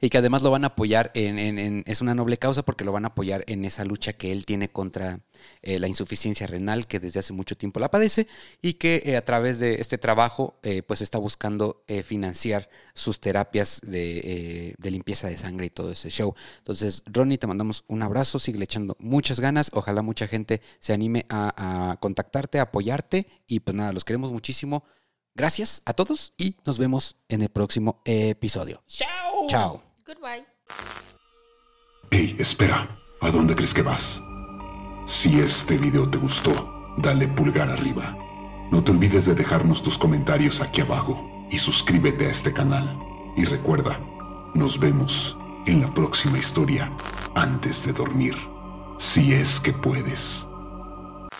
Y 0.00 0.08
que 0.08 0.18
además 0.18 0.42
lo 0.42 0.50
van 0.50 0.64
a 0.64 0.68
apoyar 0.68 1.10
en, 1.14 1.82
es 1.84 2.00
una 2.00 2.14
noble 2.14 2.36
causa 2.36 2.62
porque 2.62 2.84
lo 2.84 2.92
van 2.92 3.04
a 3.04 3.08
apoyar 3.08 3.44
en 3.48 3.64
esa 3.64 3.84
lucha 3.84 4.12
que 4.12 4.30
él 4.30 4.46
tiene 4.46 4.70
contra 4.70 5.20
eh, 5.62 5.78
la 5.78 5.88
insuficiencia 5.88 6.46
renal 6.46 6.86
que 6.86 7.00
desde 7.00 7.18
hace 7.18 7.32
mucho 7.32 7.56
tiempo 7.56 7.80
la 7.80 7.90
padece 7.90 8.28
y 8.62 8.74
que 8.74 9.02
eh, 9.04 9.16
a 9.16 9.24
través 9.24 9.58
de 9.58 9.74
este 9.80 9.98
trabajo 9.98 10.58
eh, 10.62 10.82
pues 10.82 11.02
está 11.02 11.18
buscando 11.18 11.82
financiar 12.04 12.68
sus 12.94 13.20
terapias 13.20 13.80
de, 13.84 14.74
de 14.78 14.90
limpieza 14.90 15.28
de 15.28 15.36
sangre 15.36 15.66
y 15.66 15.70
todo 15.70 15.90
ese 15.90 16.08
show. 16.08 16.34
Entonces, 16.58 17.02
Ronnie, 17.06 17.38
te 17.38 17.48
mandamos 17.48 17.84
un 17.88 18.02
abrazo, 18.02 18.38
sigue 18.38 18.62
echando 18.62 18.96
muchas 19.00 19.40
ganas, 19.40 19.70
ojalá 19.74 20.02
mucha 20.02 20.28
gente 20.28 20.60
se 20.78 20.92
anime 20.92 21.26
a, 21.28 21.90
a 21.90 21.96
contactarte, 21.96 22.60
a 22.60 22.62
apoyarte 22.62 23.26
y 23.48 23.60
pues 23.60 23.74
nada, 23.74 23.92
los 23.92 24.04
queremos 24.04 24.30
muchísimo. 24.30 24.84
Gracias 25.34 25.82
a 25.86 25.92
todos 25.92 26.32
y 26.36 26.56
nos 26.66 26.78
vemos 26.78 27.16
en 27.28 27.42
el 27.42 27.48
próximo 27.48 28.02
episodio. 28.04 28.82
¡Chao! 28.86 29.46
Chao. 29.48 29.82
Goodbye. 30.06 30.46
Hey, 32.10 32.36
espera, 32.38 32.98
¿a 33.20 33.30
dónde 33.30 33.54
crees 33.54 33.72
que 33.72 33.82
vas? 33.82 34.22
Si 35.06 35.38
este 35.38 35.78
video 35.78 36.08
te 36.08 36.18
gustó, 36.18 36.52
dale 36.98 37.28
pulgar 37.28 37.68
arriba. 37.68 38.16
No 38.70 38.82
te 38.82 38.90
olvides 38.90 39.26
de 39.26 39.34
dejarnos 39.34 39.82
tus 39.82 39.96
comentarios 39.96 40.60
aquí 40.60 40.80
abajo 40.80 41.46
y 41.50 41.58
suscríbete 41.58 42.26
a 42.26 42.30
este 42.30 42.52
canal. 42.52 42.98
Y 43.36 43.44
recuerda, 43.44 43.98
nos 44.54 44.78
vemos 44.78 45.36
en 45.66 45.82
la 45.82 45.94
próxima 45.94 46.38
historia 46.38 46.92
antes 47.34 47.86
de 47.86 47.92
dormir. 47.92 48.36
Si 48.98 49.32
es 49.32 49.60
que 49.60 49.72
puedes. 49.72 50.46